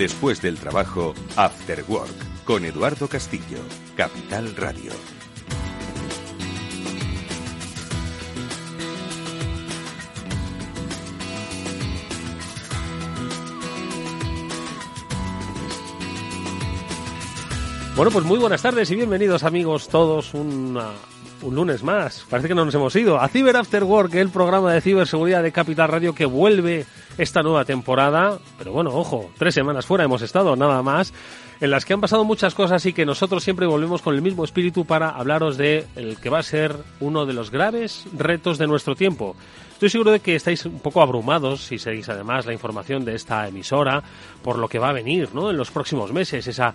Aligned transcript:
Después 0.00 0.40
del 0.40 0.56
trabajo, 0.56 1.12
After 1.36 1.84
Work, 1.86 2.44
con 2.46 2.64
Eduardo 2.64 3.06
Castillo, 3.06 3.58
Capital 3.98 4.56
Radio. 4.56 4.92
Bueno, 17.94 18.10
pues 18.10 18.24
muy 18.24 18.38
buenas 18.38 18.62
tardes 18.62 18.90
y 18.90 18.96
bienvenidos 18.96 19.44
amigos 19.44 19.88
todos 19.88 20.32
una, 20.32 20.92
un 21.42 21.54
lunes 21.54 21.82
más. 21.82 22.24
Parece 22.28 22.48
que 22.48 22.54
no 22.54 22.64
nos 22.64 22.74
hemos 22.74 22.94
ido. 22.96 23.20
A 23.20 23.28
Cyber 23.28 23.56
After 23.56 23.84
Work, 23.84 24.14
el 24.14 24.30
programa 24.30 24.72
de 24.72 24.80
ciberseguridad 24.80 25.42
de 25.42 25.52
Capital 25.52 25.88
Radio 25.88 26.14
que 26.14 26.24
vuelve 26.24 26.86
esta 27.18 27.42
nueva 27.42 27.64
temporada. 27.64 28.38
Pero 28.58 28.72
bueno, 28.72 28.90
ojo, 28.90 29.30
tres 29.38 29.54
semanas 29.54 29.86
fuera 29.86 30.04
hemos 30.04 30.22
estado, 30.22 30.56
nada 30.56 30.82
más. 30.82 31.12
En 31.60 31.70
las 31.70 31.84
que 31.84 31.92
han 31.92 32.00
pasado 32.00 32.24
muchas 32.24 32.54
cosas 32.54 32.84
y 32.86 32.94
que 32.94 33.04
nosotros 33.04 33.44
siempre 33.44 33.66
volvemos 33.66 34.00
con 34.00 34.14
el 34.14 34.22
mismo 34.22 34.44
espíritu 34.44 34.86
para 34.86 35.10
hablaros 35.10 35.58
de 35.58 35.86
el 35.94 36.18
que 36.18 36.30
va 36.30 36.38
a 36.38 36.42
ser 36.42 36.74
uno 37.00 37.26
de 37.26 37.34
los 37.34 37.50
graves 37.50 38.06
retos 38.16 38.56
de 38.56 38.66
nuestro 38.66 38.94
tiempo. 38.94 39.36
Estoy 39.80 39.90
seguro 39.90 40.10
de 40.10 40.20
que 40.20 40.34
estáis 40.34 40.64
un 40.66 40.80
poco 40.80 41.00
abrumados 41.00 41.62
si 41.62 41.78
seguís 41.78 42.08
además 42.08 42.44
la 42.44 42.52
información 42.52 43.04
de 43.04 43.14
esta 43.14 43.48
emisora 43.48 44.02
por 44.42 44.58
lo 44.58 44.68
que 44.68 44.78
va 44.78 44.90
a 44.90 44.92
venir 44.92 45.30
¿no? 45.34 45.50
en 45.50 45.56
los 45.56 45.70
próximos 45.70 46.12
meses, 46.12 46.46
esa 46.46 46.74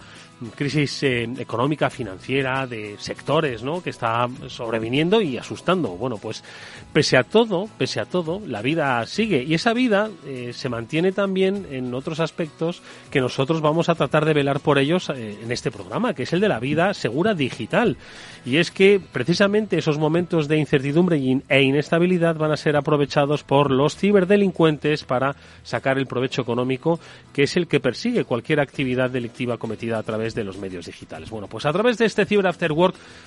crisis 0.55 1.03
eh, 1.03 1.23
económica, 1.37 1.89
financiera, 1.89 2.67
de 2.67 2.95
sectores 2.99 3.63
¿no? 3.63 3.81
que 3.81 3.89
está 3.89 4.27
sobreviniendo 4.47 5.21
y 5.21 5.37
asustando. 5.37 5.89
Bueno, 5.89 6.17
pues 6.17 6.43
pese 6.91 7.17
a 7.17 7.23
todo, 7.23 7.69
pese 7.77 7.99
a 7.99 8.05
todo, 8.05 8.41
la 8.45 8.61
vida 8.61 9.05
sigue 9.05 9.43
y 9.43 9.53
esa 9.53 9.73
vida 9.73 10.09
eh, 10.25 10.51
se 10.53 10.69
mantiene 10.69 11.11
también 11.11 11.67
en 11.71 11.93
otros 11.93 12.19
aspectos 12.19 12.81
que 13.11 13.21
nosotros 13.21 13.61
vamos 13.61 13.89
a 13.89 13.95
tratar 13.95 14.25
de 14.25 14.33
velar 14.33 14.59
por 14.59 14.77
ellos 14.77 15.09
eh, 15.09 15.37
en 15.41 15.51
este 15.51 15.71
programa, 15.71 16.13
que 16.13 16.23
es 16.23 16.33
el 16.33 16.41
de 16.41 16.49
la 16.49 16.59
vida 16.59 16.93
segura 16.93 17.33
digital. 17.33 17.97
Y 18.45 18.57
es 18.57 18.71
que 18.71 19.01
precisamente 19.11 19.77
esos 19.77 19.97
momentos 19.97 20.47
de 20.47 20.57
incertidumbre 20.57 21.19
e 21.49 21.61
inestabilidad 21.61 22.35
van 22.35 22.51
a 22.51 22.57
ser 22.57 22.75
aprovechados 22.75 23.43
por 23.43 23.71
los 23.71 23.95
ciberdelincuentes 23.95 25.03
para 25.03 25.35
sacar 25.63 25.97
el 25.97 26.05
provecho 26.05 26.41
económico, 26.41 26.99
que 27.33 27.43
es 27.43 27.54
el 27.55 27.67
que 27.67 27.79
persigue 27.79 28.25
cualquier 28.25 28.59
actividad 28.59 29.09
delictiva 29.09 29.57
cometida 29.57 29.97
a 29.97 30.03
través 30.03 30.35
de 30.35 30.43
los 30.43 30.57
medios 30.57 30.85
digitales. 30.85 31.29
Bueno, 31.29 31.47
pues 31.47 31.65
a 31.65 31.73
través 31.73 31.97
de 31.97 32.05
este 32.05 32.25
Cyber 32.25 32.47
After 32.47 32.71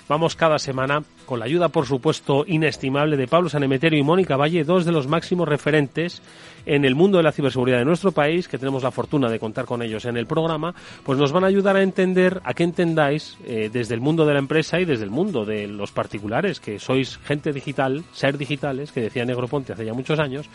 vamos 0.08 0.36
cada 0.36 0.58
semana, 0.58 1.02
con 1.26 1.38
la 1.38 1.46
ayuda, 1.46 1.68
por 1.68 1.86
supuesto, 1.86 2.44
inestimable 2.46 3.16
de 3.16 3.26
Pablo 3.26 3.48
Sanemeterio 3.48 3.98
y 3.98 4.02
Mónica 4.02 4.36
Valle, 4.36 4.64
dos 4.64 4.84
de 4.84 4.92
los 4.92 5.06
máximos 5.06 5.48
referentes 5.48 6.22
en 6.66 6.84
el 6.84 6.94
mundo 6.94 7.16
de 7.18 7.24
la 7.24 7.32
ciberseguridad 7.32 7.78
de 7.78 7.84
nuestro 7.84 8.12
país, 8.12 8.46
que 8.46 8.58
tenemos 8.58 8.82
la 8.82 8.90
fortuna 8.90 9.30
de 9.30 9.38
contar 9.38 9.64
con 9.64 9.82
ellos 9.82 10.04
en 10.04 10.16
el 10.16 10.26
programa, 10.26 10.74
pues 11.02 11.18
nos 11.18 11.32
van 11.32 11.44
a 11.44 11.46
ayudar 11.46 11.76
a 11.76 11.82
entender, 11.82 12.40
a 12.44 12.52
que 12.52 12.64
entendáis 12.64 13.38
eh, 13.46 13.70
desde 13.72 13.94
el 13.94 14.00
mundo 14.00 14.26
de 14.26 14.34
la 14.34 14.38
empresa 14.38 14.78
y 14.78 14.84
desde 14.84 15.04
el 15.04 15.10
mundo 15.10 15.44
de 15.44 15.66
los 15.66 15.92
particulares, 15.92 16.60
que 16.60 16.78
sois 16.78 17.18
gente 17.18 17.52
digital, 17.52 18.04
ser 18.12 18.36
digitales, 18.36 18.92
que 18.92 19.00
decía 19.00 19.24
Negroponte 19.24 19.72
hace 19.72 19.86
ya 19.86 19.94
muchos 19.94 20.18
años, 20.18 20.48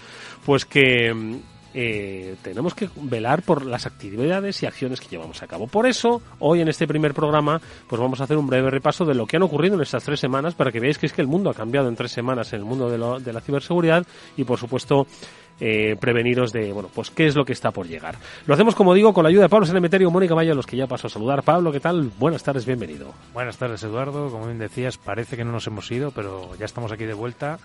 pues 0.46 0.66
que 0.66 1.42
eh, 1.74 2.36
tenemos 2.42 2.76
que 2.76 2.90
velar 2.96 3.42
por 3.42 3.66
las 3.66 3.86
actividades 3.86 4.62
y 4.62 4.66
acciones 4.66 5.02
que 5.02 5.08
llevamos 5.10 5.42
a 5.42 5.48
cabo. 5.48 5.68
Por 5.68 5.88
eso, 5.88 6.22
hoy 6.40 6.62
en 6.62 6.68
este 6.68 6.88
primer 6.88 7.14
programa, 7.14 7.62
pues 7.88 8.00
vamos 8.00 8.22
a 8.22 8.26
hacer 8.26 8.38
un 8.38 8.48
breve 8.48 8.70
repaso 8.70 9.06
de 9.06 9.16
lo 9.16 9.26
que 9.26 9.38
han 9.38 9.44
ocurrido 9.44 9.76
en 9.76 9.82
estas 9.82 10.04
tres 10.04 10.20
semanas 10.20 10.56
para 10.56 10.72
que 10.72 10.80
veáis 10.80 10.98
que 10.98 11.08
es 11.08 11.14
que 11.14 11.22
el 11.22 11.28
mundo 11.28 11.50
ha 11.50 11.54
cambiado 11.54 11.90
en 11.90 11.96
tres 11.96 12.12
semanas 12.12 12.54
en 12.54 12.60
el 12.60 12.66
mundo 12.66 12.90
de, 12.90 12.98
lo, 12.98 13.20
de 13.20 13.34
la 13.34 13.42
ciberseguridad 13.42 14.06
y, 14.38 14.44
por 14.44 14.60
supuesto, 14.60 15.08
eh, 15.60 15.96
preveniros 16.00 16.52
de, 16.52 16.74
bueno, 16.74 16.90
pues 16.94 17.12
qué 17.12 17.28
es 17.28 17.36
lo 17.36 17.46
que 17.46 17.54
está 17.54 17.72
por 17.72 17.88
llegar. 17.88 18.18
Lo 18.46 18.54
hacemos, 18.54 18.76
como 18.76 18.94
digo, 18.94 19.14
con 19.14 19.24
la 19.24 19.30
ayuda 19.30 19.44
de 19.44 19.50
Pablo 19.50 19.66
Sanemeterio 19.66 20.12
Mónica 20.12 20.34
Valle, 20.34 20.52
a 20.52 20.56
los 20.56 20.66
que 20.66 20.78
ya 20.78 20.88
paso 20.88 21.08
a 21.08 21.10
saludar. 21.10 21.44
Pablo, 21.44 21.72
¿qué 21.72 21.80
tal? 21.80 22.12
Buenas 22.20 22.44
tardes, 22.44 22.66
bienvenido. 22.66 23.14
Buenas 23.34 23.58
tardes, 23.58 23.84
Eduardo. 23.84 24.30
Como 24.30 24.48
bien 24.48 24.60
decías, 24.60 24.98
parece 24.98 25.38
que 25.38 25.46
no 25.46 25.52
nos 25.52 25.68
hemos 25.68 25.90
ido, 25.92 26.12
pero 26.12 26.56
ya 26.58 26.66
estamos 26.66 26.92
aquí 26.92 27.06
de 27.06 27.14
vuelta. 27.14 27.60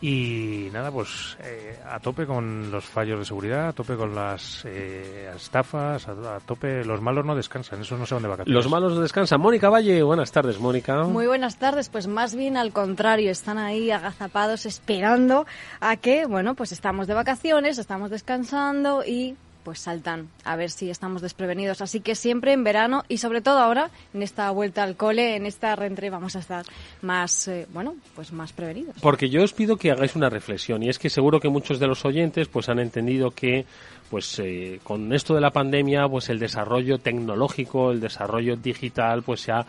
Y 0.00 0.68
nada, 0.72 0.90
pues 0.90 1.36
eh, 1.40 1.78
a 1.86 1.98
tope 2.00 2.26
con 2.26 2.70
los 2.70 2.84
fallos 2.84 3.18
de 3.18 3.24
seguridad, 3.24 3.68
a 3.68 3.72
tope 3.72 3.96
con 3.96 4.14
las 4.14 4.64
eh, 4.64 5.30
estafas, 5.34 6.06
a, 6.08 6.36
a, 6.36 6.40
tope. 6.40 6.84
Los 6.84 7.00
malos 7.00 7.24
no 7.24 7.34
descansan, 7.34 7.80
eso 7.80 7.96
no 7.96 8.04
se 8.04 8.14
van 8.14 8.22
de 8.22 8.28
vacaciones. 8.28 8.54
Los 8.54 8.70
malos 8.70 8.92
no 8.94 9.00
descansan. 9.00 9.40
Mónica 9.40 9.70
Valle, 9.70 10.02
buenas 10.02 10.32
tardes, 10.32 10.58
Mónica. 10.58 11.04
Muy 11.04 11.26
buenas 11.26 11.56
tardes, 11.56 11.88
pues 11.88 12.06
más 12.06 12.34
bien 12.34 12.56
al 12.56 12.72
contrario, 12.72 13.30
están 13.30 13.58
ahí 13.58 13.90
agazapados 13.90 14.66
esperando 14.66 15.46
a 15.80 15.96
que, 15.96 16.26
bueno, 16.26 16.54
pues 16.54 16.72
estamos 16.72 17.06
de 17.06 17.14
vacaciones, 17.14 17.78
estamos 17.78 18.10
descansando 18.10 19.04
y 19.04 19.36
pues 19.64 19.80
saltan 19.80 20.28
a 20.44 20.56
ver 20.56 20.70
si 20.70 20.90
estamos 20.90 21.22
desprevenidos. 21.22 21.80
Así 21.80 22.00
que 22.00 22.14
siempre 22.14 22.52
en 22.52 22.62
verano 22.64 23.04
y 23.08 23.18
sobre 23.18 23.40
todo 23.40 23.58
ahora, 23.58 23.90
en 24.12 24.22
esta 24.22 24.50
vuelta 24.50 24.82
al 24.82 24.96
cole, 24.96 25.36
en 25.36 25.46
esta 25.46 25.74
reentrée, 25.74 26.10
vamos 26.10 26.36
a 26.36 26.40
estar 26.40 26.64
más, 27.02 27.48
eh, 27.48 27.66
bueno, 27.72 27.94
pues 28.14 28.32
más 28.32 28.52
prevenidos. 28.52 28.96
Porque 29.00 29.30
yo 29.30 29.42
os 29.42 29.52
pido 29.52 29.76
que 29.76 29.90
hagáis 29.90 30.14
una 30.14 30.28
reflexión 30.28 30.82
y 30.82 30.88
es 30.88 30.98
que 30.98 31.10
seguro 31.10 31.40
que 31.40 31.48
muchos 31.48 31.80
de 31.80 31.86
los 31.86 32.04
oyentes 32.04 32.48
pues 32.48 32.68
han 32.68 32.78
entendido 32.78 33.30
que 33.30 33.64
pues 34.10 34.38
eh, 34.38 34.80
con 34.84 35.12
esto 35.12 35.34
de 35.34 35.40
la 35.40 35.50
pandemia 35.50 36.08
pues 36.08 36.28
el 36.28 36.38
desarrollo 36.38 36.98
tecnológico, 36.98 37.90
el 37.90 38.00
desarrollo 38.00 38.56
digital 38.56 39.22
pues 39.22 39.40
se 39.40 39.52
ha 39.52 39.66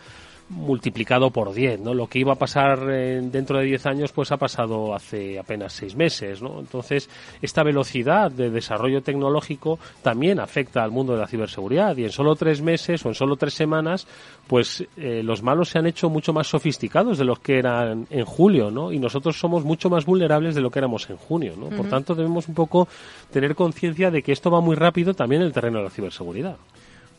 multiplicado 0.49 1.31
por 1.31 1.53
10, 1.53 1.79
¿no? 1.79 1.93
Lo 1.93 2.07
que 2.07 2.19
iba 2.19 2.33
a 2.33 2.37
pasar 2.37 2.87
eh, 2.91 3.19
dentro 3.23 3.57
de 3.57 3.65
10 3.65 3.85
años, 3.87 4.11
pues 4.11 4.31
ha 4.31 4.37
pasado 4.37 4.93
hace 4.93 5.39
apenas 5.39 5.73
6 5.73 5.95
meses, 5.95 6.41
¿no? 6.41 6.59
Entonces, 6.59 7.09
esta 7.41 7.63
velocidad 7.63 8.31
de 8.31 8.51
desarrollo 8.51 9.01
tecnológico 9.01 9.79
también 10.03 10.39
afecta 10.39 10.83
al 10.83 10.91
mundo 10.91 11.13
de 11.13 11.19
la 11.19 11.27
ciberseguridad 11.27 11.97
y 11.97 12.03
en 12.03 12.11
solo 12.11 12.35
3 12.35 12.61
meses 12.61 13.03
o 13.05 13.09
en 13.09 13.15
solo 13.15 13.35
3 13.35 13.53
semanas, 13.53 14.07
pues 14.47 14.85
eh, 14.97 15.23
los 15.23 15.41
malos 15.41 15.69
se 15.69 15.79
han 15.79 15.87
hecho 15.87 16.09
mucho 16.09 16.31
más 16.31 16.47
sofisticados 16.47 17.17
de 17.17 17.25
los 17.25 17.39
que 17.39 17.57
eran 17.57 18.05
en 18.09 18.25
julio, 18.25 18.69
¿no? 18.69 18.91
Y 18.91 18.99
nosotros 18.99 19.39
somos 19.39 19.63
mucho 19.63 19.89
más 19.89 20.05
vulnerables 20.05 20.53
de 20.53 20.61
lo 20.61 20.69
que 20.69 20.79
éramos 20.79 21.09
en 21.09 21.17
junio, 21.17 21.53
¿no? 21.57 21.69
Por 21.69 21.87
tanto, 21.89 22.13
debemos 22.13 22.47
un 22.47 22.53
poco 22.53 22.87
tener 23.31 23.55
conciencia 23.55 24.11
de 24.11 24.21
que 24.21 24.31
esto 24.31 24.51
va 24.51 24.61
muy 24.61 24.75
rápido 24.75 25.13
también 25.13 25.41
en 25.41 25.47
el 25.47 25.53
terreno 25.53 25.79
de 25.79 25.85
la 25.85 25.89
ciberseguridad. 25.89 26.57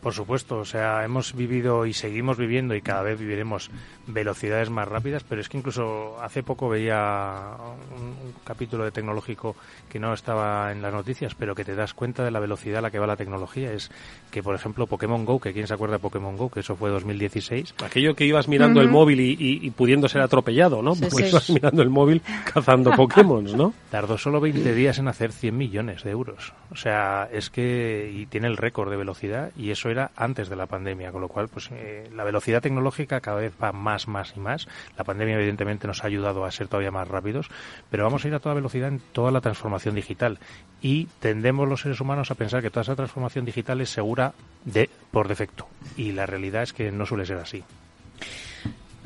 Por 0.00 0.12
supuesto, 0.14 0.58
o 0.58 0.64
sea, 0.64 1.04
hemos 1.04 1.34
vivido 1.34 1.84
y 1.86 1.92
seguimos 1.92 2.36
viviendo 2.36 2.74
y 2.74 2.80
cada 2.80 3.02
vez 3.02 3.18
viviremos 3.18 3.70
velocidades 4.06 4.70
más 4.70 4.86
rápidas, 4.86 5.24
pero 5.28 5.40
es 5.40 5.48
que 5.48 5.58
incluso 5.58 6.16
hace 6.22 6.42
poco 6.42 6.68
veía 6.68 7.56
un, 7.96 8.02
un, 8.02 8.34
capítulo 8.44 8.84
de 8.84 8.92
tecnológico 8.92 9.56
que 9.88 9.98
no 9.98 10.12
estaba 10.12 10.70
en 10.70 10.80
las 10.82 10.92
noticias, 10.92 11.34
pero 11.34 11.54
que 11.54 11.64
te 11.64 11.74
das 11.74 11.92
cuenta 11.92 12.24
de 12.24 12.30
la 12.30 12.38
velocidad 12.38 12.78
a 12.78 12.82
la 12.82 12.90
que 12.90 12.98
va 12.98 13.06
la 13.06 13.16
tecnología. 13.16 13.72
Es 13.72 13.90
que, 14.30 14.42
por 14.42 14.54
ejemplo, 14.54 14.86
Pokémon 14.86 15.24
Go, 15.24 15.40
que 15.40 15.52
quién 15.52 15.66
se 15.66 15.74
acuerda 15.74 15.96
de 15.96 16.00
Pokémon 16.00 16.36
Go, 16.36 16.50
que 16.50 16.60
eso 16.60 16.76
fue 16.76 16.90
2016. 16.90 17.74
Aquello 17.84 18.14
que 18.14 18.26
ibas 18.26 18.46
mirando 18.48 18.80
uh 18.80 18.82
-huh. 18.82 18.86
el 18.86 18.92
móvil 18.92 19.20
y, 19.20 19.30
y, 19.32 19.66
y, 19.66 19.70
pudiendo 19.70 20.08
ser 20.08 20.22
atropellado, 20.22 20.82
¿no? 20.82 20.94
Sí, 20.94 21.06
pues 21.10 21.24
sí. 21.24 21.30
ibas 21.30 21.50
mirando 21.50 21.82
el 21.82 21.90
móvil 21.90 22.22
cazando 22.52 22.90
Pokémon, 22.96 23.44
¿no? 23.56 23.74
Tardó 23.90 24.18
solo 24.18 24.40
20 24.40 24.74
días 24.74 24.98
en 24.98 25.08
hacer 25.08 25.32
100 25.32 25.56
millones 25.56 26.04
de 26.04 26.10
euros. 26.10 26.52
O 26.70 26.76
sea, 26.76 27.28
es 27.32 27.50
que 27.50 28.12
y 28.14 28.26
tiene 28.26 28.46
el 28.46 28.56
récord 28.56 28.90
de 28.90 28.96
velocidad 28.96 29.50
y 29.56 29.70
eso 29.70 29.90
era 29.90 29.95
antes 30.16 30.48
de 30.48 30.56
la 30.56 30.66
pandemia, 30.66 31.12
con 31.12 31.20
lo 31.20 31.28
cual 31.28 31.48
pues 31.48 31.70
eh, 31.72 32.08
la 32.14 32.24
velocidad 32.24 32.62
tecnológica 32.62 33.20
cada 33.20 33.38
vez 33.38 33.52
va 33.62 33.72
más, 33.72 34.08
más 34.08 34.34
y 34.36 34.40
más. 34.40 34.68
La 34.96 35.04
pandemia 35.04 35.36
evidentemente 35.36 35.86
nos 35.86 36.04
ha 36.04 36.06
ayudado 36.06 36.44
a 36.44 36.50
ser 36.50 36.68
todavía 36.68 36.90
más 36.90 37.08
rápidos, 37.08 37.48
pero 37.90 38.04
vamos 38.04 38.24
a 38.24 38.28
ir 38.28 38.34
a 38.34 38.40
toda 38.40 38.54
velocidad 38.54 38.88
en 38.88 39.00
toda 39.00 39.30
la 39.30 39.40
transformación 39.40 39.94
digital 39.94 40.38
y 40.80 41.06
tendemos 41.20 41.68
los 41.68 41.80
seres 41.80 42.00
humanos 42.00 42.30
a 42.30 42.34
pensar 42.34 42.62
que 42.62 42.70
toda 42.70 42.82
esa 42.82 42.96
transformación 42.96 43.44
digital 43.44 43.80
es 43.80 43.90
segura 43.90 44.34
de 44.64 44.90
por 45.10 45.28
defecto 45.28 45.66
y 45.96 46.12
la 46.12 46.26
realidad 46.26 46.62
es 46.62 46.72
que 46.72 46.92
no 46.92 47.06
suele 47.06 47.26
ser 47.26 47.38
así. 47.38 47.64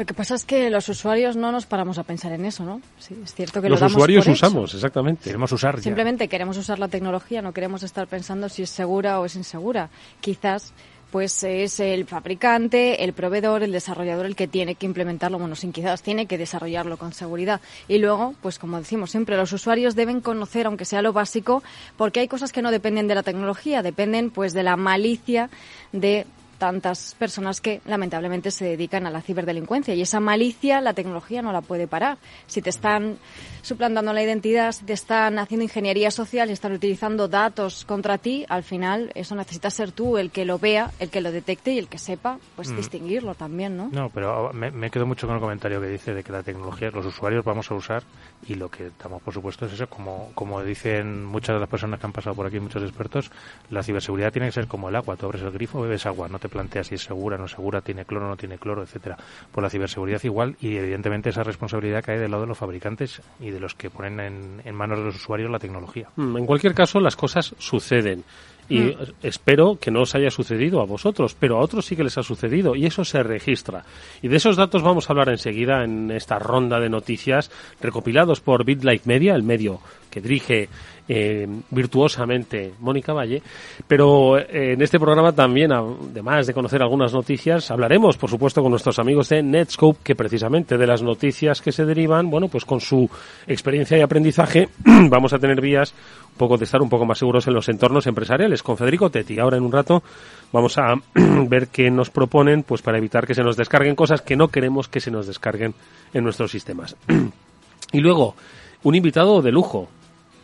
Lo 0.00 0.06
que 0.06 0.14
pasa 0.14 0.34
es 0.34 0.46
que 0.46 0.70
los 0.70 0.88
usuarios 0.88 1.36
no 1.36 1.52
nos 1.52 1.66
paramos 1.66 1.98
a 1.98 2.04
pensar 2.04 2.32
en 2.32 2.46
eso, 2.46 2.64
¿no? 2.64 2.80
Sí, 2.98 3.14
es 3.22 3.34
cierto 3.34 3.60
que 3.60 3.68
los 3.68 3.78
lo 3.78 3.84
damos 3.84 3.96
usuarios 3.96 4.24
por 4.24 4.32
hecho. 4.32 4.46
usamos, 4.46 4.74
exactamente. 4.74 5.24
Queremos 5.24 5.52
usar 5.52 5.76
ya. 5.76 5.82
Simplemente 5.82 6.26
queremos 6.26 6.56
usar 6.56 6.78
la 6.78 6.88
tecnología, 6.88 7.42
no 7.42 7.52
queremos 7.52 7.82
estar 7.82 8.06
pensando 8.06 8.48
si 8.48 8.62
es 8.62 8.70
segura 8.70 9.20
o 9.20 9.26
es 9.26 9.36
insegura. 9.36 9.90
Quizás 10.22 10.72
pues 11.10 11.44
es 11.44 11.80
el 11.80 12.06
fabricante, 12.06 13.04
el 13.04 13.12
proveedor, 13.12 13.62
el 13.62 13.72
desarrollador 13.72 14.24
el 14.24 14.36
que 14.36 14.48
tiene 14.48 14.74
que 14.74 14.86
implementarlo, 14.86 15.38
bueno, 15.38 15.54
sin 15.54 15.70
quizás 15.70 16.00
tiene 16.02 16.24
que 16.24 16.38
desarrollarlo 16.38 16.96
con 16.96 17.12
seguridad. 17.12 17.60
Y 17.86 17.98
luego, 17.98 18.34
pues 18.40 18.58
como 18.58 18.78
decimos 18.78 19.10
siempre, 19.10 19.36
los 19.36 19.52
usuarios 19.52 19.96
deben 19.96 20.22
conocer, 20.22 20.64
aunque 20.64 20.86
sea 20.86 21.02
lo 21.02 21.12
básico, 21.12 21.62
porque 21.98 22.20
hay 22.20 22.28
cosas 22.28 22.52
que 22.52 22.62
no 22.62 22.70
dependen 22.70 23.06
de 23.06 23.16
la 23.16 23.22
tecnología, 23.22 23.82
dependen 23.82 24.30
pues 24.30 24.54
de 24.54 24.62
la 24.62 24.76
malicia 24.76 25.50
de 25.92 26.26
tantas 26.60 27.16
personas 27.18 27.60
que 27.60 27.80
lamentablemente 27.86 28.52
se 28.52 28.64
dedican 28.64 29.06
a 29.06 29.10
la 29.10 29.22
ciberdelincuencia 29.22 29.94
y 29.94 30.02
esa 30.02 30.20
malicia 30.20 30.80
la 30.80 30.94
tecnología 30.94 31.42
no 31.42 31.50
la 31.50 31.62
puede 31.62 31.88
parar. 31.88 32.18
Si 32.46 32.62
te 32.62 32.70
están 32.70 33.16
suplantando 33.62 34.12
la 34.12 34.22
identidad, 34.22 34.70
si 34.72 34.84
te 34.84 34.92
están 34.92 35.38
haciendo 35.38 35.64
ingeniería 35.64 36.10
social 36.10 36.50
y 36.50 36.52
están 36.52 36.72
utilizando 36.72 37.26
datos 37.26 37.84
contra 37.84 38.18
ti, 38.18 38.44
al 38.48 38.62
final 38.62 39.10
eso 39.14 39.34
necesita 39.34 39.70
ser 39.70 39.90
tú 39.90 40.18
el 40.18 40.30
que 40.30 40.44
lo 40.44 40.58
vea, 40.58 40.92
el 41.00 41.10
que 41.10 41.20
lo 41.20 41.32
detecte 41.32 41.72
y 41.72 41.78
el 41.78 41.88
que 41.88 41.98
sepa 41.98 42.38
pues 42.54 42.70
Mm. 42.70 42.76
distinguirlo 42.76 43.34
también, 43.34 43.76
¿no? 43.76 43.88
No, 43.90 44.10
pero 44.10 44.52
me, 44.52 44.70
me 44.70 44.90
quedo 44.90 45.06
mucho 45.06 45.26
con 45.26 45.34
el 45.34 45.40
comentario 45.40 45.80
que 45.80 45.88
dice 45.88 46.14
de 46.14 46.22
que 46.22 46.30
la 46.30 46.42
tecnología 46.42 46.90
los 46.90 47.06
usuarios 47.06 47.42
vamos 47.44 47.70
a 47.70 47.74
usar 47.74 48.02
y 48.46 48.54
lo 48.54 48.70
que 48.70 48.90
damos 49.02 49.22
por 49.22 49.32
supuesto 49.34 49.66
es 49.66 49.72
eso, 49.72 49.88
como, 49.88 50.30
como 50.34 50.62
dicen 50.62 51.24
muchas 51.24 51.56
de 51.56 51.60
las 51.60 51.68
personas 51.68 51.98
que 51.98 52.06
han 52.06 52.12
pasado 52.12 52.36
por 52.36 52.46
aquí, 52.46 52.60
muchos 52.60 52.82
expertos, 52.82 53.30
la 53.70 53.82
ciberseguridad 53.82 54.30
tiene 54.30 54.48
que 54.48 54.52
ser 54.52 54.66
como 54.68 54.90
el 54.90 54.96
agua, 54.96 55.16
tú 55.16 55.26
abres 55.26 55.42
el 55.42 55.50
grifo, 55.50 55.80
bebes 55.80 56.04
agua, 56.04 56.28
no 56.28 56.38
te 56.38 56.48
planteas 56.50 56.88
si 56.88 56.96
es 56.96 57.02
segura, 57.02 57.38
no 57.38 57.46
es 57.46 57.52
segura, 57.52 57.80
tiene 57.80 58.04
cloro, 58.04 58.28
no 58.28 58.36
tiene 58.36 58.58
cloro, 58.58 58.82
etcétera. 58.82 59.16
Por 59.50 59.62
la 59.62 59.70
ciberseguridad 59.70 60.22
igual 60.24 60.56
y 60.60 60.76
evidentemente 60.76 61.30
esa 61.30 61.42
responsabilidad 61.42 62.04
cae 62.04 62.18
del 62.18 62.30
lado 62.30 62.42
de 62.42 62.48
los 62.48 62.58
fabricantes 62.58 63.22
y 63.40 63.50
de 63.50 63.60
los 63.60 63.74
que 63.74 63.88
ponen 63.90 64.20
en, 64.20 64.62
en 64.64 64.74
manos 64.74 64.98
de 64.98 65.04
los 65.06 65.16
usuarios 65.16 65.50
la 65.50 65.58
tecnología. 65.58 66.08
Mm, 66.16 66.36
En 66.36 66.46
cualquier 66.46 66.74
caso, 66.74 67.00
las 67.00 67.16
cosas 67.16 67.54
suceden. 67.58 68.24
Y 68.68 68.80
Mm. 68.80 68.94
espero 69.24 69.78
que 69.80 69.90
no 69.90 70.02
os 70.02 70.14
haya 70.14 70.30
sucedido 70.30 70.80
a 70.80 70.84
vosotros, 70.86 71.34
pero 71.38 71.56
a 71.56 71.60
otros 71.60 71.86
sí 71.86 71.96
que 71.96 72.04
les 72.04 72.16
ha 72.18 72.22
sucedido 72.22 72.76
y 72.76 72.86
eso 72.86 73.04
se 73.04 73.20
registra. 73.24 73.84
Y 74.22 74.28
de 74.28 74.36
esos 74.36 74.56
datos 74.56 74.82
vamos 74.82 75.08
a 75.08 75.12
hablar 75.12 75.28
enseguida 75.30 75.82
en 75.82 76.12
esta 76.12 76.38
ronda 76.38 76.78
de 76.78 76.88
noticias 76.88 77.50
recopilados 77.80 78.40
por 78.40 78.64
BitLife 78.64 79.08
Media, 79.08 79.34
el 79.34 79.42
medio 79.42 79.80
que 80.10 80.20
dirige 80.20 80.68
eh, 81.12 81.44
virtuosamente 81.70 82.72
Mónica 82.78 83.12
Valle. 83.12 83.42
Pero 83.88 84.38
eh, 84.38 84.74
en 84.74 84.82
este 84.82 85.00
programa 85.00 85.32
también, 85.32 85.72
además 85.72 86.46
de 86.46 86.54
conocer 86.54 86.82
algunas 86.82 87.12
noticias, 87.12 87.70
hablaremos, 87.70 88.16
por 88.16 88.30
supuesto, 88.30 88.62
con 88.62 88.70
nuestros 88.70 88.98
amigos 89.00 89.28
de 89.28 89.42
Netscope, 89.42 89.98
que 90.04 90.14
precisamente 90.14 90.78
de 90.78 90.86
las 90.86 91.02
noticias 91.02 91.60
que 91.60 91.72
se 91.72 91.84
derivan, 91.84 92.30
bueno, 92.30 92.46
pues 92.46 92.64
con 92.64 92.80
su 92.80 93.10
experiencia 93.46 93.98
y 93.98 94.02
aprendizaje, 94.02 94.68
vamos 95.08 95.32
a 95.32 95.38
tener 95.38 95.60
vías 95.60 95.94
un 96.30 96.36
poco 96.36 96.56
de 96.56 96.64
estar 96.64 96.80
un 96.80 96.88
poco 96.88 97.04
más 97.04 97.18
seguros 97.18 97.46
en 97.48 97.54
los 97.54 97.68
entornos 97.68 98.06
empresariales. 98.06 98.62
Con 98.62 98.76
Federico 98.76 99.10
Tetti, 99.10 99.38
ahora 99.40 99.56
en 99.56 99.64
un 99.64 99.72
rato 99.72 100.04
vamos 100.52 100.78
a 100.78 100.94
ver 101.14 101.68
qué 101.68 101.90
nos 101.90 102.10
proponen, 102.10 102.62
pues 102.62 102.82
para 102.82 102.98
evitar 102.98 103.26
que 103.26 103.34
se 103.34 103.42
nos 103.42 103.56
descarguen 103.56 103.96
cosas 103.96 104.22
que 104.22 104.36
no 104.36 104.46
queremos 104.46 104.88
que 104.88 105.00
se 105.00 105.10
nos 105.10 105.26
descarguen 105.26 105.74
en 106.14 106.22
nuestros 106.22 106.52
sistemas. 106.52 106.96
y 107.92 107.98
luego, 107.98 108.36
un 108.82 108.94
invitado 108.94 109.42
de 109.42 109.52
lujo. 109.52 109.88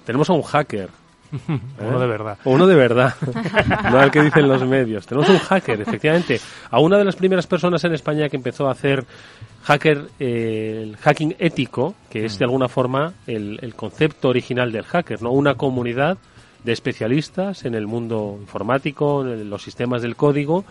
Tenemos 0.06 0.30
a 0.30 0.32
un 0.32 0.42
hacker. 0.42 0.88
Uno 1.80 1.98
de 1.98 2.06
verdad. 2.06 2.38
O 2.44 2.52
uno 2.52 2.66
de 2.68 2.76
verdad. 2.76 3.14
no 3.90 3.98
al 3.98 4.12
que 4.12 4.22
dicen 4.22 4.48
los 4.48 4.64
medios. 4.64 5.06
Tenemos 5.06 5.28
un 5.28 5.38
hacker, 5.38 5.80
efectivamente. 5.80 6.40
A 6.70 6.78
una 6.78 6.96
de 6.96 7.04
las 7.04 7.16
primeras 7.16 7.48
personas 7.48 7.82
en 7.84 7.92
España 7.92 8.28
que 8.28 8.36
empezó 8.36 8.68
a 8.68 8.70
hacer 8.70 9.04
hacker, 9.64 10.06
eh, 10.20 10.82
el 10.84 10.96
hacking 10.96 11.34
ético, 11.40 11.96
que 12.08 12.24
es 12.24 12.38
de 12.38 12.44
alguna 12.44 12.68
forma 12.68 13.14
el, 13.26 13.58
el 13.60 13.74
concepto 13.74 14.28
original 14.28 14.70
del 14.70 14.84
hacker, 14.84 15.20
¿no? 15.20 15.32
Una 15.32 15.56
comunidad 15.56 16.16
de 16.62 16.72
especialistas 16.72 17.64
en 17.64 17.74
el 17.74 17.88
mundo 17.88 18.38
informático, 18.40 19.26
en 19.26 19.50
los 19.50 19.62
sistemas 19.62 20.02
del 20.02 20.14
código, 20.14 20.64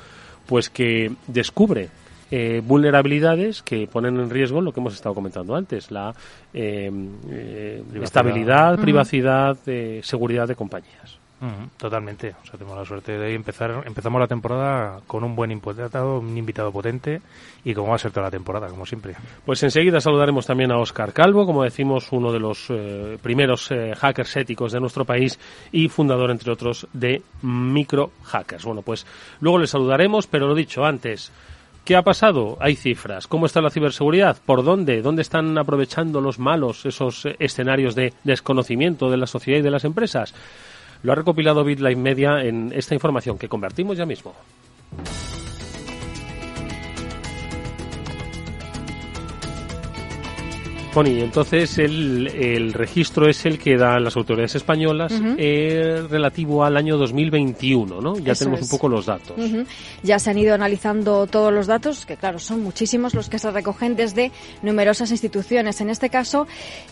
pues 0.46 0.70
que 0.70 1.12
descubre 1.28 1.90
eh, 2.32 2.62
vulnerabilidades 2.64 3.62
que 3.62 3.88
ponen 3.88 4.20
en 4.20 4.30
riesgo 4.30 4.62
lo 4.62 4.72
que 4.72 4.80
hemos 4.80 4.94
estado 4.94 5.16
comentando 5.16 5.56
antes, 5.56 5.92
la 5.92 6.14
eh, 6.54 6.92
eh, 7.30 7.84
Privacidad. 7.84 8.04
estabilidad, 8.04 8.80
privacidad, 8.80 9.58
eh, 9.68 10.02
seguridad 10.04 10.48
de 10.48 10.56
compañías. 10.56 11.20
Totalmente. 11.78 12.34
O 12.42 12.46
sea, 12.46 12.54
tenemos 12.54 12.76
la 12.76 12.86
suerte 12.86 13.20
de 13.20 13.36
empezar. 13.36 13.84
Empezamos 13.86 14.20
la 14.20 14.26
temporada 14.28 15.02
con 15.06 15.24
un 15.24 15.36
buen 15.36 15.52
invitado, 15.52 16.20
un 16.20 16.36
invitado 16.36 16.72
potente 16.72 17.22
y 17.64 17.74
como 17.74 17.90
va 17.90 17.96
a 17.96 18.00
ser 18.00 18.12
toda 18.12 18.28
la 18.28 18.32
temporada, 18.32 18.68
como 18.68 18.86
siempre. 18.86 19.14
Pues 19.46 19.62
enseguida 19.62 20.00
saludaremos 20.00 20.48
también 20.48 20.72
a 20.72 20.80
Oscar 20.80 21.14
Calvo, 21.14 21.46
como 21.46 21.64
decimos, 21.64 22.08
uno 22.12 22.32
de 22.32 22.40
los 22.40 22.66
eh, 22.70 23.20
primeros 23.22 23.70
eh, 23.70 23.94
hackers 23.96 24.38
éticos 24.38 24.72
de 24.72 24.80
nuestro 24.80 25.06
país 25.06 25.38
y 25.72 25.88
fundador, 25.88 26.32
entre 26.32 26.52
otros, 26.52 26.88
de 26.94 27.22
Micro 27.44 28.12
Hackers. 28.24 28.66
Bueno, 28.66 28.82
pues 28.82 29.06
luego 29.40 29.60
le 29.60 29.68
saludaremos, 29.68 30.26
pero 30.26 30.48
lo 30.48 30.56
dicho 30.56 30.84
antes. 30.84 31.32
¿Qué 31.86 31.96
ha 31.96 32.02
pasado? 32.02 32.58
Hay 32.60 32.76
cifras. 32.76 33.28
¿Cómo 33.28 33.46
está 33.46 33.62
la 33.62 33.70
ciberseguridad? 33.70 34.38
¿Por 34.44 34.64
dónde? 34.64 35.04
¿Dónde 35.04 35.22
están 35.22 35.56
aprovechando 35.56 36.20
los 36.20 36.40
malos 36.40 36.84
esos 36.88 37.28
eh, 37.28 37.36
escenarios 37.38 37.94
de 37.94 38.12
desconocimiento 38.24 39.12
de 39.12 39.18
la 39.18 39.28
sociedad 39.28 39.60
y 39.60 39.62
de 39.62 39.70
las 39.70 39.86
empresas? 39.86 40.34
Lo 41.04 41.12
ha 41.12 41.16
recopilado 41.16 41.64
BitLife 41.64 41.96
Media 41.96 42.42
en 42.42 42.72
esta 42.74 42.96
información 42.96 43.38
que 43.38 43.48
convertimos 43.48 44.00
ya 44.00 44.08
mismo. 44.08 44.34
Pony, 50.96 51.20
entonces 51.20 51.78
el, 51.78 52.28
el 52.28 52.72
registro 52.72 53.28
es 53.28 53.46
el 53.46 53.60
que 53.60 53.76
dan 53.76 54.02
las 54.02 54.16
autoridades 54.16 54.56
españolas 54.56 55.12
eh, 55.38 56.02
relativo 56.10 56.64
al 56.64 56.78
año 56.78 56.96
2021, 56.96 58.00
¿no? 58.00 58.18
Ya 58.18 58.32
Eso 58.32 58.46
tenemos 58.46 58.62
es. 58.62 58.72
un 58.72 58.78
poco 58.78 58.88
los 58.88 59.06
datos. 59.06 59.36
Ya 60.04 60.20
se 60.20 60.30
han 60.30 60.38
ido 60.38 60.56
analizando 60.56 61.28
todos 61.28 61.52
los 61.52 61.68
datos, 61.68 62.06
que 62.06 62.16
claro, 62.16 62.40
son 62.40 62.64
muchísimos 62.64 63.14
los 63.14 63.28
que 63.28 63.40
se 63.40 63.52
recogen 63.52 63.98
desde 63.98 64.32
numerosas 64.62 65.12
instituciones. 65.12 65.82
En 65.82 65.90
este 65.90 66.10
caso 66.10 66.48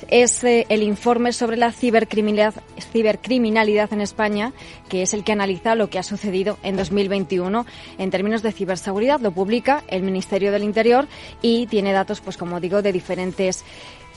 es 0.09 0.43
eh, 0.43 0.65
el 0.67 0.83
informe 0.83 1.31
sobre 1.31 1.55
la 1.55 1.71
cibercriminalidad, 1.71 2.55
cibercriminalidad 2.91 3.93
en 3.93 4.01
España, 4.01 4.51
que 4.89 5.03
es 5.03 5.13
el 5.13 5.23
que 5.23 5.31
analiza 5.31 5.75
lo 5.75 5.89
que 5.89 5.97
ha 5.97 6.03
sucedido 6.03 6.57
en 6.61 6.75
2021 6.75 7.65
en 7.97 8.09
términos 8.11 8.43
de 8.43 8.51
ciberseguridad. 8.51 9.21
Lo 9.21 9.31
publica 9.31 9.81
el 9.87 10.03
Ministerio 10.03 10.51
del 10.51 10.65
Interior 10.65 11.07
y 11.41 11.67
tiene 11.67 11.93
datos, 11.93 12.19
pues 12.19 12.35
como 12.35 12.59
digo, 12.59 12.81
de 12.81 12.91
diferentes 12.91 13.63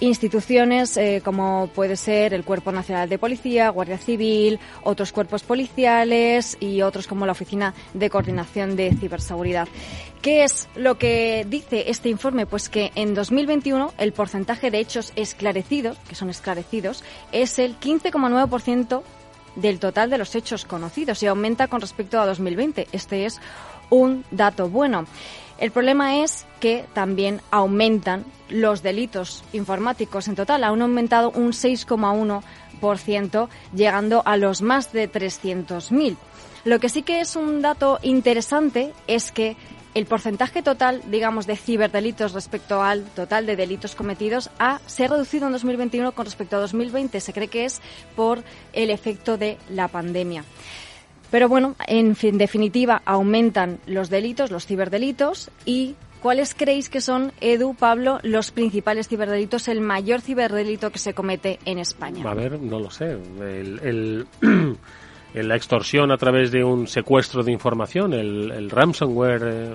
instituciones 0.01 0.97
eh, 0.97 1.23
como 1.25 1.69
puede 1.75 1.97
ser 1.97 2.35
el 2.35 2.45
Cuerpo 2.45 2.73
Nacional 2.73 3.09
de 3.09 3.19
Policía, 3.19 3.71
Guardia 3.71 3.99
Civil, 3.99 4.59
otros 4.83 5.13
cuerpos 5.13 5.43
policiales 5.43 6.57
y 6.61 6.83
otros 6.83 7.07
como 7.07 7.27
la 7.27 7.33
Oficina 7.33 7.75
de 7.95 8.11
Coordinación 8.11 8.77
de 8.77 8.95
Ciberseguridad. 8.95 9.69
¿Qué 10.23 10.45
es 10.45 10.69
lo 10.75 10.99
que 10.99 11.47
dice 11.49 11.85
este 11.89 12.09
informe? 12.09 12.47
Pues 12.47 12.69
que 12.69 12.91
en 12.95 13.15
2021 13.15 13.95
el 13.99 14.13
porcentaje 14.13 14.71
de 14.71 14.81
hechos 14.81 15.13
esclarecidos, 15.17 15.99
que 16.09 16.15
son 16.15 16.31
esclarecidos, 16.31 17.05
es 17.33 17.59
el 17.59 17.79
15,9% 17.79 19.03
del 19.57 19.79
total 19.79 20.11
de 20.11 20.19
los 20.19 20.35
hechos 20.35 20.65
conocidos 20.65 21.23
y 21.23 21.27
aumenta 21.27 21.69
con 21.69 21.81
respecto 21.81 22.21
a 22.21 22.27
2020. 22.27 22.89
Este 22.93 23.25
es 23.25 23.41
un 23.91 24.25
dato 24.31 24.69
bueno. 24.69 25.07
El 25.59 25.71
problema 25.71 26.23
es 26.23 26.47
que 26.61 26.85
también 26.93 27.41
aumentan 27.51 28.25
los 28.49 28.83
delitos 28.83 29.43
informáticos. 29.53 30.29
En 30.29 30.35
total 30.35 30.65
han 30.65 30.83
aumentado 30.83 31.31
un 31.31 31.53
6,1%, 31.53 33.49
llegando 33.75 34.23
a 34.25 34.37
los 34.37 34.61
más 34.63 34.93
de 34.93 35.11
300.000. 35.11 36.17
Lo 36.65 36.81
que 36.81 36.89
sí 36.89 37.03
que 37.03 37.21
es 37.21 37.37
un 37.37 37.63
dato 37.63 37.99
interesante 38.03 38.93
es 39.07 39.33
que 39.33 39.57
el 39.95 40.05
porcentaje 40.05 40.63
total, 40.63 41.01
digamos, 41.11 41.47
de 41.47 41.57
ciberdelitos 41.57 42.35
respecto 42.35 42.83
al 42.83 43.05
total 43.05 43.47
de 43.47 43.57
delitos 43.57 43.95
cometidos 43.95 44.51
ha, 44.59 44.79
se 44.85 45.07
ha 45.07 45.09
reducido 45.09 45.47
en 45.47 45.53
2021 45.53 46.13
con 46.13 46.27
respecto 46.27 46.57
a 46.57 46.61
2020. 46.61 47.19
Se 47.19 47.33
cree 47.33 47.49
que 47.49 47.65
es 47.65 47.81
por 48.15 48.43
el 48.75 48.91
efecto 48.91 49.39
de 49.39 49.57
la 49.71 49.89
pandemia. 49.89 50.45
Pero 51.31 51.49
bueno, 51.49 51.75
en 51.87 52.15
fin, 52.17 52.39
definitiva, 52.39 53.03
aumentan 53.05 53.79
los 53.87 54.11
delitos, 54.11 54.51
los 54.51 54.67
ciberdelitos 54.67 55.51
y 55.65 55.97
¿cuáles 56.23 56.55
creéis 56.55 56.89
que 56.89 57.01
son, 57.01 57.33
Edu, 57.41 57.75
Pablo, 57.75 58.21
los 58.23 58.51
principales 58.53 59.09
ciberdelitos, 59.09 59.69
el 59.69 59.81
mayor 59.81 60.21
ciberdelito 60.21 60.91
que 60.91 60.99
se 60.99 61.15
comete 61.15 61.59
en 61.65 61.79
España? 61.79 62.29
A 62.31 62.35
ver, 62.35 62.61
no 62.61 62.79
lo 62.79 62.91
sé. 62.91 63.19
El- 63.41 64.27
la 65.43 65.57
extorsión 65.57 66.11
a 66.11 66.17
través 66.17 66.51
de 66.51 66.63
un 66.65 66.87
secuestro 66.87 67.43
de 67.43 67.53
información, 67.53 68.13
el, 68.13 68.51
el 68.51 68.71
ransomware, 68.71 69.43
eh, 69.45 69.71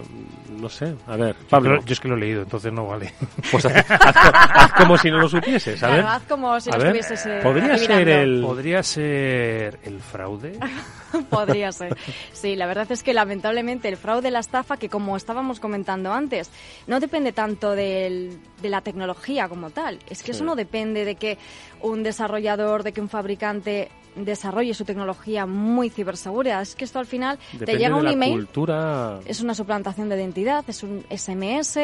no 0.59 0.69
sé. 0.69 0.95
A 1.07 1.15
ver, 1.17 1.35
Pablo, 1.49 1.79
Yo, 1.79 1.85
yo 1.85 1.93
es 1.93 1.99
que 1.99 2.07
lo 2.07 2.15
he 2.15 2.19
leído, 2.19 2.41
entonces 2.43 2.71
no 2.71 2.85
vale. 2.87 3.13
pues 3.51 3.65
haz, 3.65 3.89
haz 3.89 4.15
haz 4.15 4.73
como 4.73 4.97
si 4.97 5.09
no 5.09 5.17
lo 5.19 5.29
supieses. 5.29 5.81
A 5.83 5.87
ver, 5.87 6.01
Claro, 6.01 6.15
haz 6.15 6.23
como 6.23 6.59
si 6.59 6.69
a 6.69 6.77
lo 6.77 6.83
estuvieses 6.83 7.25
eh, 7.25 7.39
podría 7.43 7.77
ser 7.77 8.09
el... 8.09 8.41
¿Podría 8.41 8.83
ser 8.83 9.79
el 9.83 9.99
fraude? 9.99 10.57
Podría 11.29 11.71
ser. 11.71 11.95
Sí, 12.31 12.55
la 12.55 12.67
verdad 12.67 12.89
es 12.91 13.03
que 13.03 13.13
lamentablemente 13.13 13.89
el 13.89 13.97
fraude, 13.97 14.31
la 14.31 14.39
estafa, 14.39 14.77
que 14.77 14.87
como 14.89 15.17
estábamos 15.17 15.59
comentando 15.59 16.13
antes, 16.13 16.49
no 16.87 16.99
depende 16.99 17.33
tanto 17.33 17.71
del- 17.75 18.39
de 18.61 18.69
la 18.69 18.81
tecnología 18.81 19.49
como 19.49 19.71
tal. 19.71 19.99
Es 20.09 20.23
que 20.23 20.31
eso 20.31 20.43
no 20.45 20.55
depende 20.55 21.03
de 21.03 21.15
que 21.15 21.37
un 21.81 22.03
desarrollador, 22.03 22.83
de 22.83 22.93
que 22.93 23.01
un 23.01 23.09
fabricante 23.09 23.89
desarrolle 24.15 24.73
su 24.73 24.83
tecnología 24.85 25.45
muy 25.51 25.89
cibersegura. 25.89 26.61
Es 26.61 26.75
que 26.75 26.85
esto 26.85 26.99
al 26.99 27.05
final 27.05 27.37
Depende 27.53 27.65
te 27.73 27.77
llega 27.77 27.95
de 27.95 27.99
un 27.99 28.05
la 28.05 28.11
email, 28.11 28.33
cultura. 28.33 29.19
es 29.25 29.41
una 29.41 29.53
suplantación 29.53 30.09
de 30.09 30.15
identidad, 30.15 30.63
es 30.67 30.83
un 30.83 31.03
SMS, 31.09 31.77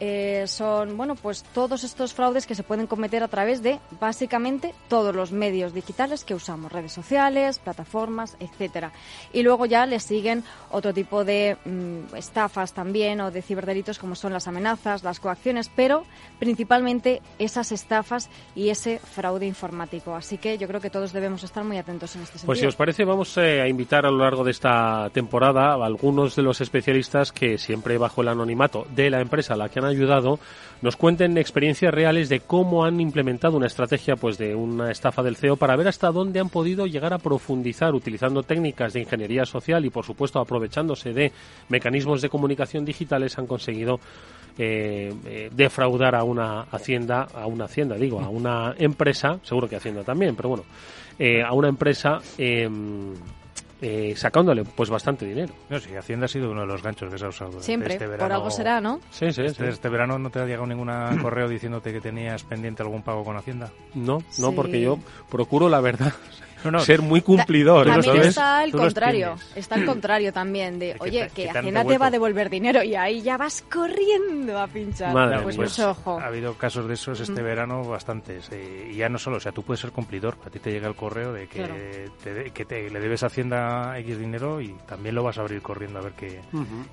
eh, 0.00 0.44
son, 0.46 0.96
bueno, 0.96 1.14
pues 1.14 1.42
todos 1.52 1.84
estos 1.84 2.14
fraudes 2.14 2.46
que 2.46 2.54
se 2.54 2.62
pueden 2.62 2.86
cometer 2.86 3.22
a 3.22 3.28
través 3.28 3.62
de 3.62 3.78
básicamente 4.00 4.74
todos 4.88 5.14
los 5.14 5.32
medios 5.32 5.74
digitales 5.74 6.24
que 6.24 6.34
usamos, 6.34 6.72
redes 6.72 6.92
sociales, 6.92 7.58
plataformas, 7.58 8.36
etcétera. 8.40 8.92
Y 9.32 9.42
luego 9.42 9.66
ya 9.66 9.84
le 9.86 10.00
siguen 10.00 10.42
otro 10.70 10.94
tipo 10.94 11.24
de 11.24 11.56
mm, 11.64 12.16
estafas 12.16 12.72
también 12.72 13.20
o 13.20 13.30
de 13.30 13.42
ciberdelitos 13.42 13.98
como 13.98 14.14
son 14.14 14.32
las 14.32 14.48
amenazas, 14.48 15.02
las 15.02 15.20
coacciones, 15.20 15.70
pero 15.74 16.04
principalmente 16.38 17.20
esas 17.38 17.72
estafas 17.72 18.30
y 18.54 18.70
ese 18.70 18.98
fraude 18.98 19.46
informático. 19.46 20.14
Así 20.14 20.38
que 20.38 20.58
yo 20.58 20.66
creo 20.66 20.80
que 20.80 20.90
todos 20.90 21.12
debemos 21.12 21.44
estar 21.44 21.64
muy 21.64 21.76
atentos 21.76 22.14
en 22.16 22.22
este 22.22 22.32
sentido. 22.34 22.46
Pues 22.46 22.58
si 22.58 22.66
os 22.66 22.76
parece, 22.76 22.99
vamos 23.04 23.36
eh, 23.36 23.60
a 23.60 23.68
invitar 23.68 24.06
a 24.06 24.10
lo 24.10 24.18
largo 24.18 24.44
de 24.44 24.50
esta 24.50 25.10
temporada 25.12 25.74
a 25.74 25.84
algunos 25.84 26.36
de 26.36 26.42
los 26.42 26.60
especialistas 26.60 27.32
que 27.32 27.58
siempre 27.58 27.98
bajo 27.98 28.22
el 28.22 28.28
anonimato 28.28 28.86
de 28.94 29.10
la 29.10 29.20
empresa 29.20 29.54
a 29.54 29.56
la 29.56 29.68
que 29.68 29.78
han 29.78 29.84
ayudado 29.84 30.38
nos 30.82 30.96
cuenten 30.96 31.36
experiencias 31.38 31.92
reales 31.92 32.28
de 32.28 32.40
cómo 32.40 32.84
han 32.84 33.00
implementado 33.00 33.56
una 33.56 33.66
estrategia 33.66 34.16
pues 34.16 34.38
de 34.38 34.54
una 34.54 34.90
estafa 34.90 35.22
del 35.22 35.36
CEO 35.36 35.56
para 35.56 35.76
ver 35.76 35.88
hasta 35.88 36.10
dónde 36.10 36.40
han 36.40 36.48
podido 36.48 36.86
llegar 36.86 37.12
a 37.12 37.18
profundizar 37.18 37.94
utilizando 37.94 38.42
técnicas 38.42 38.92
de 38.92 39.00
ingeniería 39.00 39.44
social 39.44 39.84
y 39.84 39.90
por 39.90 40.04
supuesto 40.04 40.40
aprovechándose 40.40 41.12
de 41.12 41.32
mecanismos 41.68 42.22
de 42.22 42.28
comunicación 42.28 42.84
digitales 42.84 43.38
han 43.38 43.46
conseguido 43.46 44.00
eh, 44.58 45.14
eh, 45.26 45.50
defraudar 45.52 46.14
a 46.14 46.24
una 46.24 46.62
hacienda, 46.62 47.28
a 47.34 47.46
una 47.46 47.64
hacienda 47.64 47.96
digo, 47.96 48.20
a 48.20 48.28
una 48.28 48.74
empresa, 48.78 49.38
seguro 49.42 49.68
que 49.68 49.76
hacienda 49.76 50.02
también, 50.02 50.34
pero 50.34 50.50
bueno, 50.50 50.64
eh, 51.20 51.42
a 51.44 51.52
una 51.52 51.68
empresa 51.68 52.18
eh, 52.38 52.68
eh, 53.82 54.14
sacándole 54.16 54.64
pues 54.64 54.90
bastante 54.90 55.24
dinero. 55.24 55.54
No, 55.68 55.78
sí, 55.78 55.94
Hacienda 55.94 56.26
ha 56.26 56.28
sido 56.28 56.50
uno 56.50 56.62
de 56.62 56.66
los 56.66 56.82
ganchos 56.82 57.10
que 57.10 57.18
se 57.18 57.24
ha 57.24 57.28
usado. 57.28 57.62
Siempre, 57.62 57.92
este 57.94 58.04
por 58.06 58.12
verano. 58.12 58.34
algo 58.34 58.50
será, 58.50 58.80
¿no? 58.80 59.00
Sí, 59.10 59.32
sí, 59.32 59.42
Este, 59.42 59.64
sí. 59.64 59.70
este 59.70 59.88
verano 59.88 60.18
no 60.18 60.28
te 60.30 60.38
ha 60.40 60.44
llegado 60.44 60.66
ningún 60.66 60.88
correo 61.22 61.48
diciéndote 61.48 61.92
que 61.92 62.00
tenías 62.00 62.42
pendiente 62.42 62.82
algún 62.82 63.02
pago 63.02 63.24
con 63.24 63.36
Hacienda. 63.36 63.70
No, 63.94 64.18
no, 64.18 64.50
Sí. 64.50 64.52
porque 64.56 64.80
yo 64.80 64.98
procuro 65.30 65.68
la 65.70 65.80
verdad 65.80 66.12
No, 66.64 66.70
no, 66.72 66.80
ser 66.80 67.02
muy 67.02 67.20
cumplidor. 67.20 67.86
También 67.86 68.04
¿sabes? 68.04 68.26
está 68.28 68.66
los 68.66 68.80
contrario, 68.80 69.34
está 69.54 69.74
el 69.76 69.86
contrario 69.86 70.32
también 70.32 70.78
de, 70.78 70.96
oye, 71.00 71.30
que 71.34 71.50
Hacienda 71.50 71.84
te 71.84 71.98
va 71.98 72.06
a 72.06 72.10
devolver 72.10 72.50
dinero 72.50 72.82
y 72.82 72.94
ahí 72.94 73.22
ya 73.22 73.36
vas 73.36 73.62
corriendo 73.70 74.58
a 74.58 74.66
pinchar. 74.66 75.12
Madre 75.14 75.40
pues 75.42 75.56
mucho 75.56 75.90
ojo. 75.90 76.18
Ha 76.20 76.26
habido 76.26 76.54
casos 76.54 76.86
de 76.88 76.94
esos 76.94 77.20
este 77.20 77.42
verano 77.42 77.84
bastantes. 77.84 78.48
eh, 78.52 78.90
y 78.92 78.96
ya 78.96 79.08
no 79.08 79.18
solo, 79.18 79.36
o 79.36 79.40
sea, 79.40 79.52
tú 79.52 79.62
puedes 79.62 79.80
ser 79.80 79.92
cumplidor. 79.92 80.36
A 80.46 80.50
ti 80.50 80.58
te 80.58 80.70
llega 80.70 80.88
el 80.88 80.94
correo 80.94 81.32
de 81.32 81.46
que, 81.48 81.58
Claro. 81.58 81.74
te, 82.22 82.50
que 82.52 82.64
te- 82.64 82.90
le 82.90 83.00
debes 83.00 83.22
a 83.22 83.26
Hacienda 83.26 83.98
X 83.98 84.18
dinero 84.18 84.60
y 84.60 84.74
también 84.86 85.14
lo 85.14 85.22
vas 85.22 85.38
a 85.38 85.42
abrir 85.42 85.62
corriendo 85.62 85.98
a 85.98 86.02
ver 86.02 86.12
qué, 86.12 86.40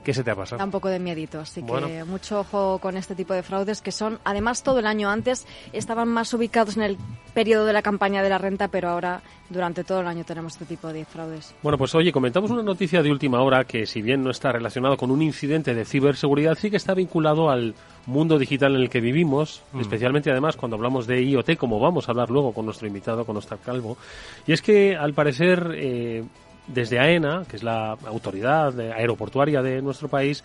qué 0.04 0.14
se 0.14 0.24
te 0.24 0.32
ha 0.32 0.36
pasado. 0.36 0.60
Da 0.60 0.66
un 0.66 0.72
poco 0.72 0.88
de 0.90 1.00
miedito, 1.00 1.40
así 1.40 1.64
que 1.64 2.04
mucho 2.04 2.40
ojo 2.42 2.80
con 2.80 2.98
este 2.98 3.16
tipo 3.16 3.34
de 3.34 3.44
fraudes 3.44 3.82
que 3.82 3.92
son, 3.92 4.20
además 4.24 4.64
todo 4.64 4.80
el 4.80 4.88
año 4.88 5.10
antes 5.10 5.46
estaban 5.74 6.08
más 6.08 6.34
ubicados 6.34 6.78
en 6.78 6.84
el 6.84 6.98
periodo 7.34 7.66
de 7.66 7.74
la 7.74 7.82
campaña 7.82 8.22
de 8.24 8.30
la 8.30 8.38
renta, 8.38 8.68
pero 8.68 8.90
ahora 8.90 9.22
durante 9.58 9.84
todo 9.84 10.02
el 10.02 10.08
año 10.08 10.24
tenemos 10.24 10.54
este 10.54 10.66
tipo 10.66 10.88
de 10.94 11.04
fraudes. 11.04 11.56
Bueno, 11.64 11.78
pues 11.78 11.94
oye, 11.96 12.12
comentamos 12.12 12.52
una 12.52 12.62
noticia 12.62 13.02
de 13.02 13.12
última 13.12 13.42
hora 13.42 13.66
que 13.66 13.88
si 13.88 14.04
bien 14.04 14.24
no 14.24 14.30
está 14.30 14.52
relacionado 14.52 14.98
con 14.98 15.10
un 15.10 15.22
incidente 15.22 15.74
de 15.74 15.84
ciberseguridad, 15.84 16.56
sí 16.56 16.70
que 16.70 16.78
está 16.78 16.94
vinculado 16.94 17.50
al 17.50 17.74
mundo 18.06 18.38
digital 18.38 18.76
en 18.76 18.82
el 18.82 18.90
que 18.90 19.02
vivimos, 19.02 19.64
especialmente 19.80 20.30
además 20.30 20.56
cuando 20.56 20.76
hablamos 20.76 21.08
de 21.08 21.24
IoT, 21.24 21.58
como 21.58 21.80
vamos 21.80 22.08
a 22.08 22.12
hablar 22.12 22.30
luego 22.30 22.54
con 22.54 22.66
nuestro 22.66 22.88
invitado, 22.88 23.26
con 23.26 23.36
Oscar 23.36 23.58
Calvo. 23.58 23.98
Y 24.46 24.54
es 24.54 24.62
que 24.62 24.96
al 24.96 25.14
parecer 25.14 25.72
eh, 25.76 26.24
desde 26.68 27.00
AENA, 27.00 27.46
que 27.50 27.56
es 27.56 27.64
la 27.64 27.98
autoridad 28.06 28.80
aeroportuaria 28.80 29.64
de 29.64 29.82
nuestro 29.82 30.08
país, 30.08 30.44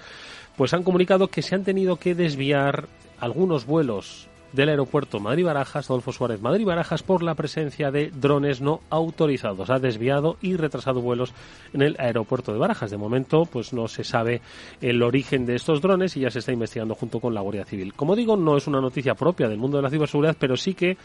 pues 0.56 0.72
han 0.72 0.82
comunicado 0.82 1.28
que 1.28 1.42
se 1.42 1.54
han 1.54 1.64
tenido 1.64 1.96
que 1.96 2.14
desviar 2.14 2.88
algunos 3.20 3.66
vuelos 3.66 4.28
del 4.52 4.68
aeropuerto 4.68 5.20
Madrid-Barajas, 5.20 5.90
Adolfo 5.90 6.12
Suárez 6.12 6.40
Madrid-Barajas, 6.40 7.02
por 7.02 7.22
la 7.22 7.34
presencia 7.34 7.90
de 7.90 8.10
drones 8.10 8.60
no 8.60 8.80
autorizados. 8.90 9.70
Ha 9.70 9.78
desviado 9.78 10.36
y 10.40 10.56
retrasado 10.56 11.00
vuelos 11.00 11.32
en 11.72 11.82
el 11.82 11.96
aeropuerto 11.98 12.52
de 12.52 12.58
Barajas. 12.58 12.90
De 12.90 12.96
momento, 12.96 13.46
pues 13.46 13.72
no 13.72 13.88
se 13.88 14.04
sabe 14.04 14.42
el 14.80 15.02
origen 15.02 15.46
de 15.46 15.54
estos 15.54 15.80
drones 15.80 16.16
y 16.16 16.20
ya 16.20 16.30
se 16.30 16.40
está 16.40 16.52
investigando 16.52 16.94
junto 16.94 17.20
con 17.20 17.34
la 17.34 17.40
Guardia 17.40 17.64
Civil. 17.64 17.94
Como 17.94 18.16
digo, 18.16 18.36
no 18.36 18.56
es 18.56 18.66
una 18.66 18.80
noticia 18.80 19.14
propia 19.14 19.48
del 19.48 19.58
mundo 19.58 19.78
de 19.78 19.82
la 19.82 19.90
ciberseguridad, 19.90 20.36
pero 20.38 20.56
sí 20.56 20.74
que 20.74 20.96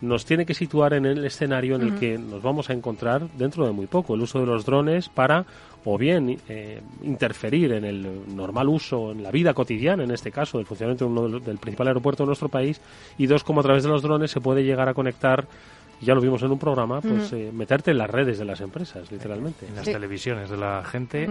nos 0.00 0.24
tiene 0.24 0.46
que 0.46 0.54
situar 0.54 0.94
en 0.94 1.04
el 1.06 1.24
escenario 1.24 1.76
en 1.76 1.82
el 1.82 1.98
que 1.98 2.16
nos 2.18 2.42
vamos 2.42 2.70
a 2.70 2.72
encontrar 2.72 3.28
dentro 3.36 3.66
de 3.66 3.72
muy 3.72 3.86
poco. 3.86 4.14
El 4.14 4.22
uso 4.22 4.40
de 4.40 4.46
los 4.46 4.64
drones 4.64 5.08
para 5.08 5.44
o 5.84 5.96
bien 5.98 6.38
eh, 6.48 6.80
interferir 7.02 7.72
en 7.72 7.84
el 7.84 8.06
normal 8.34 8.68
uso, 8.68 9.12
en 9.12 9.22
la 9.22 9.30
vida 9.30 9.54
cotidiana, 9.54 10.04
en 10.04 10.10
este 10.10 10.30
caso, 10.30 10.58
del 10.58 10.66
funcionamiento 10.66 11.04
de 11.06 11.10
uno 11.10 11.22
de 11.24 11.28
los- 11.30 11.44
del 11.44 11.58
principal 11.58 11.88
aeropuerto 11.88 12.22
de 12.22 12.28
nuestro 12.28 12.48
país, 12.48 12.80
y 13.18 13.26
dos, 13.26 13.44
como 13.44 13.60
a 13.60 13.62
través 13.62 13.82
de 13.82 13.88
los 13.88 14.02
drones 14.02 14.30
se 14.30 14.40
puede 14.40 14.62
llegar 14.64 14.88
a 14.88 14.94
conectar, 14.94 15.46
ya 16.02 16.14
lo 16.14 16.20
vimos 16.22 16.42
en 16.42 16.50
un 16.50 16.58
programa, 16.58 17.00
pues 17.02 17.32
eh, 17.34 17.50
meterte 17.52 17.90
en 17.90 17.98
las 17.98 18.08
redes 18.10 18.38
de 18.38 18.44
las 18.46 18.60
empresas, 18.62 19.10
literalmente. 19.12 19.66
en 19.66 19.74
las 19.76 19.84
Sí. 19.84 19.92
televisiones 19.92 20.48
de 20.50 20.56
la 20.56 20.82
gente. 20.84 21.28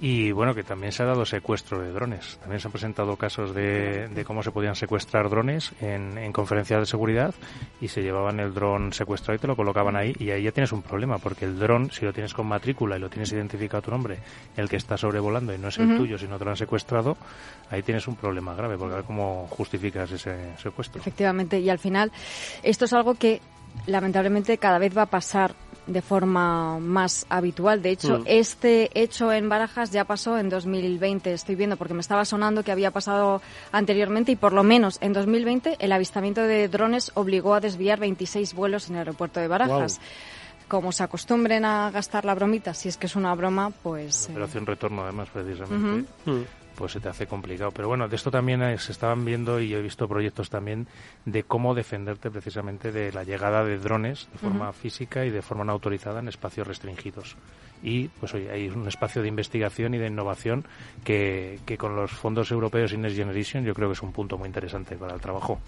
Y 0.00 0.30
bueno 0.32 0.54
que 0.54 0.62
también 0.62 0.92
se 0.92 1.02
ha 1.02 1.06
dado 1.06 1.24
secuestro 1.24 1.80
de 1.80 1.92
drones. 1.92 2.38
También 2.40 2.60
se 2.60 2.68
han 2.68 2.72
presentado 2.72 3.16
casos 3.16 3.54
de, 3.54 4.08
de 4.08 4.24
cómo 4.24 4.42
se 4.42 4.50
podían 4.50 4.76
secuestrar 4.76 5.28
drones 5.28 5.72
en, 5.80 6.18
en 6.18 6.32
conferencias 6.32 6.80
de 6.80 6.86
seguridad 6.86 7.34
y 7.80 7.88
se 7.88 8.02
llevaban 8.02 8.40
el 8.40 8.54
dron 8.54 8.92
secuestrado 8.92 9.36
y 9.36 9.38
te 9.40 9.46
lo 9.46 9.56
colocaban 9.56 9.96
ahí. 9.96 10.14
Y 10.18 10.30
ahí 10.30 10.44
ya 10.44 10.52
tienes 10.52 10.72
un 10.72 10.82
problema 10.82 11.18
porque 11.18 11.44
el 11.44 11.58
dron 11.58 11.90
si 11.90 12.04
lo 12.04 12.12
tienes 12.12 12.34
con 12.34 12.46
matrícula 12.46 12.96
y 12.96 13.00
lo 13.00 13.10
tienes 13.10 13.32
identificado 13.32 13.82
tu 13.82 13.90
nombre 13.90 14.18
el 14.56 14.68
que 14.68 14.76
está 14.76 14.96
sobrevolando 14.96 15.54
y 15.54 15.58
no 15.58 15.68
es 15.68 15.78
el 15.78 15.96
tuyo 15.96 16.18
sino 16.18 16.38
te 16.38 16.44
lo 16.44 16.50
han 16.50 16.56
secuestrado 16.56 17.16
ahí 17.70 17.82
tienes 17.82 18.06
un 18.08 18.16
problema 18.16 18.54
grave 18.54 18.76
porque 18.76 18.94
a 18.94 18.96
ver 18.96 19.04
cómo 19.04 19.46
justificas 19.50 20.10
ese 20.10 20.56
secuestro. 20.56 21.00
Efectivamente, 21.00 21.60
y 21.60 21.70
al 21.70 21.78
final 21.78 22.12
esto 22.62 22.84
es 22.84 22.92
algo 22.92 23.14
que 23.14 23.40
lamentablemente 23.86 24.58
cada 24.58 24.78
vez 24.78 24.96
va 24.96 25.02
a 25.02 25.06
pasar 25.06 25.54
de 25.88 26.02
forma 26.02 26.78
más 26.78 27.26
habitual. 27.28 27.82
De 27.82 27.90
hecho, 27.90 28.18
Mm. 28.20 28.24
este 28.26 28.90
hecho 28.94 29.32
en 29.32 29.48
Barajas 29.48 29.90
ya 29.90 30.04
pasó 30.04 30.38
en 30.38 30.48
2020, 30.50 31.32
estoy 31.32 31.54
viendo, 31.56 31.76
porque 31.76 31.94
me 31.94 32.00
estaba 32.00 32.24
sonando 32.24 32.62
que 32.62 32.70
había 32.72 32.90
pasado 32.90 33.40
anteriormente 33.72 34.32
y 34.32 34.36
por 34.36 34.52
lo 34.52 34.62
menos 34.62 34.98
en 35.00 35.12
2020 35.14 35.76
el 35.80 35.92
avistamiento 35.92 36.42
de 36.42 36.68
drones 36.68 37.10
obligó 37.14 37.54
a 37.54 37.60
desviar 37.60 37.98
26 37.98 38.54
vuelos 38.54 38.88
en 38.88 38.94
el 38.94 38.98
aeropuerto 39.00 39.40
de 39.40 39.48
Barajas. 39.48 40.00
Como 40.68 40.92
se 40.92 41.02
acostumbren 41.02 41.64
a 41.64 41.90
gastar 41.90 42.26
la 42.26 42.34
bromita, 42.34 42.74
si 42.74 42.90
es 42.90 42.98
que 42.98 43.06
es 43.06 43.16
una 43.16 43.34
broma, 43.34 43.70
pues... 43.82 44.28
eh, 44.28 44.32
operación 44.32 44.66
retorno 44.66 45.02
además 45.02 45.28
precisamente 45.32 46.06
Mm. 46.26 46.42
Pues 46.78 46.92
se 46.92 47.00
te 47.00 47.08
hace 47.08 47.26
complicado. 47.26 47.72
Pero 47.72 47.88
bueno, 47.88 48.08
de 48.08 48.14
esto 48.14 48.30
también 48.30 48.62
eh, 48.62 48.78
se 48.78 48.92
estaban 48.92 49.24
viendo 49.24 49.60
y 49.60 49.68
yo 49.68 49.78
he 49.78 49.82
visto 49.82 50.06
proyectos 50.06 50.48
también 50.48 50.86
de 51.24 51.42
cómo 51.42 51.74
defenderte 51.74 52.30
precisamente 52.30 52.92
de 52.92 53.12
la 53.12 53.24
llegada 53.24 53.64
de 53.64 53.78
drones 53.78 54.28
de 54.32 54.38
forma 54.38 54.72
física 54.72 55.26
y 55.26 55.30
de 55.30 55.42
forma 55.42 55.64
no 55.64 55.72
autorizada 55.72 56.20
en 56.20 56.28
espacios 56.28 56.66
restringidos. 56.66 57.36
Y 57.82 58.08
pues 58.08 58.32
oye, 58.34 58.50
hay 58.50 58.68
un 58.68 58.86
espacio 58.86 59.22
de 59.22 59.28
investigación 59.28 59.94
y 59.94 59.98
de 59.98 60.06
innovación 60.06 60.64
que, 61.04 61.58
que 61.66 61.76
con 61.76 61.96
los 61.96 62.12
fondos 62.12 62.50
europeos 62.52 62.92
y 62.92 62.96
Next 62.96 63.16
Generation 63.16 63.64
yo 63.64 63.74
creo 63.74 63.88
que 63.88 63.94
es 63.94 64.02
un 64.02 64.12
punto 64.12 64.38
muy 64.38 64.46
interesante 64.46 64.96
para 64.96 65.14
el 65.14 65.20
trabajo. 65.20 65.58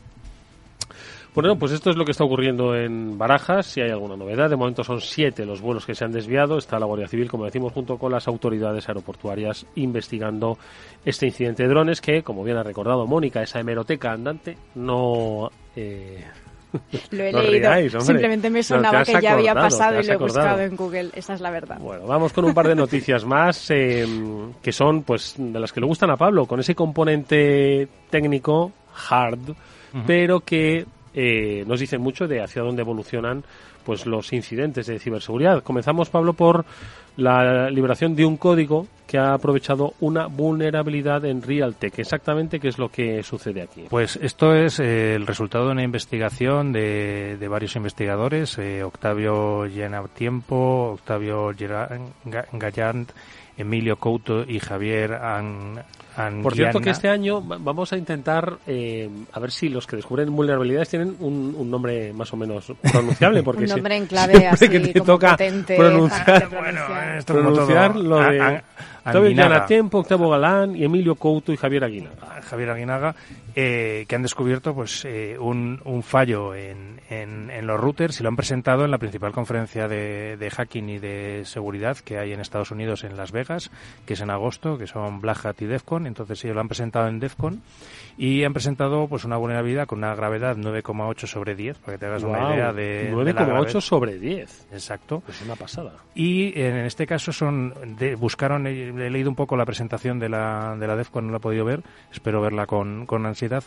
Bueno, 1.35 1.57
pues 1.57 1.73
esto 1.73 1.91
es 1.91 1.97
lo 1.97 2.05
que 2.05 2.11
está 2.11 2.25
ocurriendo 2.25 2.75
en 2.75 3.17
Barajas. 3.17 3.67
Si 3.67 3.81
hay 3.81 3.91
alguna 3.91 4.17
novedad, 4.17 4.51
de 4.51 4.57
momento 4.57 4.83
son 4.83 5.01
siete 5.01 5.47
los 5.47 5.61
vuelos 5.61 5.87
que 5.87 5.95
se 5.95 6.05
han 6.05 6.13
desviado. 6.13 6.59
Está 6.59 6.79
la 6.79 6.87
Guardia 6.87 7.07
Civil, 7.07 7.31
como 7.31 7.45
decimos, 7.45 7.73
junto 7.73 7.99
con 7.99 8.11
las 8.13 8.27
autoridades 8.27 8.89
aeroportuarias 8.89 9.65
investigando 9.77 10.59
este 11.05 11.27
incidente 11.27 11.63
de 11.63 11.69
drones 11.69 12.01
que, 12.01 12.23
como 12.23 12.43
bien 12.43 12.57
ha 12.57 12.63
recordado 12.63 13.07
Mónica, 13.07 13.43
esa 13.43 13.61
hemeroteca 13.61 14.13
andante 14.13 14.57
no. 14.75 15.51
Eh, 15.77 16.25
Lo 17.11 17.25
he 17.25 17.33
no 17.33 17.43
leído, 17.43 17.69
riáis, 17.71 17.93
simplemente 18.01 18.49
me 18.51 18.61
No, 18.61 18.63
sonaba 18.65 19.01
has 19.01 19.09
que 19.09 19.21
ya 19.21 19.33
había 19.33 19.51
acordado, 19.53 19.79
pasado 19.79 20.01
y 20.01 20.05
lo 20.05 20.13
he 20.13 20.15
acordado. 20.15 20.49
buscado 20.49 20.61
en 20.63 20.77
Google, 20.77 21.11
esa 21.15 21.35
es 21.35 21.41
la 21.41 21.51
verdad. 21.51 21.79
Bueno, 21.81 22.07
vamos 22.07 22.33
con 22.33 22.45
un 22.45 22.55
par 22.55 22.69
de 22.69 22.75
noticias 22.75 23.25
más 23.25 23.71
eh, 23.71 24.07
que 24.63 24.73
son, 24.73 25.03
pues, 25.03 25.35
de 25.37 25.59
las 25.59 25.73
que 25.73 25.81
le 25.81 25.87
gustan 25.87 26.11
a 26.11 26.17
Pablo, 26.17 26.47
con 26.47 26.61
ese 26.61 26.75
componente 26.75 27.89
técnico 28.09 28.73
hard, 29.09 29.55
pero 30.07 30.41
que 30.41 30.87
eh, 31.15 31.65
nos 31.67 31.81
dicen 31.81 32.01
mucho 32.01 32.29
de 32.29 32.43
hacia 32.43 32.63
dónde 32.63 32.83
evolucionan, 32.83 33.45
pues, 33.85 34.07
los 34.07 34.33
incidentes 34.33 34.87
de 34.87 35.01
ciberseguridad. 35.01 35.65
Comenzamos, 35.65 36.11
Pablo, 36.11 36.33
por 36.35 36.65
la 37.17 37.69
liberación 37.71 38.15
de 38.15 38.25
un 38.25 38.37
código 38.37 38.87
que 39.09 39.19
ha 39.19 39.35
aprovechado 39.35 39.95
una 39.99 40.29
vulnerabilidad 40.29 41.25
en 41.25 41.43
Realtek. 41.43 41.99
Exactamente, 41.99 42.61
¿qué 42.61 42.69
es 42.69 42.79
lo 42.79 42.89
que 42.89 43.25
sucede 43.25 43.63
aquí? 43.63 43.87
Pues 43.91 44.15
esto 44.23 44.55
es 44.55 44.79
eh, 44.79 45.17
el 45.17 45.27
resultado 45.27 45.67
de 45.67 45.73
una 45.73 45.83
investigación 45.83 46.73
de, 46.73 47.37
de 47.37 47.49
varios 47.49 47.75
investigadores, 47.75 48.57
eh, 48.59 48.85
Octavio 48.85 49.65
Tiempo, 50.15 50.93
Octavio 50.93 51.51
Gallant, 52.53 53.11
Emilio 53.61 53.97
Couto 53.97 54.43
y 54.47 54.59
Javier 54.59 55.15
An, 55.15 55.83
Por 56.43 56.55
cierto 56.55 56.81
que 56.81 56.91
este 56.91 57.09
año 57.09 57.41
vamos 57.41 57.93
a 57.93 57.97
intentar 57.97 58.59
eh, 58.67 59.09
a 59.33 59.41
ver 59.41 59.51
si 59.51 59.69
los 59.69 59.87
que 59.87 59.97
descubren 59.97 60.35
vulnerabilidades 60.35 60.89
tienen 60.89 61.17
un, 61.21 61.71
nombre 61.71 62.13
más 62.13 62.33
o 62.33 62.37
menos 62.37 62.73
pronunciable. 62.93 63.43
Porque 63.43 63.65
un 63.65 63.71
nombre 63.71 63.97
en 63.97 64.07
clave 64.07 64.47
así, 64.47 64.69
que 64.69 64.81
te 64.81 65.01
toca 65.01 65.37
pronunciar, 65.37 66.49
bueno, 66.49 66.81
esto 67.19 67.35
pronunciar 67.35 67.97
lo 67.97 68.21
de... 68.21 68.63
Todavía 69.05 69.67
tiempo, 69.67 69.99
Octavo 69.99 70.29
Galán 70.31 70.77
y 70.77 70.85
Emilio 70.85 71.15
Couto 71.15 71.53
y 71.53 71.57
Javier 71.57 71.85
Aguinaga. 71.85 72.43
Javier 72.43 72.71
Aguinaga, 72.71 73.15
eh, 73.55 74.05
que 74.09 74.15
han 74.15 74.23
descubierto 74.23 74.75
pues 74.75 75.05
eh, 75.05 75.37
un, 75.39 75.81
un, 75.85 76.03
fallo 76.03 76.55
en, 76.55 77.01
en, 77.09 77.51
en, 77.51 77.67
los 77.67 77.81
routers 77.81 78.21
y 78.21 78.23
lo 78.23 78.29
han 78.29 78.37
presentado 78.37 78.85
en 78.85 78.91
la 78.91 78.99
principal 78.99 79.33
conferencia 79.33 79.89
de, 79.89 80.37
de, 80.37 80.51
hacking 80.51 80.89
y 80.89 80.99
de 80.99 81.43
seguridad 81.45 81.97
que 81.99 82.19
hay 82.19 82.33
en 82.33 82.41
Estados 82.41 82.71
Unidos 82.71 83.05
en 83.05 83.17
Las 83.17 83.33
Vegas, 83.33 83.71
que 84.07 84.15
es 84.15 84.21
en 84.21 84.31
agosto, 84.31 84.79
que 84.79 84.87
son 84.87 85.21
Black 85.21 85.45
Hat 85.47 85.63
y 85.63 85.67
DEFCON. 85.67 86.07
Entonces 86.07 86.45
ellos 86.45 86.55
lo 86.55 86.61
han 86.61 86.69
presentado 86.69 87.09
en 87.09 87.21
DEFCON 87.21 87.63
y 88.21 88.45
han 88.45 88.53
presentado 88.53 89.09
pues 89.09 89.25
una 89.25 89.39
vulnerabilidad 89.39 89.87
con 89.87 90.01
una 90.01 90.15
gravedad 90.15 90.55
9,8 90.55 91.27
sobre 91.27 91.55
10, 91.55 91.79
para 91.79 91.95
que 91.95 92.01
te 92.01 92.05
hagas 92.05 92.23
una 92.23 92.55
idea 92.55 92.71
de 92.71 93.11
9,8 93.15 93.81
sobre 93.81 94.19
10. 94.19 94.67
Exacto. 94.73 95.23
Es 95.27 95.41
una 95.41 95.57
pasada. 95.57 95.95
Y 96.15 96.53
en 96.61 96.77
este 96.85 97.07
caso 97.07 97.33
son 97.33 97.73
de, 97.97 98.17
buscaron 98.17 98.67
he 98.67 99.09
leído 99.09 99.31
un 99.31 99.37
poco 99.37 99.57
la 99.57 99.65
presentación 99.65 100.19
de 100.19 100.29
la, 100.29 100.77
de 100.79 100.87
la 100.87 100.97
DEFCON, 100.97 101.29
no 101.29 101.33
la 101.33 101.39
he 101.39 101.41
podido 101.41 101.65
ver, 101.65 101.83
espero 102.13 102.43
verla 102.43 102.67
con, 102.67 103.07
con 103.07 103.25
ansiedad, 103.25 103.65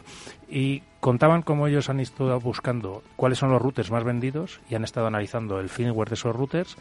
y 0.48 0.84
contaban 1.00 1.42
cómo 1.42 1.68
ellos 1.68 1.90
han 1.90 2.00
estado 2.00 2.40
buscando 2.40 3.02
cuáles 3.16 3.40
son 3.40 3.50
los 3.50 3.60
routers 3.60 3.90
más 3.90 4.04
vendidos 4.04 4.62
y 4.70 4.76
han 4.76 4.84
estado 4.84 5.08
analizando 5.08 5.60
el 5.60 5.70
firmware 5.70 6.10
de 6.10 6.14
esos 6.14 6.36
routers 6.36 6.78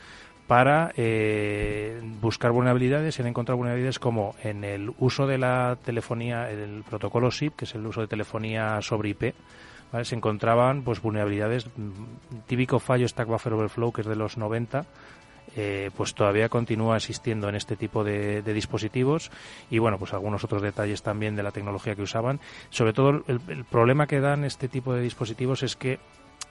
para 0.46 0.92
eh, 0.96 2.00
buscar 2.20 2.52
vulnerabilidades 2.52 3.18
y 3.18 3.22
han 3.22 3.28
encontrado 3.28 3.56
vulnerabilidades 3.56 3.98
como 3.98 4.34
en 4.42 4.64
el 4.64 4.92
uso 4.98 5.26
de 5.26 5.38
la 5.38 5.78
telefonía, 5.84 6.50
el 6.50 6.84
protocolo 6.88 7.30
SIP, 7.30 7.56
que 7.56 7.64
es 7.64 7.74
el 7.74 7.86
uso 7.86 8.00
de 8.00 8.08
telefonía 8.08 8.80
sobre 8.82 9.10
IP, 9.10 9.34
se 10.02 10.14
encontraban 10.14 10.82
pues 10.82 11.02
vulnerabilidades, 11.02 11.66
mm, 11.66 12.46
típico 12.46 12.78
fallo 12.78 13.06
Stack 13.06 13.28
Buffer 13.28 13.52
Overflow, 13.52 13.92
que 13.92 14.00
es 14.00 14.06
de 14.06 14.16
los 14.16 14.38
90, 14.38 14.86
eh, 15.54 15.90
pues 15.94 16.14
todavía 16.14 16.48
continúa 16.48 16.96
existiendo 16.96 17.48
en 17.48 17.56
este 17.56 17.76
tipo 17.76 18.02
de, 18.02 18.42
dispositivos 18.42 19.30
y 19.70 19.78
bueno, 19.78 19.98
pues 19.98 20.14
algunos 20.14 20.44
otros 20.44 20.62
detalles 20.62 21.02
también 21.02 21.36
de 21.36 21.42
la 21.42 21.50
tecnología 21.50 21.94
que 21.94 22.02
usaban. 22.02 22.40
Sobre 22.70 22.94
todo 22.94 23.22
el 23.26 23.64
problema 23.70 24.06
que 24.06 24.20
dan 24.20 24.44
este 24.44 24.68
tipo 24.68 24.94
de 24.94 25.02
dispositivos 25.02 25.62
es 25.62 25.76
que 25.76 25.98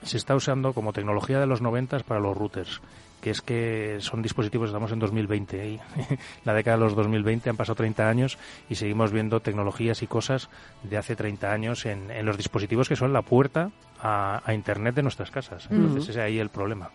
se 0.02 0.16
está 0.16 0.34
usando 0.34 0.72
como 0.72 0.92
tecnología 0.92 1.40
de 1.40 1.46
los 1.46 1.60
90 1.60 2.00
para 2.00 2.20
los 2.20 2.36
routers 2.36 2.80
que 3.22 3.30
es 3.30 3.40
que 3.40 3.98
son 4.00 4.20
dispositivos, 4.20 4.70
estamos 4.70 4.90
en 4.90 4.98
2020, 4.98 5.74
¿eh? 5.74 5.80
la 6.44 6.54
década 6.54 6.76
de 6.76 6.82
los 6.82 6.96
2020 6.96 7.50
han 7.50 7.56
pasado 7.56 7.76
30 7.76 8.08
años 8.08 8.36
y 8.68 8.74
seguimos 8.74 9.12
viendo 9.12 9.38
tecnologías 9.38 10.02
y 10.02 10.08
cosas 10.08 10.50
de 10.82 10.98
hace 10.98 11.14
30 11.14 11.52
años 11.52 11.86
en, 11.86 12.10
en 12.10 12.26
los 12.26 12.36
dispositivos 12.36 12.88
que 12.88 12.96
son 12.96 13.12
la 13.12 13.22
puerta 13.22 13.70
a, 14.02 14.52
Internet 14.52 14.96
de 14.96 15.02
nuestras 15.02 15.30
casas. 15.30 15.68
Entonces 15.70 16.02
ese 16.02 16.10
es 16.12 16.18
ahí 16.18 16.38
el 16.38 16.48
problema. 16.48 16.90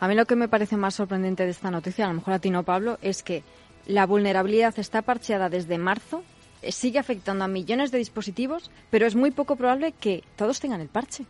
A 0.00 0.08
mí 0.08 0.14
lo 0.14 0.24
que 0.24 0.34
me 0.34 0.48
parece 0.48 0.76
más 0.76 0.94
sorprendente 0.94 1.44
de 1.44 1.50
esta 1.50 1.70
noticia, 1.70 2.06
a 2.06 2.08
lo 2.08 2.14
mejor 2.14 2.34
a 2.34 2.38
ti 2.38 2.50
no, 2.50 2.62
Pablo, 2.62 2.98
es 3.02 3.22
que 3.22 3.44
la 3.86 4.06
vulnerabilidad 4.06 4.78
está 4.78 5.02
parcheada 5.02 5.50
desde 5.50 5.76
marzo, 5.76 6.22
eh, 6.62 6.72
sigue 6.72 6.98
afectando 6.98 7.44
a 7.44 7.48
millones 7.48 7.90
de 7.90 7.98
dispositivos, 7.98 8.70
pero 8.90 9.06
es 9.06 9.14
muy 9.14 9.30
poco 9.30 9.56
probable 9.56 9.92
que 9.92 10.24
todos 10.36 10.58
tengan 10.60 10.80
el 10.80 10.88
parche. 10.88 11.26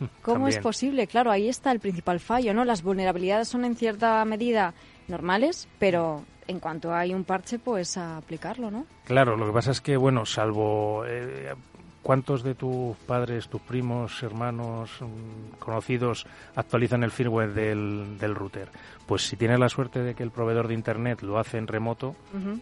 ¿Cómo 0.22 0.48
es 0.48 0.58
posible? 0.58 1.06
Claro, 1.06 1.30
ahí 1.30 1.48
está 1.48 1.72
el 1.72 1.80
principal 1.80 2.20
fallo, 2.20 2.54
¿no? 2.54 2.64
Las 2.64 2.82
vulnerabilidades 2.82 3.48
son 3.48 3.64
en 3.64 3.76
cierta 3.76 4.24
medida 4.24 4.74
normales, 5.08 5.68
pero 5.78 6.24
en 6.46 6.60
cuanto 6.60 6.94
hay 6.94 7.14
un 7.14 7.24
parche, 7.24 7.58
pues 7.58 7.96
a 7.96 8.16
aplicarlo, 8.16 8.70
¿no? 8.70 8.86
Claro, 9.04 9.36
lo 9.36 9.46
que 9.46 9.52
pasa 9.52 9.70
es 9.70 9.80
que, 9.80 9.96
bueno, 9.96 10.26
salvo 10.26 11.04
eh, 11.06 11.54
¿Cuántos 12.04 12.42
de 12.42 12.54
tus 12.54 12.94
padres, 12.98 13.48
tus 13.48 13.62
primos, 13.62 14.22
hermanos, 14.22 14.90
mm, 15.00 15.56
conocidos 15.58 16.26
actualizan 16.54 17.02
el 17.02 17.10
firmware 17.10 17.54
del, 17.54 18.18
del 18.18 18.34
router? 18.34 18.68
Pues 19.06 19.22
si 19.26 19.36
tienes 19.36 19.58
la 19.58 19.70
suerte 19.70 20.00
de 20.00 20.14
que 20.14 20.22
el 20.22 20.30
proveedor 20.30 20.68
de 20.68 20.74
Internet 20.74 21.22
lo 21.22 21.38
hace 21.38 21.56
en 21.56 21.66
remoto, 21.66 22.14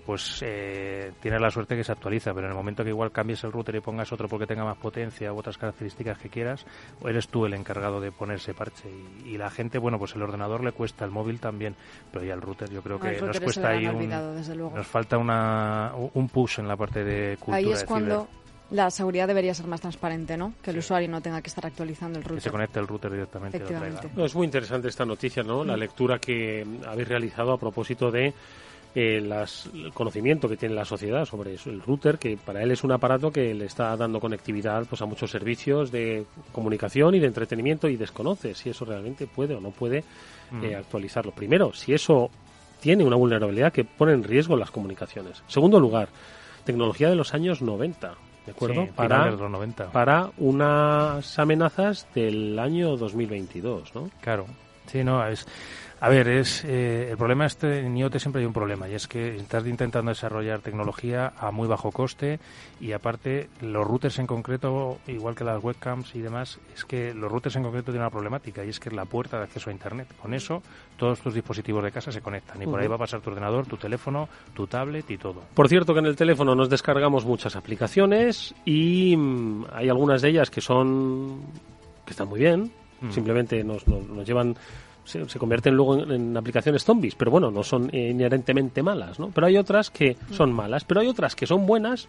pues 0.07 0.45
eh, 0.47 1.13
tienes 1.21 1.41
la 1.41 1.51
suerte 1.51 1.75
que 1.75 1.83
se 1.83 1.91
actualiza, 1.91 2.33
pero 2.33 2.47
en 2.47 2.53
el 2.53 2.57
momento 2.57 2.85
que 2.85 2.91
igual 2.91 3.11
cambies 3.11 3.43
el 3.43 3.51
router 3.51 3.75
y 3.75 3.81
pongas 3.81 4.13
otro 4.13 4.29
porque 4.29 4.47
tenga 4.47 4.65
más 4.65 4.77
potencia 4.77 5.33
u 5.33 5.39
otras 5.39 5.59
características 5.59 6.19
que 6.19 6.29
quieras, 6.29 6.65
eres 7.05 7.27
tú 7.27 7.45
el 7.45 7.55
encargado 7.55 8.01
de 8.01 8.13
ponerse 8.13 8.55
parche. 8.55 8.89
Y, 9.25 9.39
la 9.39 9.51
gente, 9.51 9.79
bueno, 9.79 9.99
pues 9.99 10.15
el 10.15 10.23
ordenador 10.23 10.63
le 10.63 10.71
cuesta, 10.71 11.05
el 11.05 11.11
móvil 11.11 11.41
también, 11.41 11.75
pero 12.13 12.25
ya 12.25 12.35
el 12.35 12.41
router 12.41 12.71
yo 12.71 12.81
creo 12.81 13.01
que 13.01 13.21
nos 13.21 13.41
cuesta 13.41 13.71
ahí 13.71 13.89
un, 13.89 14.09
nos 14.09 14.87
falta 14.87 15.19
una, 15.19 15.93
un 16.15 16.29
push 16.29 16.61
en 16.61 16.69
la 16.69 16.77
parte 16.77 17.03
de 17.03 17.37
cultura. 17.39 17.57
Ahí 17.57 17.73
es 17.73 17.83
cuando 17.83 18.29
la 18.73 18.91
seguridad 18.91 19.29
debería 19.29 19.55
ser 19.55 19.67
más 19.67 19.81
transparente, 19.81 20.37
¿no? 20.37 20.55
Que 20.63 20.71
el 20.71 20.79
usuario 20.79 21.09
no 21.09 21.21
tenga 21.21 21.43
que 21.43 21.49
estar 21.49 21.65
actualizando 21.67 22.19
el 22.19 22.25
router. 22.25 22.39
Que 22.39 22.45
se 22.45 22.51
conecte 22.51 22.81
el 22.81 22.89
router 22.89 23.13
directamente. 23.13 23.63
es 24.17 24.35
muy 24.35 24.47
interesante 24.47 24.89
esta 24.89 25.05
noticia, 25.05 25.43
¿no? 25.43 25.63
La 25.63 25.77
mm. 25.77 25.81
lectura 25.81 26.19
que 26.19 26.67
habéis 26.87 27.09
realizado 27.09 27.53
a 27.53 27.59
propósito 27.59 28.11
de 28.11 28.33
eh, 28.95 29.19
el 29.19 29.93
conocimiento 29.93 30.49
que 30.49 30.57
tiene 30.57 30.75
la 30.75 30.87
sociedad 30.87 31.27
sobre 31.27 31.55
el 31.55 31.83
router, 31.83 32.19
que 32.19 32.39
para 32.39 32.63
él 32.63 32.71
es 32.71 32.83
un 32.83 32.93
aparato 32.93 33.31
que 33.31 33.53
le 33.53 33.67
está 33.67 33.95
dando 33.97 34.21
conectividad 34.21 34.87
pues, 34.87 35.03
a 35.03 35.07
muchos 35.07 35.31
servicios 35.31 35.93
de 35.93 36.25
comunicación 36.51 37.15
y 37.15 37.21
de 37.21 37.27
entretenimiento 37.27 37.89
y 37.89 37.97
desconoce 37.97 38.55
si 38.55 38.71
eso 38.71 38.87
realmente 38.87 39.27
puede 39.27 39.55
o 39.55 39.61
no 39.61 39.71
puede 39.71 39.99
eh, 39.99 40.05
mm. 40.51 40.77
actualizarlo. 40.77 41.33
Primero, 41.33 41.75
si 41.75 41.93
eso 41.93 42.31
tiene 42.81 43.05
una 43.05 43.17
vulnerabilidad 43.17 43.71
que 43.71 43.85
pone 43.85 44.13
en 44.15 44.25
riesgo 44.25 44.57
las 44.57 44.71
comunicaciones. 44.71 45.43
Segundo 45.47 45.79
lugar, 45.79 46.09
tecnología 46.65 47.11
de 47.11 47.17
los 47.17 47.35
años 47.35 47.61
90. 47.61 48.15
¿De 48.47 48.53
acuerdo? 48.53 48.87
para, 48.95 49.31
los 49.31 49.51
90. 49.51 49.91
para 49.93 50.31
unas 50.39 51.39
amenazas 51.39 52.07
del 52.15 52.59
año 52.59 52.97
2022, 52.97 53.95
¿no? 53.95 54.11
Claro. 54.21 54.47
Sí, 54.87 55.05
no, 55.05 55.27
es, 55.27 55.47
a 56.03 56.09
ver, 56.09 56.27
es 56.27 56.65
eh, 56.65 57.11
el 57.13 57.17
problema 57.17 57.47
este 57.47 57.79
en 57.79 57.97
IoT 57.97 58.17
siempre 58.17 58.41
hay 58.41 58.47
un 58.47 58.53
problema 58.53 58.89
y 58.89 58.95
es 58.95 59.07
que 59.07 59.37
estás 59.37 59.65
intentando 59.69 60.11
desarrollar 60.11 60.59
tecnología 60.59 61.33
a 61.39 61.53
muy 61.53 61.69
bajo 61.69 61.93
coste 61.93 62.41
y 62.81 62.91
aparte 62.91 63.49
los 63.61 63.87
routers 63.87 64.19
en 64.19 64.27
concreto, 64.27 64.99
igual 65.07 65.37
que 65.37 65.45
las 65.45 65.63
webcams 65.63 66.13
y 66.17 66.21
demás, 66.21 66.59
es 66.75 66.85
que 66.85 67.15
los 67.15 67.31
routers 67.31 67.55
en 67.55 67.63
concreto 67.63 67.93
tienen 67.93 68.03
una 68.03 68.11
problemática 68.11 68.65
y 68.65 68.71
es 68.71 68.81
que 68.81 68.89
es 68.89 68.97
la 68.97 69.05
puerta 69.05 69.39
de 69.39 69.45
acceso 69.45 69.71
a 69.71 69.73
internet. 69.73 70.09
Con 70.21 70.35
eso 70.35 70.61
todos 70.97 71.21
tus 71.21 71.35
dispositivos 71.35 71.85
de 71.85 71.93
casa 71.93 72.11
se 72.11 72.21
conectan 72.21 72.61
y 72.61 72.67
por 72.67 72.81
ahí 72.81 72.89
va 72.89 72.97
a 72.97 72.99
pasar 72.99 73.21
tu 73.21 73.31
ordenador, 73.31 73.67
tu 73.67 73.77
teléfono, 73.77 74.29
tu 74.55 74.67
tablet 74.67 75.09
y 75.09 75.19
todo. 75.19 75.45
Por 75.55 75.69
cierto 75.69 75.93
que 75.93 76.01
en 76.01 76.07
el 76.07 76.17
teléfono 76.17 76.57
nos 76.57 76.69
descargamos 76.69 77.25
muchas 77.25 77.55
aplicaciones 77.55 78.57
y 78.65 79.17
mm, 79.17 79.67
hay 79.73 79.89
algunas 79.89 80.21
de 80.21 80.31
ellas 80.31 80.51
que 80.51 80.63
son 80.63 81.43
que 82.05 82.11
están 82.11 82.27
muy 82.27 82.41
bien, 82.41 82.73
mm. 83.03 83.13
simplemente 83.13 83.63
nos, 83.63 83.87
nos 83.87 84.27
llevan 84.27 84.57
se, 85.05 85.39
convierten 85.39 85.75
luego 85.75 86.03
en, 86.03 86.37
aplicaciones 86.37 86.85
zombies, 86.85 87.15
pero 87.15 87.31
bueno, 87.31 87.51
no 87.51 87.63
son 87.63 87.95
inherentemente 87.95 88.83
malas, 88.83 89.19
¿no? 89.19 89.31
Pero 89.35 89.47
hay 89.47 89.57
otras 89.57 89.91
que 89.91 90.17
son 90.31 90.53
malas, 90.53 90.85
pero 90.85 91.01
hay 91.01 91.09
otras 91.09 91.35
que 91.35 91.47
son 91.47 91.67
buenas, 91.67 92.09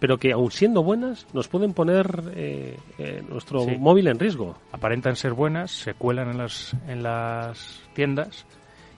pero 0.00 0.18
que 0.18 0.32
aun 0.32 0.50
siendo 0.50 0.82
buenas 0.82 1.26
nos 1.32 1.48
pueden 1.48 1.72
poner 1.72 2.06
eh, 2.34 2.76
eh, 2.98 3.22
nuestro 3.28 3.64
móvil 3.78 4.08
en 4.08 4.18
riesgo. 4.18 4.56
Aparentan 4.72 5.16
ser 5.16 5.32
buenas, 5.32 5.70
se 5.70 5.94
cuelan 5.94 6.30
en 6.30 6.38
las, 6.38 6.76
en 6.88 7.02
las 7.02 7.80
tiendas 7.94 8.46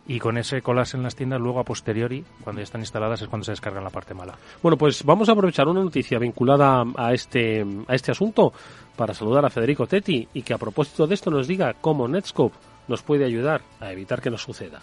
y 0.08 0.18
con 0.18 0.38
ese 0.38 0.62
colarse 0.62 0.96
en 0.96 1.02
las 1.02 1.16
tiendas 1.16 1.40
luego 1.40 1.60
a 1.60 1.64
posteriori, 1.64 2.24
cuando 2.42 2.60
ya 2.60 2.64
están 2.64 2.80
instaladas, 2.80 3.22
es 3.22 3.28
cuando 3.28 3.44
se 3.44 3.52
descargan 3.52 3.82
la 3.82 3.90
parte 3.90 4.14
mala. 4.14 4.34
Bueno, 4.62 4.76
pues 4.76 5.04
vamos 5.04 5.28
a 5.28 5.32
aprovechar 5.32 5.66
una 5.66 5.82
noticia 5.82 6.18
vinculada 6.18 6.84
a 6.96 7.12
este, 7.12 7.64
a 7.88 7.94
este 7.94 8.12
asunto 8.12 8.52
para 8.94 9.14
saludar 9.14 9.44
a 9.44 9.50
Federico 9.50 9.86
Tetti 9.86 10.28
y 10.32 10.42
que 10.42 10.54
a 10.54 10.58
propósito 10.58 11.06
de 11.06 11.14
esto 11.14 11.30
nos 11.30 11.48
diga 11.48 11.74
cómo 11.80 12.06
Netscope 12.06 12.56
nos 12.88 13.02
puede 13.02 13.24
ayudar 13.24 13.62
a 13.80 13.92
evitar 13.92 14.20
que 14.20 14.30
nos 14.30 14.42
suceda. 14.42 14.80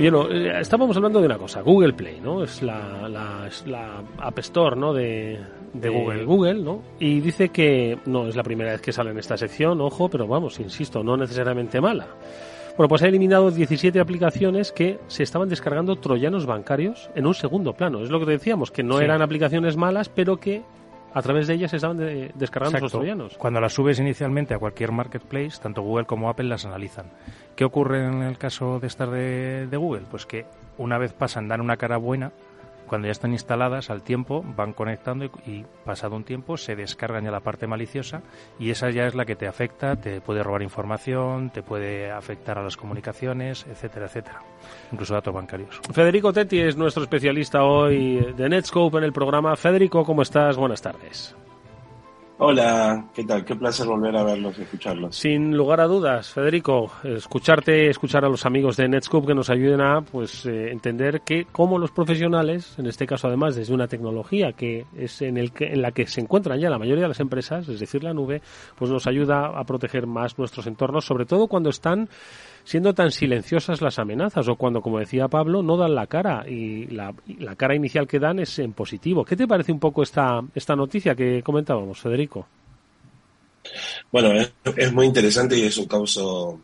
Bien, 0.00 0.14
eh, 0.14 0.52
estábamos 0.58 0.96
hablando 0.96 1.20
de 1.20 1.26
una 1.26 1.36
cosa, 1.36 1.60
Google 1.60 1.92
Play, 1.92 2.20
¿no? 2.22 2.42
Es 2.42 2.62
la, 2.62 3.06
la, 3.06 4.02
App 4.18 4.38
Store, 4.38 4.74
¿no? 4.74 4.94
De, 4.94 5.38
de, 5.74 5.88
Google. 5.90 6.24
Google, 6.24 6.54
¿no? 6.54 6.80
Y 6.98 7.20
dice 7.20 7.50
que 7.50 7.98
no 8.06 8.26
es 8.26 8.34
la 8.34 8.42
primera 8.42 8.72
vez 8.72 8.80
que 8.80 8.92
sale 8.92 9.10
en 9.10 9.18
esta 9.18 9.36
sección, 9.36 9.78
ojo, 9.82 10.08
pero 10.08 10.26
vamos, 10.26 10.58
insisto, 10.58 11.04
no 11.04 11.18
necesariamente 11.18 11.82
mala. 11.82 12.06
Bueno, 12.78 12.88
pues 12.88 13.02
ha 13.02 13.08
eliminado 13.08 13.50
17 13.50 14.00
aplicaciones 14.00 14.72
que 14.72 14.98
se 15.06 15.22
estaban 15.22 15.50
descargando 15.50 15.96
troyanos 15.96 16.46
bancarios 16.46 17.10
en 17.14 17.26
un 17.26 17.34
segundo 17.34 17.74
plano. 17.74 18.02
Es 18.02 18.08
lo 18.08 18.20
que 18.20 18.32
decíamos, 18.32 18.70
que 18.70 18.82
no 18.82 19.00
eran 19.00 19.20
aplicaciones 19.20 19.76
malas, 19.76 20.08
pero 20.08 20.38
que 20.38 20.62
a 21.12 21.22
través 21.22 21.46
de 21.46 21.54
ellas 21.54 21.70
se 21.70 21.76
estaban 21.76 21.98
descargando 22.34 22.78
los 22.78 22.92
troyanos. 22.92 23.36
Cuando 23.36 23.60
las 23.60 23.72
subes 23.72 23.98
inicialmente 23.98 24.54
a 24.54 24.58
cualquier 24.58 24.92
marketplace, 24.92 25.60
tanto 25.60 25.82
Google 25.82 26.06
como 26.06 26.28
Apple 26.28 26.48
las 26.48 26.64
analizan. 26.64 27.06
¿Qué 27.56 27.64
ocurre 27.64 28.06
en 28.06 28.22
el 28.22 28.38
caso 28.38 28.78
de 28.80 28.86
estas 28.86 29.10
de, 29.10 29.76
Google? 29.76 30.02
Pues 30.10 30.26
que 30.26 30.46
una 30.78 30.98
vez 30.98 31.12
pasan, 31.12 31.48
dan 31.48 31.60
una 31.60 31.76
cara 31.76 31.96
buena, 31.96 32.32
Cuando 32.90 33.06
ya 33.06 33.12
están 33.12 33.30
instaladas, 33.30 33.88
al 33.88 34.02
tiempo 34.02 34.44
van 34.56 34.72
conectando 34.72 35.26
y, 35.46 35.64
pasado 35.84 36.16
un 36.16 36.24
tiempo 36.24 36.56
se 36.56 36.74
descargan 36.74 37.22
ya 37.22 37.30
la 37.30 37.38
parte 37.38 37.68
maliciosa 37.68 38.22
y 38.58 38.70
esa 38.70 38.90
ya 38.90 39.06
es 39.06 39.14
la 39.14 39.24
que 39.24 39.36
te 39.36 39.46
afecta, 39.46 39.94
te 39.94 40.20
puede 40.20 40.42
robar 40.42 40.62
información, 40.62 41.50
te 41.50 41.62
puede 41.62 42.10
afectar 42.10 42.58
a 42.58 42.64
las 42.64 42.76
comunicaciones, 42.76 43.64
etcétera, 43.70 44.06
etcétera. 44.06 44.42
Incluso 44.90 45.14
datos 45.14 45.32
bancarios. 45.32 45.80
Federico 45.92 46.32
Tetti 46.32 46.58
es 46.58 46.76
nuestro 46.76 47.04
especialista 47.04 47.62
hoy 47.62 48.34
de 48.36 48.48
Netscope 48.48 48.98
en 48.98 49.04
el 49.04 49.12
programa. 49.12 49.54
Federico, 49.54 50.04
¿cómo 50.04 50.22
estás? 50.22 50.56
Buenas 50.56 50.82
tardes. 50.82 51.36
Hola, 52.42 53.04
¿qué 53.12 53.22
tal? 53.24 53.44
Qué 53.44 53.54
placer 53.54 53.86
volver 53.86 54.16
a 54.16 54.24
verlos 54.24 54.58
y 54.58 54.62
escucharlos. 54.62 55.14
Sin 55.14 55.54
lugar 55.54 55.78
a 55.82 55.86
dudas, 55.86 56.32
Federico, 56.32 56.90
escucharte, 57.04 57.90
escuchar 57.90 58.24
a 58.24 58.30
los 58.30 58.46
amigos 58.46 58.78
de 58.78 58.88
Netscope 58.88 59.26
que 59.26 59.34
nos 59.34 59.50
ayuden 59.50 59.82
a 59.82 60.00
pues 60.00 60.46
eh, 60.46 60.70
entender 60.70 61.20
que 61.20 61.44
cómo 61.52 61.78
los 61.78 61.90
profesionales, 61.90 62.78
en 62.78 62.86
este 62.86 63.06
caso 63.06 63.28
además 63.28 63.56
desde 63.56 63.74
una 63.74 63.88
tecnología 63.88 64.54
que 64.54 64.86
es 64.96 65.20
en 65.20 65.36
el 65.36 65.52
que, 65.52 65.66
en 65.66 65.82
la 65.82 65.92
que 65.92 66.06
se 66.06 66.22
encuentran 66.22 66.58
ya 66.58 66.70
la 66.70 66.78
mayoría 66.78 67.02
de 67.02 67.08
las 67.08 67.20
empresas, 67.20 67.68
es 67.68 67.78
decir, 67.78 68.02
la 68.02 68.14
nube, 68.14 68.40
pues 68.74 68.90
nos 68.90 69.06
ayuda 69.06 69.48
a 69.48 69.64
proteger 69.64 70.06
más 70.06 70.38
nuestros 70.38 70.66
entornos, 70.66 71.04
sobre 71.04 71.26
todo 71.26 71.46
cuando 71.46 71.68
están 71.68 72.08
siendo 72.64 72.94
tan 72.94 73.10
silenciosas 73.10 73.80
las 73.80 73.98
amenazas 73.98 74.48
o 74.48 74.56
cuando, 74.56 74.80
como 74.80 74.98
decía 74.98 75.28
Pablo, 75.28 75.62
no 75.62 75.76
dan 75.76 75.94
la 75.94 76.06
cara 76.06 76.44
y 76.48 76.86
la, 76.86 77.14
cara 77.56 77.74
inicial 77.74 78.06
que 78.06 78.18
dan 78.18 78.38
es 78.38 78.58
en 78.58 78.72
positivo. 78.72 79.24
¿Qué 79.24 79.36
te 79.36 79.48
parece 79.48 79.72
un 79.72 79.80
poco 79.80 80.02
esta, 80.02 80.42
esta 80.54 80.76
noticia 80.76 81.14
que 81.14 81.42
comentábamos, 81.42 81.98
Federico? 82.00 82.46
Bueno, 84.10 84.32
es, 84.76 84.92
muy 84.92 85.06
interesante 85.06 85.58
y 85.58 85.62
es 85.62 85.76
un 85.78 85.86
caso 85.86 86.60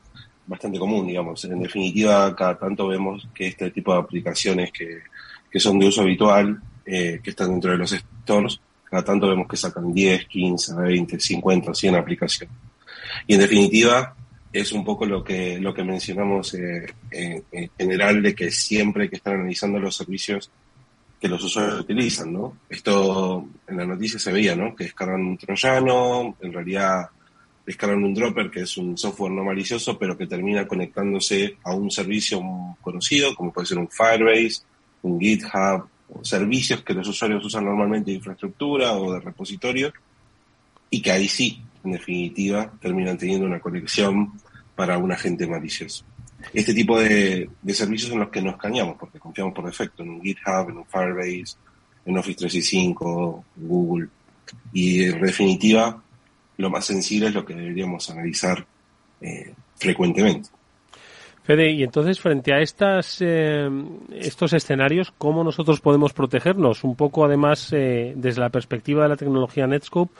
bastante 0.46 0.78
común, 0.78 1.06
digamos. 1.06 1.44
En 1.44 1.60
definitiva, 1.60 2.34
cada 2.34 2.58
tanto 2.58 2.88
vemos 2.88 3.28
que 3.34 3.48
este 3.48 3.70
tipo 3.70 3.92
de 3.92 4.00
aplicaciones 4.00 4.72
que, 4.72 5.00
que 5.50 5.60
son 5.60 5.78
de 5.78 5.86
uso 5.86 6.02
habitual, 6.02 6.60
eh, 6.84 7.20
que 7.22 7.30
están 7.30 7.50
dentro 7.50 7.72
de 7.72 7.78
los 7.78 7.90
stores, 7.90 8.60
cada 8.84 9.04
tanto 9.04 9.28
vemos 9.28 9.48
que 9.48 9.56
sacan 9.56 9.92
10, 9.92 10.26
15, 10.26 10.74
20, 10.74 11.20
50, 11.20 11.74
100 11.74 11.94
aplicaciones. 11.96 12.56
Y 13.26 13.34
en 13.34 13.40
definitiva, 13.40 14.14
es 14.60 14.72
un 14.72 14.84
poco 14.84 15.04
lo 15.04 15.22
que, 15.22 15.58
lo 15.58 15.74
que 15.74 15.84
mencionamos 15.84 16.54
eh, 16.54 16.86
en, 17.10 17.70
general 17.76 18.22
de 18.22 18.34
que 18.34 18.50
siempre 18.50 19.04
hay 19.04 19.08
que 19.08 19.16
estar 19.16 19.34
analizando 19.34 19.78
los 19.78 19.96
servicios 19.96 20.50
que 21.20 21.28
los 21.28 21.42
usuarios 21.44 21.80
utilizan, 21.80 22.32
¿no? 22.32 22.58
Esto 22.68 23.46
en 23.66 23.76
la 23.76 23.86
noticia 23.86 24.18
se 24.18 24.32
veía, 24.32 24.54
¿no? 24.56 24.74
Que 24.74 24.84
descargan 24.84 25.20
un 25.20 25.36
troyano, 25.36 26.36
en 26.40 26.52
realidad 26.52 27.06
descargan 27.66 28.04
un 28.04 28.14
dropper, 28.14 28.50
que 28.50 28.60
es 28.60 28.76
un 28.76 28.96
software 28.96 29.32
no 29.32 29.44
malicioso, 29.44 29.98
pero 29.98 30.16
que 30.16 30.26
termina 30.26 30.66
conectándose 30.66 31.56
a 31.64 31.74
un 31.74 31.90
servicio 31.90 32.40
conocido, 32.80 33.34
como 33.34 33.52
puede 33.52 33.66
ser 33.66 33.78
un 33.78 33.88
Firebase, 33.88 34.62
un 35.02 35.20
GitHub, 35.20 35.88
servicios 36.22 36.82
que 36.82 36.94
los 36.94 37.08
usuarios 37.08 37.44
usan 37.44 37.64
normalmente 37.64 38.10
de 38.10 38.18
infraestructura 38.18 38.92
o 38.92 39.12
de 39.12 39.20
repositorio, 39.20 39.92
y 40.88 41.02
que 41.02 41.10
ahí 41.10 41.28
sí, 41.28 41.60
en 41.84 41.92
definitiva, 41.92 42.72
terminan 42.80 43.18
teniendo 43.18 43.46
una 43.46 43.60
conexión 43.60 44.32
para 44.76 44.98
un 44.98 45.10
agente 45.10 45.46
malicioso. 45.46 46.04
Este 46.52 46.74
tipo 46.74 47.00
de, 47.00 47.48
servicios 47.68 48.10
son 48.10 48.20
los 48.20 48.28
que 48.28 48.42
nos 48.42 48.56
cañamos, 48.56 48.96
porque 48.98 49.18
confiamos 49.18 49.54
por 49.54 49.64
defecto 49.64 50.02
en 50.02 50.10
un 50.10 50.22
GitHub, 50.22 50.68
en 50.68 50.76
un 50.76 50.86
Firebase, 50.86 51.56
en 52.04 52.18
Office 52.18 52.38
365, 52.38 53.44
en 53.58 53.68
Google. 53.68 54.08
Y 54.72 55.04
en 55.04 55.20
definitiva, 55.20 56.00
lo 56.58 56.70
más 56.70 56.84
sensible 56.84 57.28
es 57.28 57.34
lo 57.34 57.44
que 57.44 57.54
deberíamos 57.54 58.08
analizar 58.10 58.64
eh, 59.20 59.54
frecuentemente. 59.76 60.50
Fede, 61.42 61.70
y 61.70 61.84
entonces 61.84 62.18
frente 62.18 62.52
a 62.52 62.60
estas, 62.60 63.18
eh, 63.20 63.68
estos 64.12 64.52
escenarios, 64.52 65.12
¿cómo 65.16 65.44
nosotros 65.44 65.80
podemos 65.80 66.12
protegernos? 66.12 66.82
Un 66.82 66.96
poco 66.96 67.24
además 67.24 67.72
eh, 67.72 68.14
desde 68.16 68.40
la 68.40 68.50
perspectiva 68.50 69.04
de 69.04 69.10
la 69.10 69.16
tecnología 69.16 69.66
Netscope, 69.66 70.12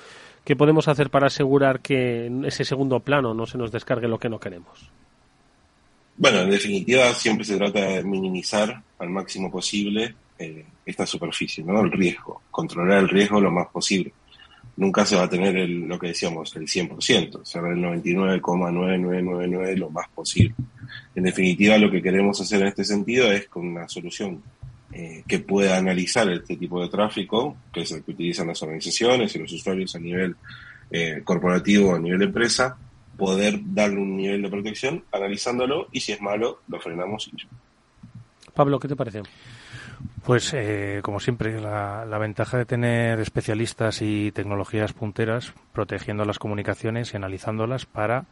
¿qué 0.47 0.55
podemos 0.55 0.87
hacer 0.87 1.11
para 1.11 1.27
asegurar 1.27 1.81
que 1.81 2.27
en 2.27 2.45
ese 2.45 2.65
segundo 2.65 3.01
plano 3.01 3.35
no 3.35 3.47
se 3.47 3.59
nos 3.59 3.73
descargue 3.73 4.07
lo 4.07 4.21
que 4.21 4.29
no 4.29 4.39
queremos? 4.39 4.89
Bueno, 6.17 6.43
en 6.43 6.51
definitiva 6.51 7.13
siempre 7.13 7.45
se 7.45 7.57
trata 7.57 7.81
de 7.81 8.05
minimizar 8.05 8.81
al 9.01 9.11
máximo 9.11 9.51
posible 9.51 10.15
eh, 10.39 10.65
esta 10.87 11.05
superficie, 11.05 11.65
¿no? 11.65 11.81
El 11.81 11.91
riesgo, 11.91 12.43
controlar 12.53 13.01
el 13.01 13.09
riesgo 13.09 13.41
lo 13.41 13.51
más 13.51 13.67
posible. 13.67 14.13
Nunca 14.77 15.05
se 15.05 15.17
va 15.17 15.25
a 15.25 15.29
tener 15.29 15.57
el, 15.57 15.81
lo 15.81 15.99
que 15.99 16.07
decíamos, 16.09 16.55
el 16.55 16.69
100%, 16.69 17.45
ser 17.45 17.65
el 17.65 17.79
99,9999 17.79 19.77
lo 19.77 19.91
más 19.91 20.09
posible. 20.11 20.55
En 21.17 21.25
definitiva, 21.25 21.77
lo 21.77 21.91
que 21.91 22.01
queremos 22.01 22.41
hacer 22.41 22.63
en 22.63 22.69
este 22.69 22.85
sentido 22.85 23.33
es 23.33 23.49
con 23.49 23.67
una 23.67 23.89
solución 23.89 24.41
eh, 24.99 25.25
que 25.29 25.41
pueda 25.41 25.77
analizar 25.77 26.27
este 26.33 26.57
tipo 26.57 26.81
de 26.81 26.89
tráfico, 26.89 27.55
que 27.71 27.83
es 27.83 27.93
el 27.93 28.03
que 28.03 28.13
utilizan 28.13 28.47
las 28.47 28.63
organizaciones 28.63 29.37
y 29.37 29.39
los 29.39 29.53
usuarios 29.53 29.95
a 29.95 29.99
nivel 29.99 30.35
eh, 30.91 31.21
corporativo 31.23 31.91
o 31.91 31.97
a 31.97 31.99
nivel 31.99 32.21
de 32.21 32.25
empresa, 32.25 32.79
poder 33.15 33.61
darle 33.63 33.99
un 33.99 34.17
nivel 34.17 34.41
de 34.41 34.49
protección 34.49 35.05
analizándolo 35.13 35.89
y 35.93 36.01
si 36.01 36.13
es 36.13 36.23
malo, 36.23 36.61
lo 36.69 36.81
frenamos 36.81 37.29
y 37.29 37.37
Pablo, 38.55 38.81
¿qué 38.81 38.89
te 38.89 38.97
parece? 38.97 39.21
Pues, 40.25 40.55
eh, 40.55 41.01
como 41.03 41.21
siempre, 41.21 41.61
la, 41.61 42.19
ventaja 42.19 42.57
de 42.57 42.65
tener 42.65 43.21
especialistas 43.21 44.01
y 44.01 44.33
tecnologías 44.33 44.95
punteras 44.95 45.53
protegiendo 45.75 46.25
las 46.25 46.39
comunicaciones 46.39 47.13
y 47.13 47.19
analizándolas 47.19 47.85
para 47.85 48.25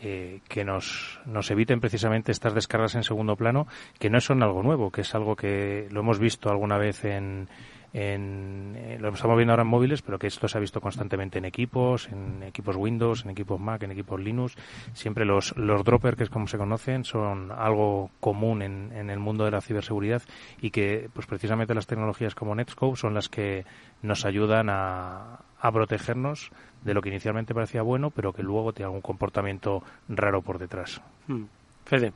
eh, 0.00 0.40
que 0.48 0.64
nos, 0.64 1.20
nos 1.26 1.50
eviten 1.50 1.80
precisamente 1.80 2.32
estas 2.32 2.54
descargas 2.54 2.94
en 2.94 3.04
segundo 3.04 3.36
plano, 3.36 3.66
que 3.98 4.10
no 4.10 4.20
son 4.20 4.42
algo 4.42 4.62
nuevo, 4.62 4.90
que 4.90 5.02
es 5.02 5.14
algo 5.14 5.36
que 5.36 5.88
lo 5.90 6.00
hemos 6.00 6.18
visto 6.18 6.48
alguna 6.48 6.78
vez 6.78 7.04
en, 7.04 7.48
en, 7.92 8.74
eh, 8.76 8.98
lo 9.00 9.10
estamos 9.10 9.36
viendo 9.36 9.52
ahora 9.52 9.62
en 9.62 9.68
móviles, 9.68 10.02
pero 10.02 10.18
que 10.18 10.26
esto 10.26 10.48
se 10.48 10.56
ha 10.56 10.60
visto 10.60 10.80
constantemente 10.80 11.38
en 11.38 11.44
equipos, 11.44 12.08
en 12.08 12.42
equipos 12.42 12.76
Windows, 12.76 13.24
en 13.24 13.30
equipos 13.30 13.60
Mac, 13.60 13.82
en 13.82 13.90
equipos 13.90 14.20
Linux. 14.20 14.56
Siempre 14.94 15.24
los, 15.24 15.56
los 15.56 15.84
droppers, 15.84 16.16
que 16.16 16.24
es 16.24 16.30
como 16.30 16.46
se 16.46 16.58
conocen, 16.58 17.04
son 17.04 17.52
algo 17.52 18.10
común 18.20 18.62
en, 18.62 18.92
en 18.92 19.10
el 19.10 19.18
mundo 19.18 19.44
de 19.44 19.50
la 19.50 19.60
ciberseguridad 19.60 20.22
y 20.60 20.70
que, 20.70 21.10
pues 21.12 21.26
precisamente 21.26 21.74
las 21.74 21.86
tecnologías 21.86 22.34
como 22.34 22.54
Netscope 22.54 22.96
son 22.96 23.14
las 23.14 23.28
que 23.28 23.64
nos 24.02 24.24
ayudan 24.24 24.68
a, 24.70 25.40
a 25.60 25.72
protegernos 25.72 26.50
de 26.82 26.94
lo 26.94 27.02
que 27.02 27.10
inicialmente 27.10 27.54
parecía 27.54 27.82
bueno, 27.82 28.10
pero 28.10 28.32
que 28.32 28.42
luego 28.42 28.72
tiene 28.72 28.86
algún 28.86 29.02
comportamiento 29.02 29.82
raro 30.08 30.42
por 30.42 30.58
detrás. 30.58 31.00
Hmm. 31.28 31.44
Fede. 31.84 32.12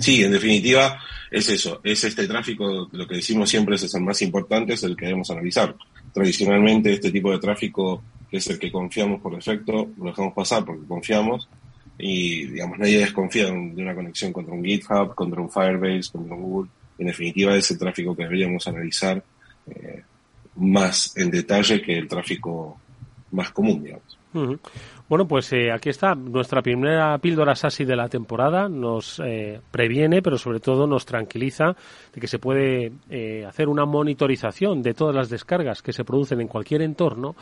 Sí, 0.00 0.24
en 0.24 0.32
definitiva 0.32 0.98
es 1.30 1.48
eso, 1.48 1.80
es 1.84 2.02
este 2.02 2.26
tráfico, 2.26 2.88
lo 2.90 3.06
que 3.06 3.16
decimos 3.16 3.48
siempre 3.48 3.76
es 3.76 3.94
el 3.94 4.02
más 4.02 4.20
importante, 4.22 4.72
es 4.72 4.82
el 4.82 4.96
que 4.96 5.06
debemos 5.06 5.30
analizar. 5.30 5.76
Tradicionalmente 6.12 6.92
este 6.92 7.12
tipo 7.12 7.30
de 7.30 7.38
tráfico, 7.38 8.02
que 8.28 8.38
es 8.38 8.46
el 8.48 8.58
que 8.58 8.72
confiamos 8.72 9.20
por 9.20 9.36
defecto, 9.36 9.90
lo 9.98 10.06
dejamos 10.06 10.34
pasar 10.34 10.64
porque 10.64 10.86
confiamos 10.86 11.48
y 11.98 12.46
digamos 12.46 12.78
nadie 12.78 13.00
desconfía 13.00 13.44
de 13.46 13.52
una 13.52 13.94
conexión 13.94 14.32
contra 14.32 14.54
un 14.54 14.64
GitHub, 14.64 15.14
contra 15.14 15.40
un 15.40 15.50
Firebase, 15.50 16.10
contra 16.10 16.34
un 16.34 16.42
Google. 16.42 16.70
En 16.98 17.06
definitiva 17.06 17.54
es 17.54 17.70
el 17.70 17.78
tráfico 17.78 18.16
que 18.16 18.24
deberíamos 18.24 18.66
analizar 18.66 19.22
eh, 19.66 20.02
más 20.56 21.16
en 21.16 21.30
detalle 21.30 21.80
que 21.80 21.98
el 21.98 22.08
tráfico 22.08 22.80
más 23.30 23.50
común, 23.50 23.84
digamos. 23.84 24.18
Bueno, 25.10 25.26
pues 25.26 25.52
eh, 25.52 25.72
aquí 25.72 25.88
está 25.88 26.14
nuestra 26.14 26.62
primera 26.62 27.18
píldora 27.18 27.56
SASI 27.56 27.84
de 27.84 27.96
la 27.96 28.08
temporada. 28.08 28.68
Nos 28.68 29.18
eh, 29.18 29.60
previene, 29.68 30.22
pero 30.22 30.38
sobre 30.38 30.60
todo 30.60 30.86
nos 30.86 31.04
tranquiliza 31.04 31.74
de 32.14 32.20
que 32.20 32.28
se 32.28 32.38
puede 32.38 32.92
eh, 33.10 33.44
hacer 33.44 33.68
una 33.68 33.86
monitorización 33.86 34.82
de 34.82 34.94
todas 34.94 35.16
las 35.16 35.28
descargas 35.28 35.82
que 35.82 35.92
se 35.92 36.04
producen 36.04 36.40
en 36.40 36.46
cualquier 36.46 36.82
entorno 36.82 37.34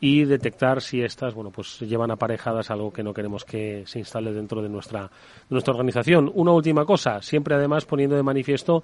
y 0.00 0.26
detectar 0.26 0.82
si 0.82 1.00
estas, 1.00 1.32
bueno, 1.32 1.50
pues 1.50 1.80
llevan 1.80 2.10
aparejadas 2.10 2.70
algo 2.70 2.92
que 2.92 3.02
no 3.02 3.14
queremos 3.14 3.46
que 3.46 3.84
se 3.86 4.00
instale 4.00 4.30
dentro 4.30 4.60
de 4.60 4.68
nuestra, 4.68 5.04
de 5.04 5.08
nuestra 5.48 5.72
organización. 5.72 6.30
Una 6.34 6.52
última 6.52 6.84
cosa, 6.84 7.22
siempre 7.22 7.54
además 7.54 7.86
poniendo 7.86 8.16
de 8.16 8.22
manifiesto 8.22 8.82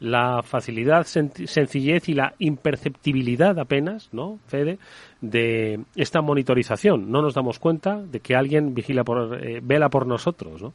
la 0.00 0.42
facilidad, 0.42 1.06
sencillez 1.06 2.08
y 2.08 2.14
la 2.14 2.34
imperceptibilidad 2.38 3.58
apenas, 3.58 4.08
¿no, 4.12 4.38
Fede, 4.46 4.78
de 5.20 5.80
esta 5.96 6.20
monitorización. 6.20 7.10
No 7.10 7.20
nos 7.20 7.34
damos 7.34 7.58
cuenta 7.58 8.00
de 8.00 8.20
que 8.20 8.36
alguien 8.36 8.74
vigila 8.74 9.02
por, 9.02 9.42
eh, 9.44 9.60
vela 9.62 9.88
por 9.88 10.06
nosotros, 10.06 10.62
¿no? 10.62 10.72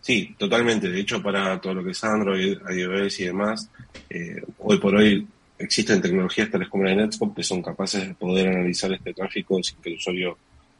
Sí, 0.00 0.34
totalmente. 0.38 0.88
De 0.88 1.00
hecho, 1.00 1.22
para 1.22 1.60
todo 1.60 1.74
lo 1.74 1.84
que 1.84 1.90
es 1.90 2.02
Android, 2.02 2.58
iOS 2.74 3.20
y 3.20 3.24
demás, 3.24 3.70
eh, 4.10 4.42
hoy 4.58 4.78
por 4.78 4.96
hoy 4.96 5.26
existen 5.58 6.00
tecnologías 6.00 6.50
tales 6.50 6.68
como 6.68 6.84
la 6.84 6.94
Netscope 6.94 7.36
que 7.36 7.44
son 7.44 7.62
capaces 7.62 8.08
de 8.08 8.14
poder 8.14 8.48
analizar 8.48 8.92
este 8.92 9.12
tráfico 9.14 9.62
sin 9.62 9.78
que 9.78 9.90
el 9.90 9.96
usuario 9.96 10.36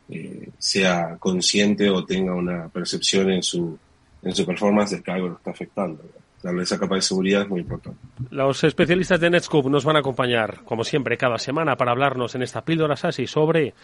eh, 0.09 0.49
sea 0.59 1.17
consciente 1.21 1.89
o 1.89 2.05
tenga 2.05 2.35
una 2.35 2.69
percepción 2.69 3.31
en 3.31 3.43
su, 3.45 3.79
en 4.23 4.35
su 4.35 4.45
performance 4.45 4.97
de 4.97 5.03
que 5.03 5.11
algo 5.13 5.29
lo 5.29 5.37
está 5.37 5.53
afectando 5.53 6.03
darle 6.43 6.63
esa 6.63 6.79
capa 6.79 6.97
de 6.97 7.03
seguridad 7.03 7.43
es 7.43 7.49
muy 7.49 7.61
importante. 7.61 7.99
Los 8.31 8.65
especialistas 8.65 9.21
de 9.21 9.31
Netscope 9.31 9.71
nos 9.71 9.85
van 9.85 9.97
a 9.97 10.01
acompañar, 10.01 10.65
como 10.65 10.85
siempre, 10.85 11.17
cada 11.17 11.39
semana 11.39 11.77
para 11.77 11.93
hablarnos 11.93 12.35
en 12.35 12.43
esta 12.43 12.65
píldora 12.65 12.97
SASI 12.97 13.27
sobre 13.27 13.75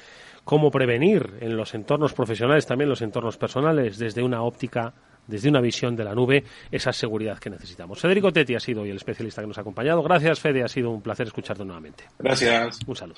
cómo 0.44 0.70
prevenir 0.70 1.34
en 1.40 1.56
los 1.56 1.74
entornos 1.74 2.14
profesionales, 2.14 2.66
también 2.66 2.88
los 2.88 3.02
entornos 3.02 3.36
personales, 3.36 3.98
desde 3.98 4.22
una 4.22 4.42
óptica, 4.42 4.94
desde 5.26 5.48
una 5.48 5.60
visión 5.60 5.94
de 5.94 6.04
la 6.04 6.14
nube, 6.14 6.44
esa 6.70 6.92
seguridad 6.92 7.38
que 7.38 7.50
necesitamos. 7.50 8.00
Federico 8.00 8.32
Tetti 8.32 8.54
ha 8.54 8.60
sido 8.60 8.82
hoy 8.82 8.90
el 8.90 8.96
especialista 8.96 9.42
que 9.42 9.48
nos 9.48 9.58
ha 9.58 9.60
acompañado. 9.60 10.02
Gracias, 10.02 10.40
Fede, 10.40 10.62
ha 10.62 10.68
sido 10.68 10.90
un 10.90 11.02
placer 11.02 11.26
escucharte 11.26 11.64
nuevamente. 11.64 12.04
Gracias. 12.18 12.80
Un 12.86 12.96
saludo. 12.96 13.16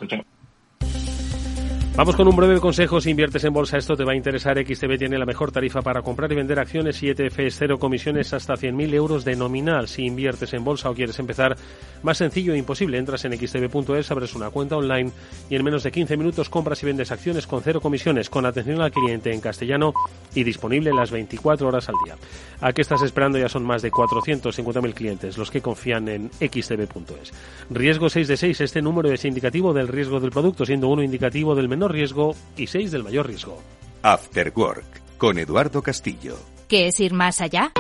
Vamos 2.01 2.17
con 2.17 2.27
un 2.27 2.35
breve 2.35 2.59
consejo. 2.61 2.99
Si 2.99 3.11
inviertes 3.11 3.45
en 3.45 3.53
bolsa, 3.53 3.77
esto 3.77 3.95
te 3.95 4.05
va 4.05 4.13
a 4.13 4.17
interesar. 4.17 4.57
XTB 4.57 4.97
tiene 4.97 5.19
la 5.19 5.27
mejor 5.27 5.53
tarifa 5.53 5.83
para 5.83 6.01
comprar 6.01 6.33
y 6.33 6.35
vender 6.35 6.59
acciones 6.59 7.03
y 7.03 7.11
ETFs, 7.11 7.57
cero 7.59 7.79
comisiones 7.79 8.33
hasta 8.33 8.55
100.000 8.55 8.95
euros 8.95 9.23
de 9.23 9.37
nominal. 9.37 9.87
Si 9.87 10.07
inviertes 10.07 10.55
en 10.55 10.65
bolsa 10.65 10.89
o 10.89 10.95
quieres 10.95 11.19
empezar, 11.19 11.59
más 12.03 12.17
sencillo 12.17 12.55
e 12.55 12.57
imposible. 12.57 12.97
Entras 12.97 13.27
en 13.27 13.37
xtb.es, 13.37 14.11
abres 14.11 14.35
una 14.35 14.49
cuenta 14.49 14.79
online 14.79 15.13
y 15.51 15.57
en 15.57 15.63
menos 15.63 15.83
de 15.83 15.93
15 15.93 16.17
minutos 16.17 16.49
compras 16.49 16.83
y 16.83 16.87
vendes 16.87 17.13
acciones 17.13 17.47
con 17.47 17.61
cero 17.61 17.83
comisiones, 17.83 18.31
con 18.31 18.47
atención 18.47 18.81
al 18.81 18.93
cliente 18.93 19.35
en 19.35 19.43
castellano 19.43 19.93
y 20.35 20.43
disponible 20.43 20.95
las 20.95 21.11
24 21.11 21.69
horas 21.69 21.91
al 21.91 21.97
día. 22.07 22.17
¿A 22.63 22.73
qué 22.73 22.81
estás 22.81 23.03
esperando? 23.03 23.39
Ya 23.39 23.51
son 23.51 23.67
más 23.67 23.83
de 23.83 23.91
450.000 23.91 24.95
clientes 24.95 25.37
los 25.37 25.51
que 25.51 25.61
confían 25.61 26.09
en 26.09 26.31
xtb.es. 26.31 27.33
Riesgo 27.69 28.09
6 28.09 28.27
de 28.27 28.37
6. 28.39 28.61
Este 28.63 28.81
número 28.81 29.13
es 29.13 29.27
indicativo 29.27 29.75
del 29.75 29.89
riesgo 29.89 30.19
del 30.19 30.31
producto, 30.31 30.65
siendo 30.65 30.89
uno 30.89 31.03
indicativo 31.03 31.55
del 31.55 31.69
menor 31.69 31.90
riesgo 31.91 32.35
y 32.57 32.67
6 32.67 32.91
del 32.91 33.05
mayor 33.05 33.27
riesgo. 33.27 33.59
After 34.03 34.53
Work 34.55 35.19
con 35.21 35.39
Eduardo 35.39 35.83
Castillo. 35.83 36.39
¿Qué 36.67 36.87
es 36.87 36.99
ir 36.99 37.13
más 37.13 37.43
allá? 37.43 37.73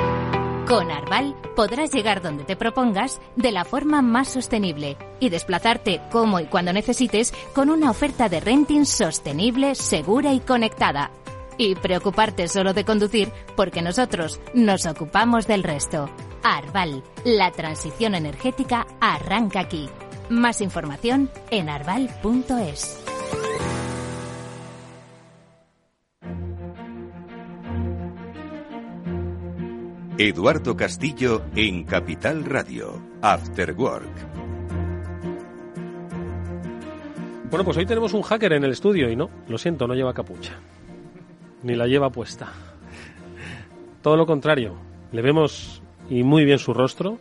Con 0.68 0.90
Arval 0.90 1.34
podrás 1.56 1.90
llegar 1.90 2.22
donde 2.22 2.44
te 2.44 2.54
propongas 2.54 3.20
de 3.34 3.50
la 3.50 3.64
forma 3.64 4.02
más 4.02 4.28
sostenible 4.28 4.96
y 5.18 5.30
desplazarte 5.30 6.02
como 6.12 6.38
y 6.38 6.44
cuando 6.44 6.72
necesites 6.72 7.32
con 7.54 7.70
una 7.70 7.90
oferta 7.90 8.28
de 8.28 8.40
renting 8.40 8.84
sostenible, 8.84 9.74
segura 9.74 10.32
y 10.32 10.40
conectada. 10.40 11.10
Y 11.56 11.74
preocuparte 11.74 12.46
solo 12.46 12.72
de 12.72 12.84
conducir 12.84 13.32
porque 13.56 13.82
nosotros 13.82 14.38
nos 14.54 14.86
ocupamos 14.86 15.46
del 15.46 15.62
resto. 15.62 16.08
Arval, 16.42 17.02
la 17.24 17.50
transición 17.52 18.14
energética 18.14 18.86
arranca 19.00 19.60
aquí. 19.60 19.88
Más 20.28 20.60
información 20.60 21.30
en 21.50 21.68
arval.es. 21.68 23.19
Eduardo 30.22 30.76
Castillo 30.76 31.40
en 31.56 31.84
Capital 31.84 32.44
Radio, 32.44 33.00
After 33.22 33.72
Work. 33.72 34.04
Bueno, 37.48 37.64
pues 37.64 37.78
hoy 37.78 37.86
tenemos 37.86 38.12
un 38.12 38.20
hacker 38.20 38.52
en 38.52 38.64
el 38.64 38.72
estudio 38.72 39.10
y 39.10 39.16
no, 39.16 39.30
lo 39.48 39.56
siento, 39.56 39.86
no 39.86 39.94
lleva 39.94 40.12
capucha. 40.12 40.58
Ni 41.62 41.74
la 41.74 41.86
lleva 41.86 42.10
puesta. 42.10 42.52
Todo 44.02 44.18
lo 44.18 44.26
contrario, 44.26 44.74
le 45.10 45.22
vemos 45.22 45.80
y 46.10 46.22
muy 46.22 46.44
bien 46.44 46.58
su 46.58 46.74
rostro. 46.74 47.16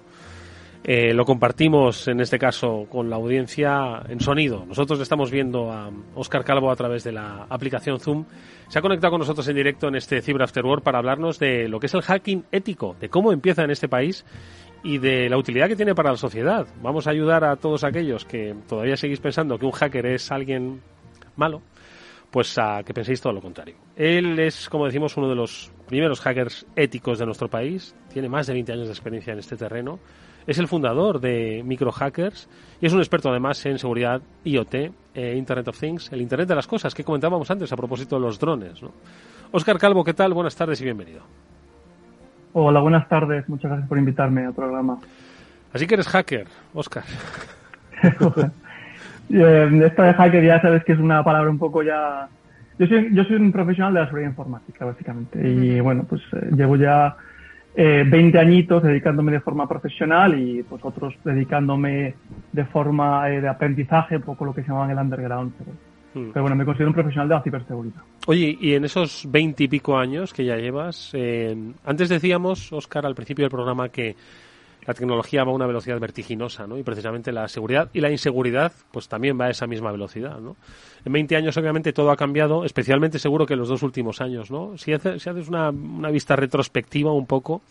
Eh, 0.84 1.14
lo 1.14 1.26
compartimos 1.26 2.08
en 2.08 2.22
este 2.22 2.40
caso 2.40 2.88
con 2.90 3.10
la 3.10 3.18
audiencia 3.18 4.02
en 4.08 4.22
sonido. 4.22 4.66
Nosotros 4.66 5.00
estamos 5.02 5.30
viendo 5.30 5.72
a 5.72 5.92
Oscar 6.16 6.46
Calvo 6.46 6.72
a 6.72 6.76
través 6.76 7.04
de 7.04 7.12
la 7.12 7.46
aplicación 7.50 8.00
Zoom. 8.00 8.26
Se 8.70 8.80
ha 8.80 8.82
conectado 8.82 9.12
con 9.12 9.20
nosotros 9.20 9.48
en 9.50 9.56
directo 9.56 9.90
en 9.90 9.96
este 9.96 10.22
Cyber 10.22 10.44
After 10.44 10.66
Work 10.66 10.84
para 10.84 11.00
hablarnos 11.00 11.38
de 11.38 11.68
lo 11.68 11.80
que 11.80 11.88
es 11.88 11.94
el 11.94 12.02
hacking 12.02 12.46
ético, 12.52 12.96
de 13.00 13.10
cómo 13.10 13.34
empieza 13.34 13.64
en 13.64 13.72
este 13.72 13.90
país 13.90 14.26
y 14.82 15.00
de 15.00 15.28
la 15.28 15.38
utilidad 15.38 15.68
que 15.68 15.76
tiene 15.76 15.94
para 15.94 16.12
la 16.12 16.18
sociedad. 16.18 16.66
Vamos 16.82 17.08
a 17.08 17.12
ayudar 17.12 17.44
a 17.44 17.58
todos 17.58 17.84
aquellos 17.84 18.24
que 18.24 18.56
todavía 18.68 18.96
seguís 18.96 19.20
pensando 19.20 19.60
que 19.60 19.66
un 19.66 19.74
hacker 19.74 20.06
es 20.06 20.32
alguien 20.32 20.82
malo, 21.36 21.62
pues 22.32 22.58
a 22.58 22.84
que 22.84 22.94
penséis 22.94 23.20
todo 23.20 23.34
lo 23.34 23.42
contrario. 23.42 23.76
Él 23.98 24.40
es, 24.40 24.70
como 24.70 24.86
decimos, 24.86 25.18
uno 25.18 25.28
de 25.28 25.36
los 25.36 25.74
primeros 25.88 26.22
hackers 26.22 26.66
éticos 26.78 27.20
de 27.20 27.26
nuestro 27.26 27.50
país. 27.50 27.94
Tiene 28.14 28.30
más 28.30 28.48
de 28.48 28.54
20 28.54 28.72
años 28.72 28.86
de 28.88 28.94
experiencia 28.94 29.34
en 29.34 29.40
este 29.40 29.58
terreno 29.58 30.00
es 30.50 30.58
el 30.58 30.68
fundador 30.68 31.20
de 31.20 31.62
Microhackers 31.64 32.50
y 32.82 32.88
es 32.88 32.94
un 32.94 32.98
experto 32.98 33.30
además 33.30 33.64
en 33.68 33.78
seguridad 33.78 34.20
IoT, 34.44 34.74
eh, 35.14 35.36
Internet 35.38 35.68
of 35.68 35.80
Things, 35.80 36.12
el 36.12 36.22
Internet 36.22 36.48
de 36.48 36.56
las 36.56 36.66
cosas 36.66 36.96
que 36.96 37.04
comentábamos 37.04 37.52
antes 37.52 37.72
a 37.72 37.78
propósito 37.78 38.16
de 38.16 38.22
los 38.24 38.40
drones. 38.40 38.82
¿no? 38.82 38.92
Oscar 39.52 39.78
Calvo, 39.78 40.04
¿qué 40.04 40.16
tal? 40.16 40.34
Buenas 40.34 40.56
tardes 40.56 40.82
y 40.82 40.86
bienvenido. 40.86 41.22
Hola, 42.54 42.80
buenas 42.80 43.08
tardes. 43.08 43.48
Muchas 43.48 43.70
gracias 43.70 43.88
por 43.88 44.00
invitarme 44.00 44.44
al 44.44 44.56
programa. 44.56 44.98
Así 45.72 45.86
que 45.86 45.94
eres 45.94 46.08
hacker, 46.08 46.48
Oscar. 46.74 47.04
Eh, 49.32 49.82
Esta 49.86 50.06
de 50.06 50.14
hacker 50.16 50.44
ya 50.44 50.60
sabes 50.60 50.84
que 50.84 50.94
es 50.94 51.00
una 51.00 51.24
palabra 51.24 51.52
un 51.52 51.60
poco 51.60 51.84
ya... 51.84 52.28
Yo 52.80 52.88
soy, 52.88 53.14
yo 53.14 53.24
soy 53.26 53.36
un 53.36 53.52
profesional 53.52 53.94
de 53.94 54.00
la 54.00 54.06
seguridad 54.08 54.30
informática, 54.30 54.86
básicamente. 54.86 55.48
Y 55.48 55.80
bueno, 55.82 56.04
pues 56.10 56.24
eh, 56.34 56.50
llevo 56.56 56.76
ya 56.78 57.16
eh, 57.82 58.04
20 58.06 58.38
añitos 58.38 58.84
dedicándome 58.84 59.32
de 59.32 59.40
forma 59.40 59.66
profesional 59.66 60.38
y 60.38 60.64
pues 60.64 60.84
otros 60.84 61.16
dedicándome 61.24 62.14
de 62.52 62.66
forma 62.66 63.30
eh, 63.30 63.40
de 63.40 63.48
aprendizaje, 63.48 64.18
un 64.18 64.24
poco 64.24 64.44
lo 64.44 64.54
que 64.54 64.64
se 64.64 64.68
llamaban 64.68 64.92
el 64.92 64.98
underground. 64.98 65.54
Pero, 65.58 65.72
Hmm. 66.14 66.32
pero 66.34 66.42
bueno, 66.42 66.56
me 66.56 66.66
considero 66.66 66.90
un 66.90 66.96
profesional 66.96 67.30
de 67.30 67.36
la 67.36 67.44
ciberseguridad. 67.44 68.02
Oye, 68.26 68.58
y 68.60 68.74
en 68.74 68.84
esos 68.84 69.28
veinte 69.30 69.66
y 69.66 69.68
pico 69.68 69.98
años 69.98 70.34
que 70.34 70.44
ya 70.44 70.58
llevas, 70.58 71.12
eh, 71.14 71.56
antes 71.86 72.10
decíamos, 72.10 72.74
Oscar, 72.74 73.06
al 73.06 73.16
principio 73.16 73.44
del 73.44 73.52
programa 73.52 73.90
que 73.90 74.16
la 74.86 74.94
tecnología 74.94 75.44
va 75.44 75.52
a 75.52 75.56
una 75.56 75.68
velocidad 75.68 76.00
vertiginosa, 76.00 76.66
¿no? 76.66 76.78
Y 76.78 76.84
precisamente 76.84 77.32
la 77.32 77.48
seguridad 77.48 77.90
y 77.94 78.02
la 78.02 78.10
inseguridad, 78.10 78.72
pues 78.92 79.08
también 79.08 79.40
va 79.40 79.46
a 79.46 79.50
esa 79.50 79.68
misma 79.68 79.92
velocidad, 79.92 80.40
¿no? 80.40 80.56
En 81.06 81.12
20 81.12 81.36
años, 81.36 81.58
obviamente, 81.58 81.94
todo 81.94 82.12
ha 82.12 82.16
cambiado, 82.16 82.66
especialmente 82.66 83.20
seguro 83.20 83.46
que 83.46 83.54
en 83.54 83.60
los 83.60 83.70
dos 83.70 83.84
últimos 83.84 84.22
años, 84.22 84.50
¿no? 84.52 84.78
Si 84.78 84.94
haces, 84.94 85.26
una, 85.48 85.70
una 85.70 86.10
vista 86.10 86.36
retrospectiva 86.36 87.12
un 87.14 87.26
poco, 87.26 87.62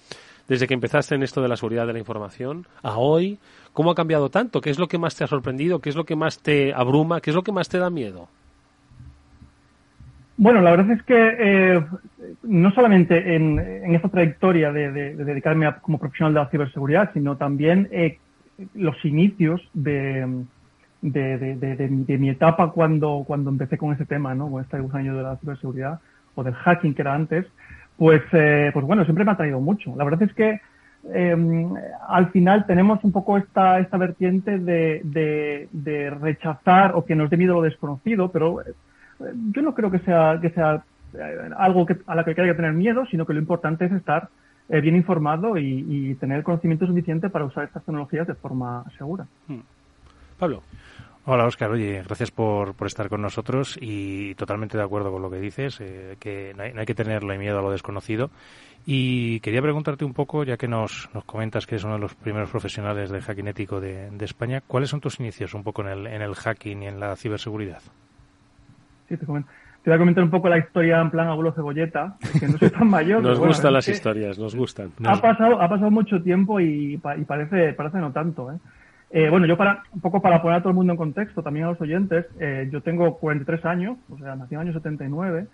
desde 0.49 0.67
que 0.67 0.75
empezaste 0.75 1.15
en 1.15 1.23
esto 1.23 1.43
de 1.43 1.49
la 1.49 1.57
seguridad 1.57 1.87
de 1.87 1.93
la 1.93 1.99
información 1.99 2.67
a 2.83 2.97
hoy, 2.97 3.39
¿cómo 3.73 3.91
ha 3.91 3.95
cambiado 3.95 4.31
tanto? 4.31 4.61
¿Qué 4.61 4.71
es 4.71 4.79
lo 4.79 4.89
que 4.89 4.99
más 4.99 5.15
te 5.15 5.25
ha 5.25 5.27
sorprendido? 5.27 5.81
¿Qué 5.81 5.91
es 5.91 5.97
lo 5.97 6.05
que 6.05 6.17
más 6.17 6.39
te 6.39 6.73
abruma? 6.73 7.21
¿Qué 7.21 7.31
es 7.31 7.37
lo 7.37 7.43
que 7.43 7.53
más 7.53 7.69
te 7.69 7.79
da 7.79 7.91
miedo? 7.91 8.29
Bueno, 10.41 10.61
la 10.61 10.71
verdad 10.71 10.93
es 10.93 11.03
que 11.03 11.37
eh, 11.41 11.85
no 12.45 12.71
solamente 12.71 13.35
en, 13.35 13.59
en 13.59 13.95
esta 13.97 14.09
trayectoria 14.09 14.73
de, 14.73 14.93
de- 14.93 15.17
de 15.17 15.25
dedicarme 15.25 15.67
a- 15.67 15.81
como 15.81 15.99
profesional 15.99 16.33
de 16.35 16.41
la 16.41 16.51
ciberseguridad, 16.51 17.11
sino 17.13 17.37
también 17.37 17.89
eh, 17.91 18.21
los 18.75 19.05
inicios 19.05 19.61
de, 19.75 20.45
de, 21.01 21.89
mi- 21.91 22.05
de 22.05 22.19
mi 22.19 22.31
etapa 22.31 22.71
cuando, 22.71 23.25
cuando 23.27 23.51
empecé 23.51 23.77
con 23.79 23.93
ese 23.93 24.07
tema, 24.07 24.35
¿no? 24.37 24.49
Con 24.51 24.63
este 24.63 24.77
año 24.93 25.17
de 25.17 25.23
la 25.25 25.37
ciberseguridad 25.39 26.01
o 26.37 26.45
del 26.45 26.55
hacking 26.55 26.95
que 26.95 27.03
era 27.03 27.15
antes, 27.15 27.47
pues, 27.97 28.23
eh, 28.33 28.71
pues 28.73 28.87
bueno, 28.87 29.05
siempre 29.05 29.25
me 29.25 29.33
ha 29.33 29.37
traído 29.37 29.61
mucho. 29.61 29.95
La 29.97 30.05
verdad 30.05 30.23
es 30.23 30.35
que 30.35 30.61
eh, 31.15 31.37
al 32.09 32.31
final 32.31 32.67
tenemos 32.67 33.03
un 33.05 33.11
poco 33.13 33.39
esta, 33.39 33.81
esta 33.81 33.97
vertiente 33.99 34.59
de, 34.61 35.01
rechazar 36.21 36.93
o 36.95 37.05
que 37.05 37.17
nos 37.17 37.31
dé 37.31 37.37
miedo 37.37 37.55
lo 37.55 37.63
desconocido, 37.63 38.31
pero 38.31 38.61
yo 39.53 39.63
no 39.63 39.75
creo 39.75 39.91
que 39.91 39.99
sea, 40.01 40.39
que 40.41 40.51
sea 40.51 40.83
eh, 41.15 41.51
algo 41.57 41.87
que, 41.87 41.97
a 42.07 42.15
la 42.15 42.25
que 42.25 42.31
hay 42.31 42.49
que 42.49 42.55
tener 42.55 42.73
miedo, 42.73 43.05
sino 43.11 43.27
que 43.27 43.35
lo 43.35 43.41
importante 43.41 43.87
es 43.87 43.93
estar 43.93 44.29
eh, 44.69 44.81
bien 44.81 44.97
informado 44.97 45.57
y, 45.57 45.85
y 45.89 46.15
tener 46.17 46.39
el 46.39 46.45
conocimiento 46.45 46.87
suficiente 46.87 47.31
para 47.31 47.45
usar 47.45 47.65
estas 47.65 47.85
tecnologías 47.85 48.27
de 48.27 48.35
forma 48.35 48.85
segura. 48.97 49.27
Pablo. 50.39 50.63
Hola 51.31 51.45
Oscar, 51.45 51.71
oye, 51.71 52.03
gracias 52.05 52.31
por, 52.31 52.73
por 52.73 52.87
estar 52.87 53.11
con 53.11 53.21
nosotros 53.21 53.79
y 53.83 54.35
totalmente 54.37 54.79
de 54.79 54.85
acuerdo 54.85 55.13
con 55.13 55.21
lo 55.21 55.31
que 55.31 55.39
dices, 55.39 55.79
eh, 55.81 56.17
que 56.19 56.55
no 56.57 56.63
hay, 56.63 56.73
no 56.73 56.81
hay 56.81 56.87
que 56.87 56.95
tenerle 56.95 57.37
miedo 57.37 57.59
a 57.59 57.63
lo 57.63 57.71
desconocido. 57.71 58.31
Y 58.87 59.41
quería 59.41 59.61
preguntarte 59.61 60.07
un 60.07 60.15
poco, 60.15 60.45
ya 60.45 60.57
que 60.57 60.69
nos, 60.69 61.11
nos 61.13 61.25
comentas 61.25 61.67
que 61.67 61.75
eres 61.75 61.85
uno 61.85 61.95
de 61.95 62.01
los 62.01 62.15
primeros 62.15 62.49
profesionales 62.49 63.11
del 63.11 63.21
hacking 63.21 63.49
ético 63.49 63.79
de, 63.79 64.11
de 64.11 64.25
España, 64.25 64.63
¿cuáles 64.67 64.89
son 64.89 65.03
tus 65.03 65.21
inicios 65.21 65.53
un 65.53 65.65
poco 65.65 65.83
en 65.83 65.89
el, 65.89 66.07
en 66.07 66.23
el 66.23 66.35
hacking 66.35 66.83
y 66.83 66.87
en 66.87 66.99
la 66.99 67.15
ciberseguridad? 67.15 67.83
Sí, 69.09 69.17
te, 69.17 69.25
comento. 69.27 69.49
te 69.83 69.91
voy 69.91 69.97
a 69.97 69.99
comentar 69.99 70.23
un 70.25 70.31
poco 70.31 70.49
la 70.49 70.59
historia 70.59 71.01
en 71.01 71.11
plan 71.11 71.29
abuelo 71.29 71.53
cebolleta, 71.53 72.17
que 72.39 72.47
no 72.49 72.59
soy 72.59 72.71
tan 72.71 72.89
mayor. 72.89 73.23
Nos 73.23 73.39
bueno, 73.39 73.53
gustan 73.53 73.73
las 73.73 73.87
que 73.87 73.93
historias, 73.93 74.39
nos 74.39 74.55
gustan. 74.55 74.91
Ha 75.05 75.21
pasado, 75.21 75.61
ha 75.61 75.69
pasado 75.69 75.91
mucho 75.91 76.23
tiempo 76.23 76.61
y, 76.61 76.99
pa- 76.99 77.17
y 77.17 77.25
parece, 77.25 77.73
parece 77.73 77.99
no 77.99 78.13
tanto. 78.13 78.53
¿eh? 78.53 78.57
Eh, 79.11 79.31
bueno, 79.31 79.47
yo 79.47 79.57
para 79.57 79.83
un 79.93 80.01
poco 80.01 80.21
para 80.21 80.43
poner 80.43 80.59
a 80.59 80.61
todo 80.61 80.71
el 80.71 80.77
mundo 80.77 80.93
en 80.93 80.99
contexto, 80.99 81.43
también 81.43 81.65
a 81.67 81.71
los 81.71 81.81
oyentes, 81.81 82.27
eh, 82.39 82.69
yo 82.71 82.83
tengo 82.83 83.17
43 83.17 83.65
años, 83.65 83.97
o 84.11 84.19
sea, 84.19 84.37
nací 84.37 84.55
en 84.55 84.61
el 84.61 84.67
año 84.69 84.75
79. 84.75 85.47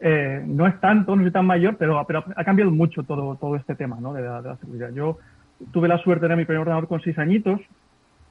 Eh, 0.00 0.42
no 0.46 0.66
es 0.66 0.78
tanto, 0.80 1.14
no 1.16 1.22
soy 1.22 1.30
tan 1.32 1.46
mayor, 1.46 1.76
pero, 1.76 2.04
pero 2.06 2.24
ha 2.36 2.44
cambiado 2.44 2.70
mucho 2.70 3.02
todo, 3.04 3.36
todo 3.36 3.56
este 3.56 3.74
tema 3.74 3.98
¿no? 4.00 4.12
de, 4.12 4.22
la, 4.22 4.42
de 4.42 4.48
la 4.48 4.56
seguridad. 4.56 4.90
Yo 4.92 5.18
tuve 5.72 5.88
la 5.88 5.98
suerte 5.98 6.22
de 6.22 6.26
tener 6.28 6.38
mi 6.38 6.44
primer 6.44 6.60
ordenador 6.60 6.88
con 6.88 7.00
6 7.00 7.18
añitos, 7.18 7.60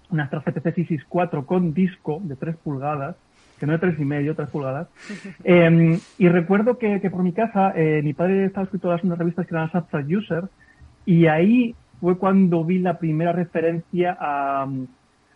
una 0.10 0.24
Astra 0.24 0.40
GTC 0.46 0.64
664 0.64 1.46
con 1.46 1.74
disco 1.74 2.20
de 2.24 2.36
3 2.38 2.56
pulgadas, 2.58 3.16
que 3.60 3.66
no 3.66 3.74
de 3.74 3.80
tres 3.80 4.00
y 4.00 4.06
medio, 4.06 4.36
3 4.36 4.50
pulgadas. 4.50 4.88
Eh, 5.44 6.00
y 6.18 6.30
recuerdo 6.30 6.78
que, 6.78 7.00
por 7.10 7.24
mi 7.24 7.32
casa, 7.32 7.74
eh, 7.76 8.02
mi 8.04 8.14
padre 8.14 8.46
estaba 8.46 8.66
escrito 8.66 8.94
en 8.94 9.00
unas 9.04 9.18
revistas 9.18 9.48
que 9.48 9.56
eran 9.56 9.70
Astra 9.72 10.04
User, 10.06 10.46
y 11.06 11.28
ahí 11.28 11.76
fue 12.02 12.18
cuando 12.18 12.64
vi 12.64 12.80
la 12.80 13.00
primera 13.00 13.32
referencia 13.32 14.18
a, 14.20 14.68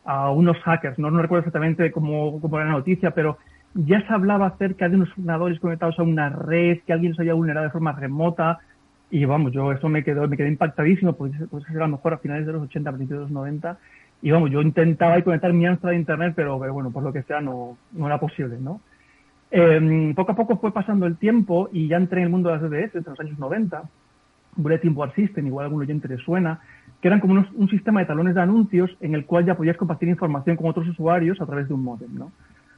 a 0.06 0.32
unos 0.32 0.58
hackers. 0.60 1.00
No, 1.00 1.10
no 1.12 1.22
recuerdo 1.22 1.42
exactamente 1.42 1.92
cómo, 1.92 2.40
cómo 2.42 2.58
era 2.58 2.66
la 2.68 2.74
noticia, 2.74 3.12
pero 3.12 3.38
ya 3.74 4.06
se 4.06 4.14
hablaba 4.14 4.48
acerca 4.48 4.90
de 4.90 4.96
unos 4.96 5.10
ordenadores 5.12 5.60
conectados 5.60 5.98
a 6.00 6.04
una 6.04 6.30
red, 6.30 6.80
que 6.86 6.94
alguien 6.94 7.16
se 7.16 7.22
había 7.22 7.34
vulnerado 7.34 7.66
de 7.66 7.72
forma 7.72 7.94
remota. 7.94 8.60
Y 9.10 9.26
vamos, 9.26 9.52
yo 9.52 9.72
eso 9.72 9.90
me 9.90 10.04
quedó, 10.04 10.28
me 10.28 10.38
quedé 10.38 10.50
impactadísimo, 10.50 11.14
porque 11.14 11.38
pues 11.50 11.64
era 11.70 11.86
a 11.86 11.88
lo 11.88 11.96
mejor 11.96 12.14
a 12.14 12.18
finales 12.18 12.46
de 12.46 12.54
los 12.54 12.64
80, 12.64 12.92
principios 12.92 13.20
de 13.20 13.24
los 13.26 13.32
90. 13.32 13.78
Y 14.22 14.32
vamos, 14.32 14.52
yo 14.52 14.62
intentaba 14.62 15.16
ahí 15.16 15.24
conectar 15.24 15.52
mi 15.52 15.66
Amstrad 15.66 15.94
a 15.94 15.96
internet, 15.96 16.34
pero, 16.36 16.58
bueno, 16.58 16.92
por 16.92 17.04
lo 17.04 17.12
que 17.12 17.24
sea, 17.24 17.42
no, 17.42 17.78
no 17.92 18.06
era 18.06 18.20
posible, 18.20 18.58
¿no? 18.60 18.82
Eh, 19.50 20.14
poco 20.16 20.32
a 20.32 20.36
poco 20.36 20.58
fue 20.58 20.72
pasando 20.72 21.06
el 21.06 21.18
tiempo 21.18 21.70
y 21.74 21.88
ya 21.88 21.98
entré 21.98 22.20
en 22.20 22.26
el 22.26 22.30
mundo 22.30 22.50
de 22.50 22.56
las 22.56 22.64
DDS 22.64 22.96
entre 22.96 23.12
los 23.12 23.20
años 23.20 23.40
90. 23.40 23.84
Bulletin 24.56 24.94
Board 24.94 25.14
System, 25.14 25.48
igual 25.48 25.64
a 25.64 25.68
algún 25.68 25.82
oyente 25.82 26.08
le 26.08 26.18
suena, 26.18 26.60
que 27.02 27.08
eran 27.08 27.20
como 27.20 27.46
un 27.54 27.70
sistema 27.70 28.00
de 28.02 28.06
talones 28.06 28.36
de 28.36 28.42
anuncios 28.42 28.96
en 29.02 29.16
el 29.16 29.26
cual 29.26 29.46
ya 29.46 29.56
podías 29.56 29.78
compartir 29.78 30.10
información 30.10 30.56
con 30.56 30.68
otros 30.68 30.88
usuarios 30.88 31.40
a 31.42 31.46
través 31.46 31.68
de 31.68 31.74
un 31.74 31.84
modem, 31.84 32.14
¿no? 32.14 32.32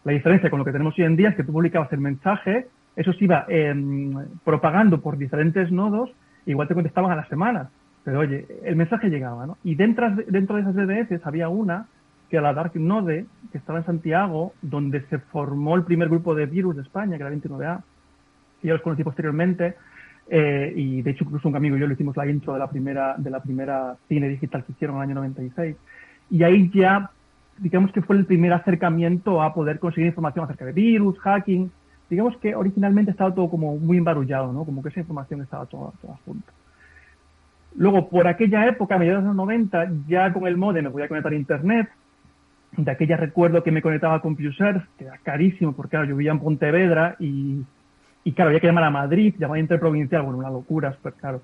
La 0.03 0.11
diferencia 0.11 0.49
con 0.49 0.59
lo 0.59 0.65
que 0.65 0.71
tenemos 0.71 0.97
hoy 0.97 1.05
en 1.05 1.15
día 1.15 1.29
es 1.29 1.35
que 1.35 1.43
tú 1.43 1.51
publicabas 1.51 1.91
el 1.93 1.99
mensaje, 1.99 2.67
eso 2.95 3.13
se 3.13 3.23
iba 3.23 3.45
em, 3.47 4.13
propagando 4.43 5.01
por 5.01 5.17
diferentes 5.17 5.71
nodos, 5.71 6.11
igual 6.45 6.67
te 6.67 6.73
contestaban 6.73 7.11
a 7.11 7.15
las 7.15 7.27
semanas, 7.27 7.69
pero 8.03 8.19
oye, 8.19 8.45
el 8.63 8.75
mensaje 8.75 9.09
llegaba, 9.09 9.45
¿no? 9.45 9.57
Y 9.63 9.75
dentro, 9.75 10.09
dentro 10.27 10.55
de 10.55 10.61
esas 10.61 10.75
DDS 10.75 11.25
había 11.25 11.49
una, 11.49 11.87
que 12.29 12.41
la 12.41 12.53
Dark 12.53 12.71
Node, 12.75 13.25
que 13.51 13.57
estaba 13.57 13.79
en 13.79 13.85
Santiago, 13.85 14.53
donde 14.61 15.01
se 15.07 15.19
formó 15.19 15.75
el 15.75 15.83
primer 15.83 16.09
grupo 16.09 16.35
de 16.35 16.45
virus 16.45 16.75
de 16.75 16.81
España, 16.81 17.17
que 17.17 17.23
era 17.23 17.31
29A, 17.31 17.81
y 18.61 18.67
ya 18.67 18.73
los 18.73 18.81
conocí 18.81 19.03
posteriormente, 19.03 19.75
eh, 20.29 20.73
y 20.75 21.01
de 21.01 21.11
hecho 21.11 21.25
incluso 21.25 21.47
un 21.47 21.55
amigo 21.55 21.77
y 21.77 21.79
yo 21.79 21.87
le 21.87 21.93
hicimos 21.93 22.15
la 22.17 22.25
intro 22.27 22.53
de 22.53 22.59
la 22.59 22.69
primera, 22.69 23.15
de 23.17 23.29
la 23.29 23.41
primera 23.41 23.95
cine 24.07 24.29
digital 24.29 24.63
que 24.63 24.71
hicieron 24.71 24.97
en 24.97 25.03
el 25.03 25.09
año 25.09 25.15
96. 25.15 25.75
Y 26.29 26.43
ahí 26.43 26.71
ya 26.73 27.11
digamos 27.57 27.91
que 27.91 28.01
fue 28.01 28.15
el 28.15 28.25
primer 28.25 28.53
acercamiento 28.53 29.41
a 29.41 29.53
poder 29.53 29.79
conseguir 29.79 30.07
información 30.07 30.45
acerca 30.45 30.65
de 30.65 30.71
virus, 30.71 31.19
hacking. 31.19 31.71
Digamos 32.09 32.37
que 32.37 32.55
originalmente 32.55 33.11
estaba 33.11 33.33
todo 33.33 33.49
como 33.49 33.77
muy 33.77 33.97
embarullado, 33.97 34.51
¿no? 34.51 34.65
Como 34.65 34.81
que 34.81 34.89
esa 34.89 34.99
información 34.99 35.41
estaba 35.41 35.65
toda, 35.65 35.91
toda 36.01 36.17
junta. 36.25 36.51
Luego, 37.75 38.09
por 38.09 38.27
aquella 38.27 38.67
época, 38.67 38.95
a 38.95 38.99
mediados 38.99 39.23
de 39.23 39.27
los 39.27 39.35
90, 39.35 39.91
ya 40.07 40.31
con 40.31 40.47
el 40.47 40.57
modem 40.57 40.85
me 40.85 40.91
podía 40.91 41.07
conectar 41.07 41.31
a 41.31 41.35
Internet. 41.35 41.89
De 42.77 42.91
aquella 42.91 43.17
recuerdo 43.17 43.63
que 43.63 43.71
me 43.71 43.81
conectaba 43.81 44.15
a 44.15 44.21
CompuServe, 44.21 44.83
que 44.97 45.05
era 45.05 45.17
carísimo, 45.23 45.73
porque 45.73 45.91
claro, 45.91 46.05
yo 46.05 46.15
vivía 46.15 46.31
en 46.31 46.39
Pontevedra 46.39 47.15
y, 47.19 47.63
y 48.23 48.31
claro, 48.33 48.49
había 48.49 48.59
que 48.59 48.67
llamar 48.67 48.85
a 48.85 48.89
Madrid, 48.89 49.35
llamar 49.37 49.59
interprovincial, 49.59 50.23
bueno, 50.23 50.39
una 50.39 50.49
locura, 50.49 50.93
súper 50.93 51.13
claro. 51.13 51.41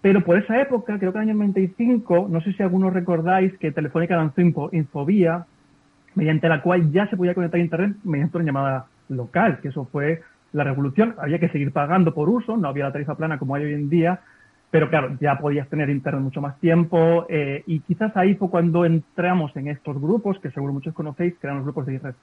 Pero 0.00 0.20
por 0.24 0.36
esa 0.36 0.60
época, 0.60 0.98
creo 0.98 1.12
que 1.12 1.18
en 1.18 1.24
el 1.24 1.30
año 1.30 1.38
95, 1.38 2.26
no 2.28 2.40
sé 2.40 2.52
si 2.52 2.62
algunos 2.62 2.92
recordáis 2.92 3.56
que 3.58 3.70
Telefónica 3.70 4.16
lanzó 4.16 4.68
Infobía, 4.72 5.46
mediante 6.14 6.48
la 6.48 6.60
cual 6.60 6.90
ya 6.92 7.08
se 7.08 7.16
podía 7.16 7.34
conectar 7.34 7.58
a 7.58 7.62
Internet 7.62 7.96
mediante 8.04 8.36
una 8.36 8.46
llamada 8.46 8.86
local, 9.08 9.60
que 9.62 9.68
eso 9.68 9.88
fue 9.90 10.22
la 10.52 10.64
revolución. 10.64 11.14
Había 11.18 11.38
que 11.38 11.48
seguir 11.48 11.72
pagando 11.72 12.14
por 12.14 12.28
uso, 12.28 12.56
no 12.56 12.68
había 12.68 12.84
la 12.84 12.92
tarifa 12.92 13.16
plana 13.16 13.38
como 13.38 13.54
hay 13.54 13.64
hoy 13.64 13.74
en 13.74 13.88
día, 13.88 14.20
pero 14.72 14.88
claro, 14.88 15.16
ya 15.20 15.38
podías 15.38 15.68
tener 15.68 15.90
Internet 15.90 16.22
mucho 16.22 16.40
más 16.40 16.58
tiempo 16.58 17.26
eh, 17.28 17.62
y 17.66 17.80
quizás 17.80 18.16
ahí 18.16 18.34
fue 18.36 18.48
cuando 18.48 18.86
entramos 18.86 19.54
en 19.54 19.68
estos 19.68 20.00
grupos, 20.00 20.38
que 20.40 20.50
seguro 20.50 20.72
muchos 20.72 20.94
conocéis, 20.94 21.34
que 21.34 21.46
eran 21.46 21.58
los 21.58 21.66
grupos 21.66 21.84
de 21.84 21.92
IRC, 21.92 22.20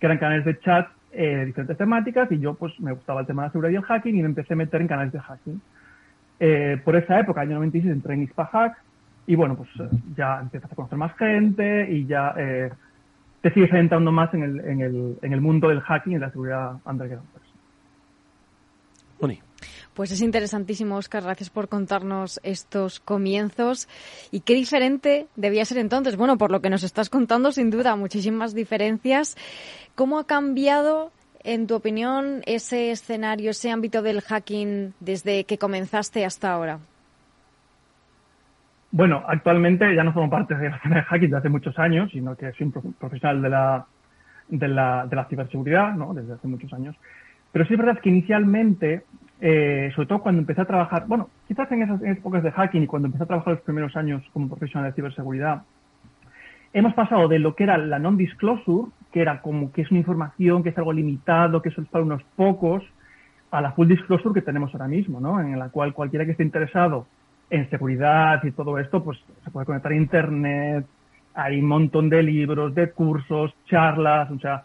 que 0.00 0.06
eran 0.06 0.16
canales 0.16 0.46
de 0.46 0.58
chat 0.58 0.88
eh, 1.12 1.36
de 1.36 1.44
diferentes 1.44 1.76
temáticas 1.76 2.32
y 2.32 2.38
yo 2.38 2.54
pues 2.54 2.80
me 2.80 2.92
gustaba 2.92 3.20
el 3.20 3.26
tema 3.26 3.42
de 3.42 3.48
la 3.48 3.52
seguridad 3.52 3.72
y 3.72 3.76
el 3.76 3.82
hacking 3.82 4.16
y 4.16 4.22
me 4.22 4.28
empecé 4.28 4.54
a 4.54 4.56
meter 4.56 4.80
en 4.80 4.88
canales 4.88 5.12
de 5.12 5.20
hacking. 5.20 5.60
Eh, 6.40 6.80
por 6.82 6.96
esa 6.96 7.20
época, 7.20 7.42
año 7.42 7.56
96, 7.56 7.92
entré 7.92 8.14
en 8.14 8.22
Ispahack 8.22 8.78
y 9.26 9.34
bueno, 9.34 9.54
pues 9.54 9.68
eh, 9.78 9.94
ya 10.16 10.40
empiezas 10.40 10.72
a 10.72 10.74
conocer 10.74 10.96
más 10.96 11.14
gente 11.18 11.90
y 11.90 12.06
ya 12.06 12.34
eh, 12.38 12.70
te 13.42 13.52
sigues 13.52 13.70
adentrando 13.70 14.12
más 14.12 14.32
en 14.32 14.42
el, 14.42 14.60
en, 14.60 14.80
el, 14.80 15.18
en 15.20 15.32
el 15.34 15.42
mundo 15.42 15.68
del 15.68 15.82
hacking 15.82 16.14
y 16.14 16.18
la 16.18 16.30
seguridad 16.30 16.76
underground. 16.86 17.26
Pues. 19.96 20.12
es 20.12 20.20
interesantísimo, 20.20 20.96
Oscar. 20.96 21.22
Gracias 21.22 21.50
por 21.50 21.68
contarnos 21.68 22.38
estos 22.42 23.00
comienzos. 23.00 23.88
¿Y 24.30 24.40
qué 24.40 24.54
diferente 24.54 25.26
debía 25.36 25.64
ser 25.64 25.78
entonces? 25.78 26.16
Bueno, 26.16 26.36
por 26.36 26.50
lo 26.50 26.60
que 26.60 26.70
nos 26.70 26.84
estás 26.84 27.08
contando, 27.08 27.50
sin 27.50 27.70
duda, 27.70 27.96
muchísimas 27.96 28.54
diferencias. 28.54 29.36
¿Cómo 29.94 30.18
ha 30.18 30.26
cambiado 30.26 31.10
en 31.42 31.66
tu 31.66 31.74
opinión, 31.76 32.42
ese 32.44 32.90
escenario, 32.90 33.50
ese 33.50 33.70
ámbito 33.70 34.02
del 34.02 34.20
hacking 34.20 34.92
desde 35.00 35.44
que 35.44 35.58
comenzaste 35.58 36.24
hasta 36.24 36.52
ahora? 36.52 36.78
Bueno, 38.90 39.24
actualmente 39.26 39.94
ya 39.94 40.04
no 40.04 40.12
formo 40.12 40.28
parte 40.28 40.54
de 40.54 40.70
la 40.70 40.76
escena 40.76 40.96
de 40.96 41.02
hacking 41.02 41.28
desde 41.28 41.38
hace 41.38 41.48
muchos 41.48 41.78
años, 41.78 42.10
sino 42.12 42.36
que 42.36 42.52
soy 42.52 42.66
un 42.74 42.92
profesional 42.94 43.40
de 43.42 43.48
la, 43.48 43.86
de 44.48 44.68
la, 44.68 45.06
de 45.06 45.16
la 45.16 45.24
ciberseguridad, 45.24 45.94
¿no? 45.94 46.12
Desde 46.14 46.34
hace 46.34 46.48
muchos 46.48 46.72
años. 46.72 46.96
Pero 47.52 47.64
sí 47.64 47.74
es 47.74 47.78
verdad 47.78 48.00
que 48.00 48.10
inicialmente, 48.10 49.04
eh, 49.40 49.90
sobre 49.94 50.08
todo 50.08 50.20
cuando 50.20 50.40
empecé 50.40 50.62
a 50.62 50.66
trabajar, 50.66 51.06
bueno, 51.06 51.28
quizás 51.46 51.70
en 51.72 51.82
esas 51.82 52.02
épocas 52.02 52.42
de 52.42 52.52
hacking 52.52 52.82
y 52.82 52.86
cuando 52.86 53.06
empecé 53.06 53.24
a 53.24 53.26
trabajar 53.26 53.54
los 53.54 53.62
primeros 53.62 53.96
años 53.96 54.22
como 54.32 54.48
profesional 54.48 54.90
de 54.90 54.94
ciberseguridad, 54.94 55.62
hemos 56.72 56.94
pasado 56.94 57.28
de 57.28 57.38
lo 57.38 57.54
que 57.54 57.64
era 57.64 57.78
la 57.78 57.98
non-disclosure, 57.98 58.90
que 59.12 59.20
era 59.20 59.40
como 59.40 59.72
que 59.72 59.82
es 59.82 59.90
una 59.90 60.00
información, 60.00 60.62
que 60.62 60.70
es 60.70 60.78
algo 60.78 60.92
limitado, 60.92 61.62
que 61.62 61.70
solo 61.70 61.84
es 61.84 61.90
para 61.90 62.04
unos 62.04 62.22
pocos, 62.36 62.82
a 63.50 63.60
la 63.60 63.72
full 63.72 63.88
disclosure 63.88 64.34
que 64.34 64.42
tenemos 64.42 64.72
ahora 64.74 64.88
mismo, 64.88 65.20
¿no? 65.20 65.40
En 65.40 65.58
la 65.58 65.68
cual 65.68 65.94
cualquiera 65.94 66.24
que 66.24 66.32
esté 66.32 66.42
interesado 66.42 67.06
en 67.48 67.70
seguridad 67.70 68.42
y 68.44 68.50
todo 68.50 68.78
esto, 68.78 69.02
pues 69.04 69.18
se 69.44 69.50
puede 69.50 69.66
conectar 69.66 69.92
a 69.92 69.96
Internet, 69.96 70.86
hay 71.34 71.60
un 71.60 71.66
montón 71.66 72.08
de 72.08 72.22
libros, 72.22 72.74
de 72.74 72.90
cursos, 72.90 73.54
charlas, 73.66 74.30
o 74.30 74.38
sea, 74.38 74.64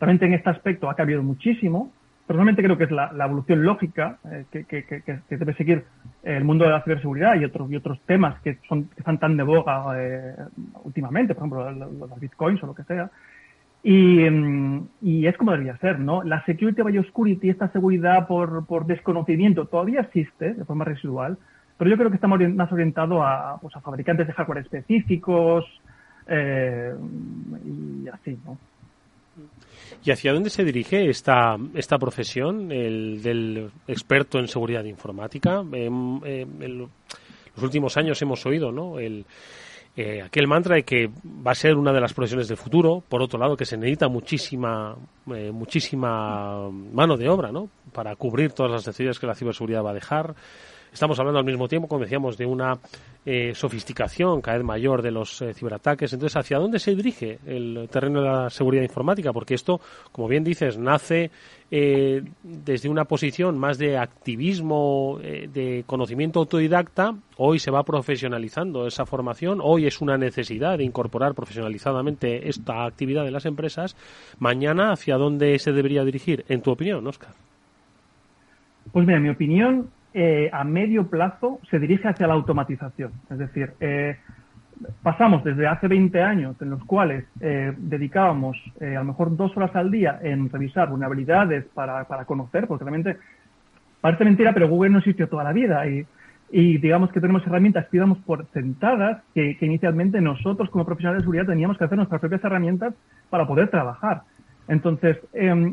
realmente 0.00 0.26
en 0.26 0.34
este 0.34 0.50
aspecto 0.50 0.90
ha 0.90 0.94
cambiado 0.94 1.22
muchísimo. 1.22 1.90
Personalmente 2.28 2.62
creo 2.62 2.76
que 2.76 2.84
es 2.84 2.90
la, 2.90 3.10
evolución 3.24 3.64
lógica 3.64 4.18
eh, 4.30 4.44
que, 4.50 5.20
debe 5.30 5.54
seguir 5.54 5.86
el 6.22 6.44
mundo 6.44 6.66
de 6.66 6.72
la 6.72 6.82
ciberseguridad 6.82 7.40
y 7.40 7.46
otros, 7.46 7.72
y 7.72 7.76
otros 7.76 7.98
temas 8.02 8.38
que, 8.42 8.58
son, 8.68 8.84
que 8.84 8.98
están 8.98 9.16
tan 9.16 9.38
de 9.38 9.44
boga 9.44 9.94
eh, 9.96 10.36
últimamente, 10.84 11.34
por 11.34 11.46
ejemplo, 11.46 11.88
los 12.06 12.20
bitcoins 12.20 12.62
o 12.62 12.66
lo 12.66 12.74
que 12.74 12.84
sea. 12.84 13.10
Mm, 13.82 14.80
y, 15.00 15.26
es 15.26 15.38
como 15.38 15.52
debería 15.52 15.78
ser, 15.78 16.00
¿no? 16.00 16.22
La 16.22 16.44
security 16.44 16.82
by 16.82 16.98
obscurity, 16.98 17.48
esta 17.48 17.72
seguridad 17.72 18.26
por, 18.26 18.84
desconocimiento, 18.84 19.64
todavía 19.64 20.02
existe 20.02 20.52
de 20.52 20.64
forma 20.66 20.84
residual, 20.84 21.38
pero 21.78 21.88
yo 21.88 21.96
creo 21.96 22.10
que 22.10 22.16
estamos 22.16 22.40
más 22.50 22.70
orientado 22.70 23.24
a, 23.24 23.58
pues, 23.58 23.74
a 23.74 23.80
fabricantes 23.80 24.26
de 24.26 24.34
hardware 24.34 24.58
específicos 24.58 25.64
eh, 26.26 26.94
y 27.64 28.06
así, 28.08 28.38
¿no? 28.44 28.58
¿Y 30.04 30.10
hacia 30.10 30.32
dónde 30.32 30.50
se 30.50 30.64
dirige 30.64 31.08
esta, 31.08 31.56
esta 31.74 31.98
profesión, 31.98 32.70
el 32.72 33.22
del 33.22 33.70
experto 33.86 34.38
en 34.38 34.48
seguridad 34.48 34.84
informática? 34.84 35.62
en 35.72 36.78
los 36.78 37.62
últimos 37.62 37.96
años 37.96 38.20
hemos 38.22 38.44
oído, 38.46 38.70
¿no? 38.70 38.98
El, 38.98 39.24
eh, 40.00 40.22
aquel 40.22 40.46
mantra 40.46 40.76
de 40.76 40.84
que 40.84 41.10
va 41.44 41.50
a 41.50 41.54
ser 41.56 41.74
una 41.74 41.92
de 41.92 42.00
las 42.00 42.14
profesiones 42.14 42.46
del 42.46 42.56
futuro, 42.56 43.02
por 43.08 43.20
otro 43.20 43.36
lado 43.36 43.56
que 43.56 43.64
se 43.64 43.76
necesita 43.76 44.06
muchísima 44.06 44.96
eh, 45.34 45.50
muchísima 45.50 46.70
mano 46.70 47.16
de 47.16 47.28
obra, 47.28 47.50
¿no? 47.50 47.68
Para 47.92 48.14
cubrir 48.14 48.52
todas 48.52 48.70
las 48.70 48.86
necesidades 48.86 49.18
que 49.18 49.26
la 49.26 49.34
ciberseguridad 49.34 49.82
va 49.82 49.90
a 49.90 49.94
dejar. 49.94 50.36
Estamos 50.92 51.18
hablando 51.18 51.38
al 51.38 51.44
mismo 51.44 51.68
tiempo, 51.68 51.88
como 51.88 52.02
decíamos, 52.02 52.36
de 52.36 52.46
una 52.46 52.78
eh, 53.24 53.54
sofisticación 53.54 54.40
cada 54.40 54.56
vez 54.56 54.66
mayor 54.66 55.02
de 55.02 55.10
los 55.10 55.42
eh, 55.42 55.52
ciberataques. 55.52 56.12
Entonces, 56.12 56.36
¿hacia 56.36 56.58
dónde 56.58 56.78
se 56.78 56.94
dirige 56.94 57.38
el 57.46 57.88
terreno 57.90 58.22
de 58.22 58.28
la 58.28 58.50
seguridad 58.50 58.82
informática? 58.82 59.32
Porque 59.32 59.54
esto, 59.54 59.80
como 60.12 60.28
bien 60.28 60.44
dices, 60.44 60.78
nace 60.78 61.30
eh, 61.70 62.22
desde 62.42 62.88
una 62.88 63.04
posición 63.04 63.58
más 63.58 63.76
de 63.76 63.98
activismo, 63.98 65.18
de 65.20 65.84
conocimiento 65.86 66.40
autodidacta. 66.40 67.14
Hoy 67.36 67.58
se 67.58 67.70
va 67.70 67.82
profesionalizando 67.82 68.86
esa 68.86 69.04
formación. 69.04 69.60
Hoy 69.62 69.86
es 69.86 70.00
una 70.00 70.16
necesidad 70.16 70.78
de 70.78 70.84
incorporar 70.84 71.34
profesionalizadamente 71.34 72.48
esta 72.48 72.84
actividad 72.86 73.26
en 73.26 73.34
las 73.34 73.46
empresas. 73.46 73.96
Mañana, 74.38 74.92
¿hacia 74.92 75.16
dónde 75.16 75.58
se 75.58 75.72
debería 75.72 76.04
dirigir, 76.04 76.44
en 76.48 76.62
tu 76.62 76.70
opinión, 76.70 77.06
Oscar? 77.06 77.34
Pues 78.92 79.06
mira, 79.06 79.20
mi 79.20 79.28
opinión, 79.28 79.90
eh, 80.14 80.50
a 80.52 80.64
medio 80.64 81.08
plazo 81.08 81.60
se 81.70 81.78
dirige 81.78 82.08
hacia 82.08 82.26
la 82.26 82.34
automatización. 82.34 83.12
Es 83.30 83.38
decir, 83.38 83.72
eh, 83.80 84.16
pasamos 85.02 85.44
desde 85.44 85.66
hace 85.66 85.88
20 85.88 86.22
años 86.22 86.56
en 86.60 86.70
los 86.70 86.84
cuales 86.84 87.24
eh, 87.40 87.72
dedicábamos 87.76 88.56
a 88.80 88.84
lo 88.86 89.04
mejor 89.04 89.36
dos 89.36 89.56
horas 89.56 89.74
al 89.74 89.90
día 89.90 90.18
en 90.22 90.48
revisar 90.50 90.88
vulnerabilidades 90.88 91.64
para, 91.74 92.04
para 92.04 92.24
conocer, 92.24 92.66
porque 92.66 92.84
realmente 92.84 93.18
parece 94.00 94.24
mentira, 94.24 94.52
pero 94.52 94.68
Google 94.68 94.90
no 94.90 94.98
existió 94.98 95.28
toda 95.28 95.44
la 95.44 95.52
vida 95.52 95.86
y, 95.86 96.06
y 96.50 96.78
digamos 96.78 97.10
que 97.12 97.20
tenemos 97.20 97.46
herramientas 97.46 97.86
que 97.88 97.96
íbamos 97.96 98.18
por 98.18 98.46
sentadas 98.52 99.22
que, 99.34 99.56
que, 99.58 99.66
inicialmente 99.66 100.20
nosotros 100.20 100.70
como 100.70 100.86
profesionales 100.86 101.22
de 101.22 101.24
seguridad 101.24 101.46
teníamos 101.46 101.76
que 101.76 101.84
hacer 101.84 101.98
nuestras 101.98 102.20
propias 102.20 102.42
herramientas 102.44 102.94
para 103.28 103.46
poder 103.46 103.68
trabajar. 103.68 104.22
Entonces, 104.68 105.18
eh, 105.32 105.72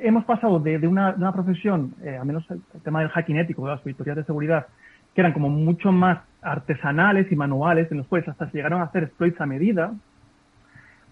hemos 0.00 0.24
pasado 0.24 0.58
de, 0.58 0.86
una, 0.86 1.32
profesión, 1.32 1.94
eh, 2.02 2.16
al 2.16 2.26
menos 2.26 2.44
el, 2.50 2.60
tema 2.82 3.00
del 3.00 3.08
hacking 3.10 3.38
ético, 3.38 3.64
de 3.64 3.72
las 3.72 3.80
auditorías 3.80 4.16
de 4.16 4.24
seguridad, 4.24 4.66
que 5.14 5.20
eran 5.20 5.32
como 5.32 5.48
mucho 5.48 5.92
más 5.92 6.18
artesanales 6.42 7.30
y 7.30 7.36
manuales, 7.36 7.90
en 7.90 7.98
los 7.98 8.06
cuales 8.06 8.28
hasta 8.28 8.50
se 8.50 8.56
llegaron 8.56 8.80
a 8.80 8.84
hacer 8.84 9.04
exploits 9.04 9.40
a 9.40 9.46
medida, 9.46 9.92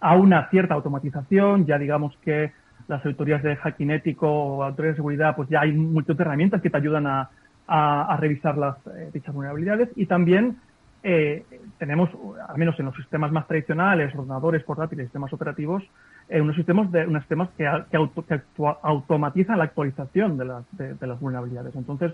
a 0.01 0.16
una 0.16 0.49
cierta 0.51 0.74
automatización, 0.74 1.66
ya 1.66 1.78
digamos 1.78 2.16
que 2.24 2.53
las 2.86 3.05
auditorías 3.05 3.43
de 3.43 3.57
hacking 3.57 3.91
ético 3.91 4.30
o 4.30 4.62
auditorías 4.62 4.95
de 4.95 4.99
seguridad, 4.99 5.36
pues 5.36 5.49
ya 5.49 5.61
hay 5.61 5.72
muchas 5.72 6.18
herramientas 6.18 6.62
que 6.62 6.70
te 6.70 6.76
ayudan 6.76 7.07
a, 7.07 7.30
a, 7.66 8.16
revisar 8.18 8.57
las, 8.57 8.76
eh, 8.86 9.11
dichas 9.12 9.34
vulnerabilidades. 9.34 9.91
Y 9.95 10.07
también 10.07 10.57
eh, 11.03 11.45
tenemos, 11.78 12.09
al 12.49 12.57
menos 12.57 12.78
en 12.80 12.86
los 12.86 12.97
sistemas 12.97 13.30
más 13.30 13.47
tradicionales, 13.47 14.14
ordenadores, 14.14 14.64
portátiles, 14.64 15.07
sistemas 15.07 15.32
operativos, 15.32 15.82
unos 16.31 16.57
sistemas 16.57 16.91
de 16.93 17.07
unos 17.07 17.22
sistemas 17.22 17.49
que, 17.57 17.64
que, 17.91 18.41
automatizan 18.83 19.59
la 19.59 19.64
actualización 19.64 20.37
de 20.37 20.45
las, 20.45 20.64
de, 20.76 21.07
las 21.07 21.18
vulnerabilidades. 21.20 21.74
Entonces, 21.74 22.12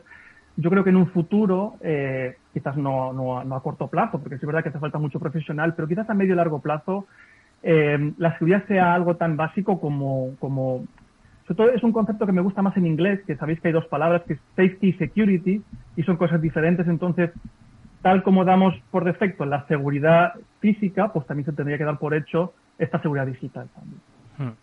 yo 0.56 0.70
creo 0.70 0.84
que 0.84 0.90
en 0.90 0.96
un 0.96 1.08
futuro, 1.08 1.74
eh, 1.80 2.36
quizás 2.52 2.76
no, 2.76 3.12
no, 3.12 3.42
no, 3.42 3.56
a 3.56 3.62
corto 3.62 3.88
plazo, 3.88 4.20
porque 4.20 4.36
es 4.36 4.40
verdad 4.40 4.62
que 4.62 4.68
hace 4.68 4.78
falta 4.78 4.98
mucho 4.98 5.18
profesional, 5.18 5.74
pero 5.74 5.88
quizás 5.88 6.08
a 6.08 6.14
medio 6.14 6.34
y 6.34 6.36
largo 6.36 6.60
plazo, 6.60 7.06
eh, 7.62 8.12
la 8.18 8.32
seguridad 8.38 8.64
sea 8.68 8.94
algo 8.94 9.16
tan 9.16 9.36
básico 9.36 9.80
como, 9.80 10.36
como, 10.38 10.84
sobre 11.48 11.56
todo 11.56 11.70
es 11.70 11.82
un 11.82 11.92
concepto 11.92 12.26
que 12.26 12.32
me 12.32 12.42
gusta 12.42 12.62
más 12.62 12.76
en 12.76 12.86
inglés, 12.86 13.20
que 13.26 13.36
sabéis 13.36 13.60
que 13.60 13.68
hay 13.68 13.74
dos 13.74 13.86
palabras, 13.86 14.22
que 14.22 14.34
es 14.34 14.40
safety 14.54 14.88
y 14.88 14.92
security, 14.92 15.62
y 15.96 16.02
son 16.04 16.16
cosas 16.16 16.40
diferentes, 16.40 16.86
entonces, 16.86 17.30
tal 18.02 18.22
como 18.22 18.44
damos 18.44 18.74
por 18.92 19.04
defecto 19.04 19.44
la 19.44 19.66
seguridad 19.66 20.34
física, 20.60 21.12
pues 21.12 21.26
también 21.26 21.46
se 21.46 21.52
tendría 21.52 21.78
que 21.78 21.84
dar 21.84 21.98
por 21.98 22.14
hecho 22.14 22.52
esta 22.78 23.00
seguridad 23.00 23.26
digital 23.26 23.68
también. 23.74 24.00
Hmm. 24.38 24.56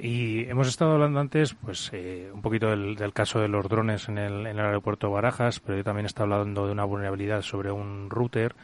Y 0.00 0.48
hemos 0.48 0.68
estado 0.68 0.92
hablando 0.92 1.18
antes, 1.18 1.54
pues, 1.54 1.90
eh, 1.92 2.30
un 2.32 2.40
poquito 2.40 2.68
del, 2.68 3.12
caso 3.12 3.40
de 3.40 3.48
los 3.48 3.68
drones 3.68 4.08
en 4.08 4.18
el, 4.18 4.46
en 4.46 4.58
el 4.58 4.64
aeropuerto 4.64 5.08
de 5.08 5.14
Barajas, 5.14 5.58
pero 5.58 5.76
yo 5.76 5.82
también 5.82 6.06
estado 6.06 6.32
hablando 6.32 6.66
de 6.66 6.72
una 6.72 6.84
vulnerabilidad 6.84 7.42
sobre 7.42 7.72
un 7.72 8.08
router 8.08 8.54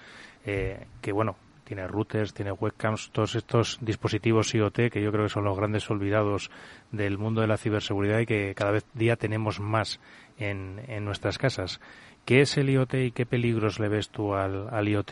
eh, 0.47 0.87
que, 1.01 1.11
bueno, 1.11 1.35
tiene 1.65 1.89
routers, 1.89 2.35
tiene 2.35 2.53
webcams, 2.53 3.11
todos 3.11 3.35
estos 3.35 3.79
dispositivos 3.81 4.55
IoT 4.55 4.91
que 4.93 5.03
yo 5.03 5.11
creo 5.11 5.25
que 5.25 5.31
son 5.31 5.45
los 5.45 5.57
grandes 5.57 5.91
olvidados 5.91 6.51
del 6.93 7.19
mundo 7.19 7.41
de 7.41 7.49
la 7.49 7.57
ciberseguridad 7.57 8.21
y 8.21 8.27
que 8.27 8.55
cada 8.55 8.71
vez 8.71 8.85
día 8.95 9.17
tenemos 9.17 9.59
más 9.59 9.99
en, 10.39 10.83
en 10.87 11.05
nuestras 11.05 11.39
casas. 11.39 11.81
¿Qué 12.27 12.43
es 12.43 12.57
el 12.59 12.71
IoT 12.71 12.95
y 12.95 13.11
qué 13.11 13.27
peligros 13.27 13.81
le 13.81 13.89
ves 13.89 14.11
tú 14.11 14.35
al 14.35 14.89
IoT? 14.89 15.11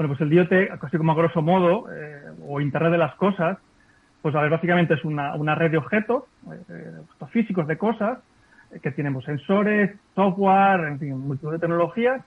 Bueno, 0.00 0.16
pues 0.16 0.22
el 0.22 0.32
IoT, 0.32 0.82
así 0.82 0.96
como 0.96 1.12
a 1.12 1.14
grosso 1.14 1.42
modo, 1.42 1.84
eh, 1.92 2.22
o 2.48 2.58
Internet 2.62 2.92
de 2.92 2.96
las 2.96 3.14
Cosas, 3.16 3.58
pues 4.22 4.34
a 4.34 4.40
ver, 4.40 4.48
básicamente 4.48 4.94
es 4.94 5.04
una, 5.04 5.34
una 5.34 5.54
red 5.54 5.70
de 5.70 5.76
objetos, 5.76 6.24
eh, 6.70 7.02
físicos 7.30 7.66
de 7.66 7.76
cosas, 7.76 8.18
eh, 8.72 8.80
que 8.80 8.92
tenemos 8.92 9.26
sensores, 9.26 9.94
software, 10.14 10.88
en 10.88 10.98
fin, 10.98 11.18
multitud 11.18 11.52
de 11.52 11.58
tecnologías, 11.58 12.22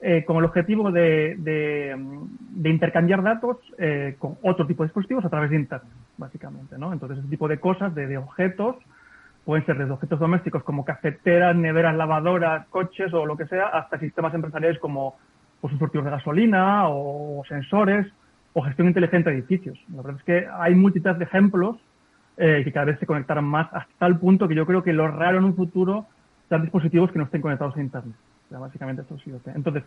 eh, 0.00 0.24
con 0.24 0.36
el 0.36 0.44
objetivo 0.44 0.92
de, 0.92 1.34
de, 1.38 2.70
intercambiar 2.70 3.24
datos 3.24 3.56
eh, 3.76 4.14
con 4.20 4.36
otro 4.44 4.64
tipo 4.64 4.84
de 4.84 4.86
dispositivos 4.86 5.24
a 5.24 5.28
través 5.28 5.50
de 5.50 5.56
Internet, 5.56 5.90
básicamente, 6.18 6.78
¿no? 6.78 6.92
Entonces, 6.92 7.18
ese 7.18 7.28
tipo 7.28 7.48
de 7.48 7.58
cosas, 7.58 7.92
de, 7.96 8.06
de 8.06 8.18
objetos, 8.18 8.76
pueden 9.44 9.66
ser 9.66 9.78
desde 9.78 9.90
objetos 9.90 10.20
domésticos 10.20 10.62
como 10.62 10.84
cafeteras, 10.84 11.56
neveras, 11.56 11.96
lavadoras, 11.96 12.68
coches 12.68 13.12
o 13.12 13.26
lo 13.26 13.36
que 13.36 13.46
sea, 13.46 13.66
hasta 13.66 13.98
sistemas 13.98 14.32
empresariales 14.32 14.78
como 14.78 15.16
pues, 15.68 15.92
un 15.94 16.04
de 16.04 16.10
gasolina 16.10 16.88
o, 16.88 17.42
sensores 17.48 18.06
o 18.52 18.62
gestión 18.62 18.88
inteligente 18.88 19.30
de 19.30 19.36
edificios. 19.36 19.78
La 19.90 20.02
verdad 20.02 20.16
es 20.18 20.24
que 20.24 20.46
hay 20.58 20.74
multitud 20.74 21.14
de 21.14 21.24
ejemplos 21.24 21.76
eh, 22.36 22.62
que 22.64 22.72
cada 22.72 22.86
vez 22.86 22.98
se 22.98 23.06
conectarán 23.06 23.44
más 23.44 23.68
hasta 23.72 23.92
tal 23.98 24.18
punto 24.18 24.48
que 24.48 24.54
yo 24.54 24.66
creo 24.66 24.82
que 24.82 24.92
lo 24.92 25.08
raro 25.08 25.38
en 25.38 25.44
un 25.44 25.56
futuro 25.56 26.06
sean 26.48 26.62
dispositivos 26.62 27.10
que 27.10 27.18
no 27.18 27.24
estén 27.24 27.40
conectados 27.40 27.76
a 27.76 27.80
Internet. 27.80 28.14
básicamente 28.50 29.02
esto 29.02 29.16
es 29.16 29.26
IoT. 29.26 29.48
Entonces, 29.48 29.84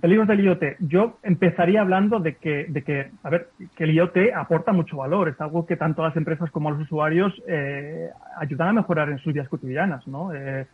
peligros 0.00 0.28
del 0.28 0.40
IoT. 0.40 0.62
Yo 0.80 1.18
empezaría 1.22 1.80
hablando 1.80 2.18
de 2.18 2.34
que, 2.36 2.66
de 2.68 2.82
que, 2.82 3.10
a 3.22 3.30
ver, 3.30 3.48
que 3.76 3.84
el 3.84 3.92
IoT 3.92 4.34
aporta 4.34 4.72
mucho 4.72 4.96
valor. 4.96 5.28
Es 5.28 5.40
algo 5.40 5.66
que 5.66 5.76
tanto 5.76 6.02
a 6.02 6.08
las 6.08 6.16
empresas 6.16 6.50
como 6.50 6.68
a 6.68 6.72
los 6.72 6.82
usuarios 6.82 7.32
eh, 7.46 8.10
ayudan 8.38 8.68
a 8.68 8.72
mejorar 8.72 9.10
en 9.10 9.18
sus 9.18 9.32
vidas 9.32 9.48
cotidianas, 9.48 10.06
¿no? 10.06 10.32
Eh, 10.34 10.66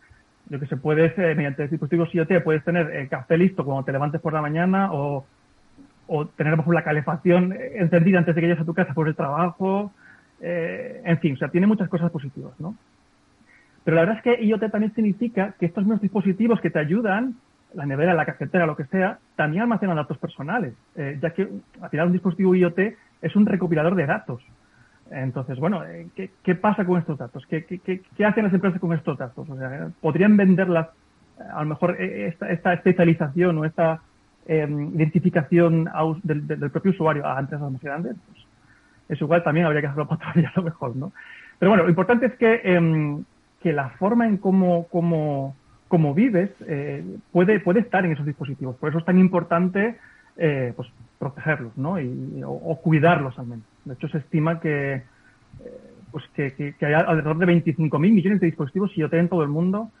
lo 0.49 0.59
que 0.59 0.65
se 0.65 0.77
puede, 0.77 1.13
eh, 1.15 1.35
mediante 1.35 1.67
dispositivos 1.67 2.13
IoT, 2.13 2.43
puedes 2.43 2.63
tener 2.63 2.89
el 2.95 3.07
café 3.07 3.37
listo 3.37 3.63
cuando 3.63 3.83
te 3.83 3.91
levantes 3.91 4.19
por 4.19 4.33
la 4.33 4.41
mañana 4.41 4.91
o, 4.91 5.25
o 6.07 6.25
tener 6.25 6.57
por 6.57 6.73
la 6.73 6.83
calefacción 6.83 7.55
encendida 7.75 8.19
antes 8.19 8.35
de 8.35 8.41
que 8.41 8.47
llegues 8.47 8.61
a 8.61 8.65
tu 8.65 8.73
casa 8.73 8.93
por 8.93 9.07
el 9.07 9.15
trabajo. 9.15 9.91
Eh, 10.41 11.01
en 11.05 11.19
fin, 11.19 11.35
o 11.35 11.37
sea, 11.37 11.49
tiene 11.49 11.67
muchas 11.67 11.89
cosas 11.89 12.11
positivas, 12.11 12.53
¿no? 12.59 12.75
Pero 13.83 13.95
la 13.95 14.01
verdad 14.01 14.17
es 14.17 14.23
que 14.23 14.43
IoT 14.43 14.71
también 14.71 14.93
significa 14.93 15.53
que 15.59 15.65
estos 15.65 15.83
mismos 15.83 16.01
dispositivos 16.01 16.59
que 16.61 16.69
te 16.69 16.79
ayudan, 16.79 17.35
la 17.73 17.85
nevera, 17.85 18.13
la 18.13 18.25
cafetera, 18.25 18.65
lo 18.65 18.75
que 18.75 18.85
sea, 18.85 19.19
también 19.35 19.63
almacenan 19.63 19.95
datos 19.95 20.17
personales, 20.17 20.73
eh, 20.95 21.17
ya 21.21 21.31
que 21.31 21.47
al 21.81 21.89
final 21.89 22.07
un 22.07 22.13
dispositivo 22.13 22.55
IoT 22.55 22.79
es 23.21 23.35
un 23.35 23.45
recopilador 23.45 23.95
de 23.95 24.05
datos. 24.05 24.41
Entonces, 25.11 25.57
bueno, 25.59 25.83
eh, 25.85 26.07
¿qué, 26.15 26.55
pasa 26.55 26.85
con 26.85 26.99
estos 26.99 27.17
datos? 27.17 27.45
¿Qué, 27.47 27.63
hacen 28.25 28.43
las 28.43 28.53
empresas 28.53 28.79
con 28.79 28.93
estos 28.93 29.17
datos? 29.17 29.49
O 29.49 29.57
sea, 29.57 29.89
¿podrían 30.01 30.37
venderlas, 30.37 30.87
eh, 31.39 31.43
a 31.51 31.61
lo 31.61 31.69
mejor, 31.69 31.95
eh, 31.99 32.27
esta, 32.27 32.49
esta 32.51 32.73
especialización 32.73 33.57
o 33.57 33.65
esta 33.65 34.01
em, 34.45 34.93
identificación 34.95 35.89
del, 36.23 36.71
propio 36.71 36.91
usuario 36.91 37.25
a 37.25 37.39
empresas 37.39 37.71
más 37.71 37.81
grandes? 37.81 38.15
Pues 38.27 38.45
es 39.09 39.21
igual, 39.21 39.43
también 39.43 39.65
habría 39.65 39.81
que 39.81 39.87
hacerlo 39.87 40.07
para 40.07 40.21
todavía 40.21 40.51
lo 40.55 40.63
mejor, 40.63 40.95
¿no? 40.95 41.11
Pero 41.57 41.71
bueno, 41.71 41.83
lo 41.83 41.89
importante 41.89 42.27
es 42.27 42.35
que, 42.35 42.61
em, 42.63 43.23
que 43.61 43.73
la 43.73 43.89
forma 43.89 44.27
en 44.27 44.37
cómo, 44.37 44.87
cómo, 44.89 45.55
cómo 45.87 46.13
vives 46.13 46.51
puede, 47.31 47.59
puede 47.59 47.79
estar 47.79 48.05
en 48.05 48.11
esos 48.11 48.25
dispositivos. 48.25 48.75
Por 48.75 48.89
eso 48.89 48.99
es 48.99 49.05
tan 49.05 49.17
importante 49.17 49.97
pues, 50.35 50.87
protegerlos, 51.17 51.75
¿no? 51.77 51.99
Y, 51.99 52.41
o 52.45 52.79
cuidarlos 52.81 53.37
al 53.39 53.47
menos. 53.47 53.65
De 53.89 53.95
hecho, 53.95 54.07
se 54.07 54.19
estima 54.19 54.59
que, 54.59 54.93
eh, 54.93 55.03
pues 56.11 56.23
que, 56.35 56.75
hay 56.81 56.93
alrededor 56.93 57.39
de 57.39 57.47
25.000 57.47 57.99
millones 57.99 58.39
de 58.39 58.45
dispositivos 58.45 58.95
IoT 58.95 59.13
en 59.13 59.29
todo 59.29 59.41
el 59.41 59.49
mundo 59.49 59.91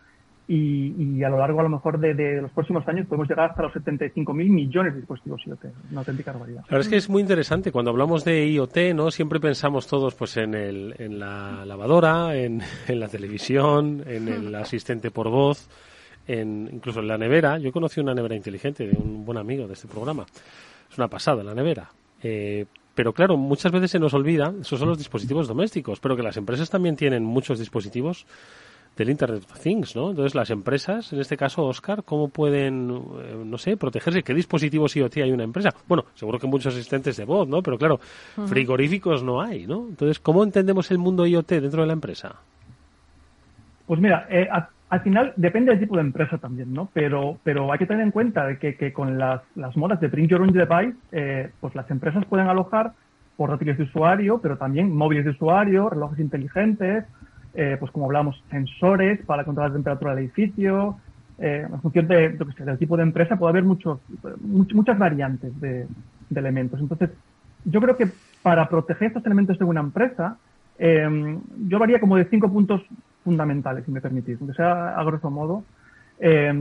y, 0.47 1.23
a 1.23 1.29
lo 1.29 1.37
largo, 1.37 1.59
a 1.59 1.63
lo 1.63 1.69
mejor, 1.69 1.99
de, 1.99 2.41
los 2.41 2.51
próximos 2.51 2.87
años 2.87 3.07
podemos 3.07 3.27
llegar 3.27 3.51
hasta 3.51 3.63
los 3.63 3.73
75.000 3.73 4.33
millones 4.33 4.93
de 4.93 4.99
dispositivos 4.99 5.45
IoT. 5.45 5.65
Una 5.91 5.99
auténtica 6.01 6.31
barbaridad. 6.31 6.61
La 6.61 6.65
verdad 6.65 6.81
es 6.81 6.87
que 6.87 6.97
es 6.97 7.09
muy 7.09 7.21
interesante. 7.21 7.71
Cuando 7.71 7.91
hablamos 7.91 8.23
de 8.25 8.47
IoT, 8.47 8.77
¿no? 8.95 9.11
Siempre 9.11 9.39
pensamos 9.39 9.87
todos 9.87 10.13
pues 10.15 10.37
en, 10.37 10.53
el, 10.53 10.95
en 10.99 11.19
la 11.19 11.65
lavadora, 11.65 12.35
en, 12.35 12.61
la 12.87 13.07
televisión, 13.07 14.03
en 14.07 14.27
el 14.27 14.55
asistente 14.55 15.11
por 15.11 15.29
voz, 15.29 15.67
en, 16.27 16.69
incluso 16.71 16.99
en 16.99 17.07
la 17.07 17.17
nevera. 17.17 17.57
Yo 17.57 17.71
conocí 17.71 17.99
una 17.99 18.13
nevera 18.13 18.35
inteligente 18.35 18.87
de 18.87 18.97
un 18.97 19.25
buen 19.25 19.37
amigo 19.37 19.67
de 19.67 19.73
este 19.73 19.87
programa. 19.87 20.25
Es 20.91 20.97
una 20.97 21.07
pasada 21.07 21.43
la 21.43 21.53
nevera. 21.53 21.89
Eh, 22.21 22.65
pero 22.99 23.13
claro, 23.13 23.37
muchas 23.37 23.71
veces 23.71 23.91
se 23.91 23.97
nos 23.97 24.13
olvida, 24.13 24.53
esos 24.59 24.77
son 24.77 24.89
los 24.89 24.97
dispositivos 24.97 25.47
domésticos, 25.47 26.01
pero 26.01 26.17
que 26.17 26.21
las 26.21 26.35
empresas 26.35 26.69
también 26.69 26.97
tienen 26.97 27.23
muchos 27.23 27.57
dispositivos 27.57 28.27
del 28.97 29.09
Internet 29.09 29.45
of 29.49 29.57
Things, 29.61 29.95
¿no? 29.95 30.09
Entonces, 30.09 30.35
las 30.35 30.49
empresas, 30.49 31.13
en 31.13 31.21
este 31.21 31.37
caso, 31.37 31.63
Oscar, 31.63 32.03
¿cómo 32.03 32.27
pueden, 32.27 32.89
eh, 32.89 33.41
no 33.45 33.57
sé, 33.57 33.77
protegerse? 33.77 34.21
¿Qué 34.21 34.33
dispositivos 34.33 34.97
IoT 34.97 35.15
hay 35.15 35.31
una 35.31 35.45
empresa? 35.45 35.69
Bueno, 35.87 36.07
seguro 36.13 36.39
que 36.39 36.47
muchos 36.47 36.73
asistentes 36.73 37.15
de 37.15 37.23
voz, 37.23 37.47
¿no? 37.47 37.61
Pero 37.61 37.77
claro, 37.77 38.01
frigoríficos 38.47 39.23
no 39.23 39.41
hay, 39.41 39.65
¿no? 39.65 39.87
Entonces, 39.87 40.19
¿cómo 40.19 40.43
entendemos 40.43 40.91
el 40.91 40.97
mundo 40.97 41.25
IoT 41.25 41.51
dentro 41.51 41.83
de 41.83 41.87
la 41.87 41.93
empresa? 41.93 42.35
Pues 43.87 44.01
mira, 44.01 44.27
eh, 44.29 44.45
al 44.89 45.01
final 45.01 45.33
depende 45.35 45.71
del 45.71 45.79
tipo 45.79 45.95
de 45.95 46.01
empresa 46.01 46.37
también, 46.39 46.73
¿no? 46.73 46.89
Pero, 46.93 47.37
pero 47.43 47.71
hay 47.71 47.77
que 47.77 47.85
tener 47.85 48.03
en 48.03 48.11
cuenta 48.11 48.57
que, 48.57 48.75
que 48.75 48.91
con 48.91 49.19
las, 49.19 49.41
las, 49.55 49.77
modas 49.77 49.99
de 49.99 50.07
Bring 50.07 50.27
Your 50.27 50.41
Own 50.41 50.51
Device, 50.51 50.95
eh, 51.11 51.51
pues 51.59 51.75
las 51.75 51.89
empresas 51.91 52.25
pueden 52.25 52.47
alojar 52.47 52.93
portátiles 53.37 53.77
de 53.77 53.83
usuario, 53.83 54.39
pero 54.41 54.57
también 54.57 54.93
móviles 54.93 55.25
de 55.25 55.31
usuario, 55.31 55.89
relojes 55.89 56.19
inteligentes, 56.19 57.05
eh, 57.53 57.77
pues 57.79 57.91
como 57.91 58.05
hablamos, 58.05 58.43
sensores 58.49 59.19
para 59.25 59.43
controlar 59.43 59.71
la 59.71 59.75
temperatura 59.75 60.15
del 60.15 60.25
edificio. 60.25 60.97
Eh, 61.37 61.65
en 61.71 61.81
función 61.81 62.07
de, 62.07 62.31
lo 62.31 62.47
que 62.47 62.53
sea, 62.53 62.65
del 62.65 62.77
tipo 62.77 62.97
de 62.97 63.03
empresa 63.03 63.37
puede 63.37 63.51
haber 63.51 63.63
muchos, 63.63 63.99
muchas 64.41 64.97
variantes 64.97 65.57
de, 65.61 65.87
de, 66.29 66.39
elementos. 66.39 66.79
Entonces, 66.79 67.11
yo 67.63 67.79
creo 67.79 67.95
que 67.95 68.09
para 68.41 68.67
proteger 68.67 69.09
estos 69.09 69.25
elementos 69.25 69.57
de 69.57 69.65
una 69.65 69.79
empresa, 69.79 70.37
eh, 70.79 71.37
yo 71.67 71.83
haría 71.83 71.99
como 71.99 72.15
de 72.15 72.25
cinco 72.25 72.51
puntos 72.51 72.81
fundamentales, 73.29 73.85
si 73.85 73.91
me 73.91 74.01
permitís, 74.01 74.37
aunque 74.39 74.55
sea 74.55 74.97
a 74.99 75.03
grosso 75.03 75.29
modo. 75.29 75.63
Eh, 76.19 76.51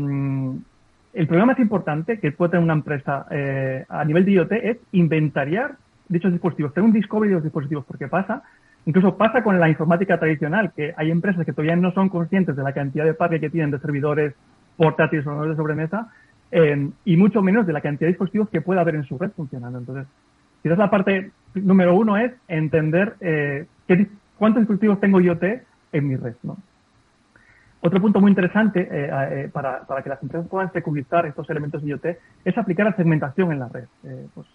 el 1.15 1.27
problema 1.27 1.53
más 1.53 1.59
importante 1.59 2.21
que 2.21 2.33
puede 2.33 2.51
tener 2.51 2.65
una 2.65 2.75
empresa 2.75 3.27
eh, 3.31 3.85
a 3.89 4.05
nivel 4.05 4.27
de 4.27 4.33
IoT 4.33 4.53
es 4.53 4.77
inventariar 4.93 5.77
dichos 6.09 6.31
dispositivos, 6.31 6.75
tener 6.75 6.87
un 6.87 6.93
discovery 6.93 7.31
de 7.31 7.35
los 7.37 7.45
dispositivos, 7.45 7.85
porque 7.87 8.09
pasa, 8.09 8.43
incluso 8.85 9.17
pasa 9.17 9.43
con 9.43 9.59
la 9.59 9.69
informática 9.71 10.19
tradicional, 10.19 10.73
que 10.77 10.95
hay 10.97 11.11
empresas 11.11 11.47
que 11.47 11.53
todavía 11.53 11.77
no 11.77 11.93
son 11.93 12.11
conscientes 12.11 12.55
de 12.55 12.63
la 12.63 12.75
cantidad 12.75 13.07
de 13.07 13.15
parque 13.15 13.41
que 13.41 13.51
tienen 13.51 13.71
de 13.71 13.79
servidores 13.79 14.35
portátiles 14.77 15.27
o 15.27 15.45
de 15.45 15.57
sobremesa, 15.57 16.09
eh, 16.51 16.89
y 17.05 17.17
mucho 17.17 17.43
menos 17.43 17.67
de 17.67 17.73
la 17.73 17.81
cantidad 17.81 18.07
de 18.07 18.13
dispositivos 18.13 18.49
que 18.51 18.61
puede 18.61 18.81
haber 18.81 18.95
en 18.95 19.05
su 19.05 19.19
red 19.19 19.31
funcionando. 19.33 19.79
Entonces, 19.79 20.07
quizás 20.63 20.79
la 20.79 20.91
parte 20.91 21.31
número 21.55 21.95
uno 21.95 22.17
es 22.17 22.33
entender 22.49 23.17
eh, 23.21 23.67
qué, 23.87 24.07
cuántos 24.37 24.61
dispositivos 24.61 25.01
tengo 25.01 25.21
IoT 25.21 25.43
en 25.93 26.09
mi 26.09 26.17
red. 26.17 26.35
¿no? 26.43 26.57
Otro 27.81 28.01
punto 28.01 28.21
muy 28.21 28.31
interesante 28.31 28.89
eh, 28.91 29.11
eh, 29.11 29.51
para, 29.53 29.87
para, 29.87 30.03
que 30.03 30.09
las 30.09 30.21
empresas 30.23 30.49
puedan 30.49 30.73
securizar 30.73 31.27
estos 31.27 31.49
elementos 31.49 31.83
IoT 31.85 32.07
es 32.45 32.59
aplicar 32.59 32.87
la 32.87 32.97
segmentación 32.97 33.53
en 33.53 33.61
la 33.61 33.69
red. 33.69 33.85
Eh, 34.05 34.27
pues, 34.35 34.47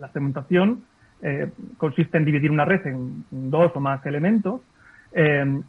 la 0.00 0.10
segmentación 0.12 0.84
consiste 1.78 2.18
en 2.18 2.26
dividir 2.26 2.50
una 2.50 2.66
red 2.66 2.86
en 2.86 3.24
dos 3.30 3.72
o 3.74 3.80
más 3.80 4.04
elementos 4.04 4.60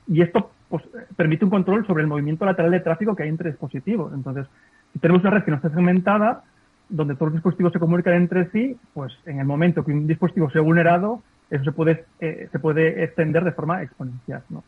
y 0.07 0.21
esto 0.21 0.51
pues, 0.67 0.83
permite 1.15 1.45
un 1.45 1.51
control 1.51 1.87
sobre 1.87 2.01
el 2.01 2.09
movimiento 2.09 2.43
lateral 2.43 2.71
de 2.71 2.81
tráfico 2.81 3.15
que 3.15 3.23
hay 3.23 3.29
entre 3.29 3.51
dispositivos. 3.51 4.11
Entonces, 4.13 4.47
si 4.91 4.99
tenemos 4.99 5.21
una 5.21 5.31
red 5.31 5.43
que 5.43 5.51
no 5.51 5.57
está 5.57 5.69
segmentada, 5.69 6.43
donde 6.89 7.13
todos 7.13 7.27
los 7.27 7.35
dispositivos 7.35 7.71
se 7.71 7.79
comunican 7.79 8.15
entre 8.15 8.49
sí, 8.49 8.75
pues 8.93 9.17
en 9.25 9.39
el 9.39 9.45
momento 9.45 9.85
que 9.85 9.93
un 9.93 10.07
dispositivo 10.07 10.49
sea 10.49 10.61
vulnerado, 10.61 11.21
eso 11.49 11.63
se 11.63 11.71
puede, 11.71 12.05
se 12.19 12.59
puede 12.59 13.05
extender 13.05 13.45
de 13.45 13.53
forma 13.53 13.81
exponencial. 13.81 14.43
¿no? 14.49 14.61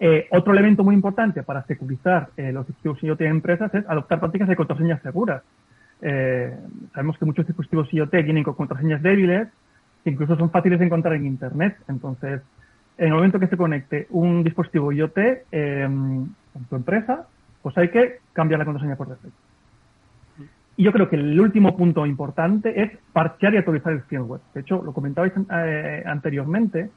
Eh, 0.00 0.26
otro 0.30 0.52
elemento 0.52 0.82
muy 0.82 0.94
importante 0.94 1.42
para 1.42 1.64
securizar 1.64 2.30
eh, 2.36 2.52
los 2.52 2.66
dispositivos 2.66 3.02
IoT 3.02 3.20
en 3.22 3.30
empresas 3.30 3.72
es 3.74 3.88
adoptar 3.88 4.18
prácticas 4.18 4.48
de 4.48 4.56
contraseñas 4.56 5.00
seguras. 5.02 5.42
Eh, 6.00 6.56
sabemos 6.92 7.16
que 7.18 7.24
muchos 7.24 7.46
dispositivos 7.46 7.92
IoT 7.92 8.12
vienen 8.24 8.42
con 8.42 8.54
contraseñas 8.54 9.02
débiles, 9.02 9.48
que 10.02 10.10
incluso 10.10 10.36
son 10.36 10.50
fáciles 10.50 10.80
de 10.80 10.86
encontrar 10.86 11.14
en 11.14 11.26
Internet. 11.26 11.76
Entonces, 11.88 12.42
en 12.98 13.06
el 13.06 13.14
momento 13.14 13.38
que 13.38 13.46
se 13.46 13.56
conecte 13.56 14.06
un 14.10 14.42
dispositivo 14.42 14.92
IoT 14.92 15.18
en 15.52 16.34
tu 16.68 16.76
empresa, 16.76 17.26
pues 17.62 17.78
hay 17.78 17.88
que 17.88 18.18
cambiar 18.32 18.58
la 18.58 18.64
contraseña 18.64 18.96
por 18.96 19.08
defecto. 19.08 19.38
Y 20.76 20.84
yo 20.84 20.92
creo 20.92 21.08
que 21.08 21.16
el 21.16 21.38
último 21.38 21.76
punto 21.76 22.06
importante 22.06 22.82
es 22.82 22.90
parchear 23.12 23.54
y 23.54 23.58
actualizar 23.58 23.92
el 23.92 24.02
firmware. 24.02 24.40
De 24.54 24.62
hecho, 24.62 24.82
lo 24.82 24.92
comentabais 24.92 25.32
eh, 25.52 26.02
anteriormente, 26.06 26.90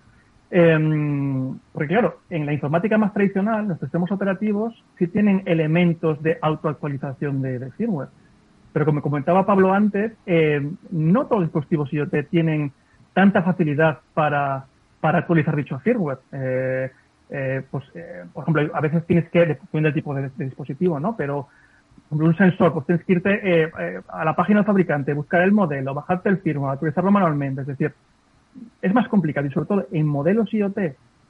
eh, 0.52 1.54
porque 1.74 1.88
claro, 1.88 2.20
en 2.30 2.46
la 2.46 2.54
informática 2.54 2.98
más 2.98 3.14
tradicional, 3.14 3.68
los 3.68 3.80
sistemas 3.80 4.12
operativos 4.12 4.84
sí 4.98 5.08
tienen 5.08 5.44
elementos 5.46 6.22
de 6.24 6.38
autoactualización 6.42 7.42
de, 7.42 7.72
firmware. 7.72 8.10
Pero 8.74 8.86
como 8.86 9.02
comentaba 9.02 9.46
Pablo 9.46 9.74
antes, 9.74 10.14
eh, 10.26 10.70
no 10.92 11.26
todos 11.26 11.42
los 11.42 11.50
dispositivos 11.50 11.94
IoT 11.94 12.30
tienen 12.30 12.72
tanta 13.14 13.42
facilidad 13.42 14.00
para, 14.14 14.66
para 15.00 15.20
actualizar 15.20 15.56
dicho 15.56 15.80
firmware. 15.80 16.20
Eh, 16.32 16.92
eh, 17.30 17.64
pues, 17.72 17.84
eh, 17.96 18.26
por 18.34 18.44
ejemplo, 18.44 18.70
a 18.76 18.82
veces 18.82 19.06
tienes 19.08 19.30
que, 19.30 19.46
depende 19.46 19.90
del 19.90 19.94
tipo 19.94 20.14
de, 20.14 20.30
dispositivo, 20.38 21.00
¿no? 21.00 21.16
Pero 21.16 21.48
un 22.12 22.36
sensor, 22.38 22.74
pues 22.74 22.86
tienes 22.86 23.06
que 23.06 23.14
irte 23.14 23.72
a 24.08 24.26
la 24.26 24.36
página 24.36 24.60
del 24.60 24.66
fabricante, 24.66 25.14
buscar 25.14 25.42
el 25.42 25.52
modelo, 25.52 25.94
bajarte 25.94 26.30
el 26.30 26.38
firmware, 26.38 26.74
actualizarlo 26.74 27.12
manualmente. 27.12 27.62
Es 27.62 27.68
decir, 27.68 27.94
es 28.82 28.94
más 28.94 29.08
complicado 29.08 29.48
y 29.48 29.52
sobre 29.52 29.68
todo 29.68 29.88
en 29.92 30.08
modelos 30.08 30.54
IoT 30.54 30.78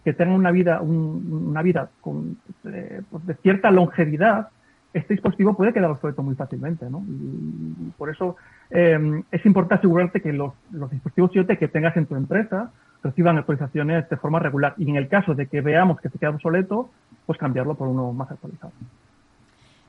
que 0.03 0.13
tengan 0.13 0.35
una 0.35 0.51
vida, 0.51 0.81
un, 0.81 1.47
una 1.49 1.61
vida 1.61 1.89
con, 2.01 2.37
eh, 2.65 3.01
pues 3.09 3.25
de 3.25 3.33
cierta 3.35 3.71
longevidad, 3.71 4.49
este 4.93 5.15
dispositivo 5.15 5.57
puede 5.57 5.73
quedar 5.73 5.89
obsoleto 5.89 6.21
muy 6.21 6.35
fácilmente, 6.35 6.89
¿no? 6.89 7.03
Y, 7.07 7.91
por 7.97 8.09
eso 8.09 8.35
eh, 8.69 9.23
es 9.31 9.45
importante 9.45 9.75
asegurarte 9.75 10.21
que 10.21 10.31
los, 10.31 10.53
los 10.71 10.91
dispositivos 10.91 11.35
IoT 11.35 11.57
que 11.57 11.67
tengas 11.67 11.97
en 11.97 12.05
tu 12.05 12.15
empresa 12.15 12.71
reciban 13.03 13.37
actualizaciones 13.37 14.07
de 14.09 14.17
forma 14.17 14.39
regular 14.39 14.73
y 14.77 14.89
en 14.89 14.95
el 14.95 15.07
caso 15.07 15.33
de 15.33 15.47
que 15.47 15.61
veamos 15.61 15.99
que 15.99 16.09
se 16.09 16.17
queda 16.17 16.31
obsoleto, 16.31 16.89
pues 17.25 17.37
cambiarlo 17.37 17.75
por 17.75 17.87
uno 17.87 18.13
más 18.13 18.31
actualizado. 18.31 18.73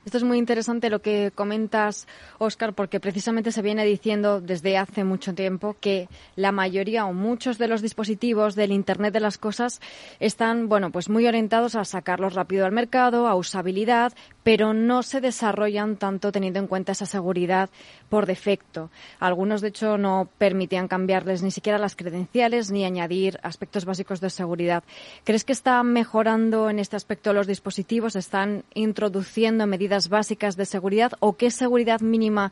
Esto 0.07 0.19
es 0.19 0.23
muy 0.23 0.37
interesante 0.37 0.89
lo 0.89 1.01
que 1.01 1.33
comentas, 1.35 2.07
Oscar, 2.37 2.71
porque 2.71 3.01
precisamente 3.01 3.51
se 3.51 3.61
viene 3.61 3.83
diciendo 3.83 4.39
desde 4.39 4.77
hace 4.77 5.03
mucho 5.03 5.35
tiempo 5.35 5.75
que 5.81 6.07
la 6.37 6.53
mayoría 6.53 7.05
o 7.05 7.11
muchos 7.11 7.57
de 7.57 7.67
los 7.67 7.81
dispositivos 7.81 8.55
del 8.55 8.71
Internet 8.71 9.13
de 9.13 9.19
las 9.19 9.37
cosas 9.37 9.81
están, 10.21 10.69
bueno, 10.69 10.93
pues 10.93 11.09
muy 11.09 11.27
orientados 11.27 11.75
a 11.75 11.83
sacarlos 11.83 12.35
rápido 12.35 12.65
al 12.65 12.71
mercado, 12.71 13.27
a 13.27 13.35
usabilidad, 13.35 14.13
pero 14.43 14.73
no 14.73 15.03
se 15.03 15.19
desarrollan 15.19 15.97
tanto 15.97 16.31
teniendo 16.31 16.59
en 16.59 16.67
cuenta 16.67 16.93
esa 16.93 17.05
seguridad 17.05 17.69
por 18.07 18.27
defecto. 18.27 18.89
Algunos, 19.19 19.59
de 19.59 19.67
hecho, 19.67 19.97
no 19.97 20.29
permitían 20.37 20.87
cambiarles 20.87 21.43
ni 21.43 21.51
siquiera 21.51 21.77
las 21.77 21.97
credenciales 21.97 22.71
ni 22.71 22.85
añadir 22.85 23.41
aspectos 23.43 23.83
básicos 23.83 24.21
de 24.21 24.29
seguridad. 24.29 24.85
¿Crees 25.25 25.43
que 25.43 25.51
está 25.51 25.83
mejorando 25.83 26.69
en 26.69 26.79
este 26.79 26.95
aspecto 26.95 27.33
los 27.33 27.45
dispositivos? 27.45 28.15
¿Están 28.15 28.63
introduciendo 28.73 29.67
medidas 29.67 29.96
básicas 30.09 30.55
de 30.55 30.65
seguridad 30.65 31.11
o 31.19 31.35
qué 31.35 31.49
seguridad 31.49 32.01
mínima 32.01 32.51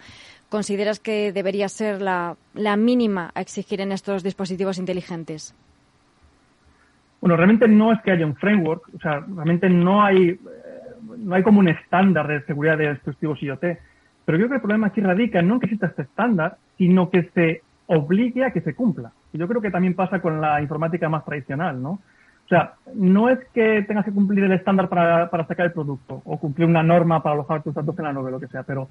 consideras 0.50 1.00
que 1.00 1.32
debería 1.32 1.70
ser 1.70 2.02
la, 2.02 2.36
mínima 2.78 3.32
a 3.36 3.42
exigir 3.42 3.82
en 3.82 3.92
estos 3.92 4.24
dispositivos 4.24 4.78
inteligentes? 4.78 5.56
Bueno, 7.22 7.38
realmente 7.38 7.68
no 7.68 7.92
es 7.92 8.02
que 8.02 8.12
haya 8.12 8.26
un 8.26 8.36
framework, 8.36 8.84
o 8.96 9.00
sea, 9.00 9.20
realmente 9.20 9.70
no 9.70 10.04
hay, 10.04 10.40
no 11.18 11.36
hay 11.36 11.44
como 11.44 11.60
un 11.60 11.70
estándar 11.70 12.28
de 12.28 12.44
seguridad 12.46 12.78
de 12.78 12.94
dispositivos 12.94 13.42
IoT. 13.42 13.64
Pero 14.26 14.38
yo 14.38 14.46
creo 14.46 14.50
que 14.50 14.56
el 14.56 14.62
problema 14.62 14.88
aquí 14.88 15.02
radica 15.02 15.42
no 15.42 15.56
en 15.56 15.60
que 15.60 15.66
exista 15.68 15.88
este 15.88 16.04
estándar, 16.04 16.58
sino 16.78 17.10
que 17.10 17.30
se 17.34 17.62
obligue 17.88 18.44
a 18.44 18.52
que 18.52 18.62
se 18.62 18.74
cumpla. 18.74 19.12
Yo 19.34 19.48
creo 19.48 19.62
que 19.62 19.72
también 19.72 19.94
pasa 19.94 20.20
con 20.20 20.42
la 20.42 20.62
informática 20.62 21.10
más 21.10 21.24
tradicional, 21.26 21.82
¿no? 21.82 22.00
O 22.46 22.48
sea, 22.48 22.74
no 22.94 23.30
es 23.30 23.40
que 23.54 23.82
tengas 23.88 24.06
que 24.06 24.12
cumplir 24.12 24.44
el 24.44 24.52
estándar 24.52 24.88
para, 24.88 25.30
para 25.32 25.48
sacar 25.48 25.66
el 25.66 25.72
producto 25.72 26.22
o 26.24 26.38
cumplir 26.38 26.68
una 26.68 26.84
norma 26.84 27.24
para 27.24 27.34
alojar 27.34 27.64
tus 27.64 27.74
datos 27.74 27.98
en 27.98 28.06
la 28.06 28.14
nube, 28.14 28.30
lo 28.30 28.40
que 28.40 28.48
sea, 28.48 28.62
pero, 28.62 28.88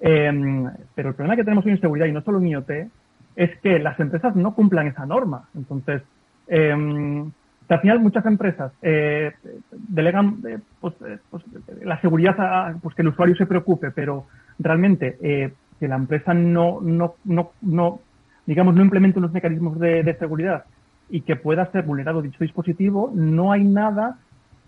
eh, 0.00 0.68
pero 0.94 1.08
el 1.08 1.14
problema 1.14 1.36
que 1.36 1.44
tenemos 1.44 1.64
en 1.66 1.80
seguridad, 1.80 2.06
y 2.06 2.12
no 2.12 2.20
solo 2.20 2.38
en 2.38 2.48
IoT, 2.48 2.70
es 3.34 3.58
que 3.60 3.78
las 3.78 3.98
empresas 3.98 4.36
no 4.36 4.54
cumplan 4.54 4.88
esa 4.88 5.06
norma. 5.06 5.48
Entonces, 5.54 6.02
eh, 6.48 7.24
al 7.68 7.80
final 7.80 8.00
muchas 8.00 8.26
empresas 8.26 8.72
eh, 8.82 9.32
delegan 9.72 10.38
eh, 10.46 10.58
pues, 10.80 10.94
eh, 11.06 11.18
pues, 11.30 11.42
la 11.82 11.98
seguridad 12.00 12.38
a 12.38 12.74
pues, 12.82 12.94
que 12.94 13.00
el 13.00 13.08
usuario 13.08 13.34
se 13.36 13.46
preocupe, 13.46 13.90
pero 13.90 14.26
realmente 14.58 15.16
eh, 15.22 15.54
que 15.80 15.88
la 15.88 15.96
empresa 15.96 16.34
no, 16.34 16.80
no, 16.82 17.14
no, 17.24 17.52
no, 17.62 18.00
digamos, 18.44 18.74
no 18.74 18.82
implemente 18.82 19.18
unos 19.18 19.32
mecanismos 19.32 19.78
de, 19.78 20.02
de 20.02 20.14
seguridad 20.18 20.64
y 21.12 21.20
que 21.20 21.36
pueda 21.36 21.70
ser 21.70 21.84
vulnerado 21.84 22.22
dicho 22.22 22.42
dispositivo, 22.42 23.12
no 23.14 23.52
hay 23.52 23.64
nada 23.64 24.16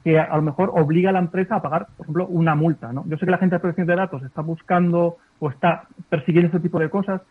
que 0.04 0.20
a 0.20 0.36
lo 0.36 0.42
mejor 0.42 0.70
obliga 0.74 1.08
a 1.08 1.12
la 1.14 1.18
empresa 1.18 1.56
a 1.56 1.62
pagar, 1.62 1.86
por 1.96 2.04
ejemplo, 2.04 2.26
una 2.26 2.54
multa. 2.54 2.92
¿no? 2.92 3.02
Yo 3.08 3.16
sé 3.16 3.24
que 3.24 3.30
la 3.30 3.38
gente 3.38 3.56
de 3.56 3.60
protección 3.60 3.86
de 3.86 3.96
datos 3.96 4.22
está 4.22 4.42
buscando 4.42 5.16
o 5.38 5.48
está 5.48 5.84
persiguiendo 6.10 6.50
ese 6.50 6.60
tipo 6.60 6.78
de 6.78 6.90
cosas, 6.90 7.22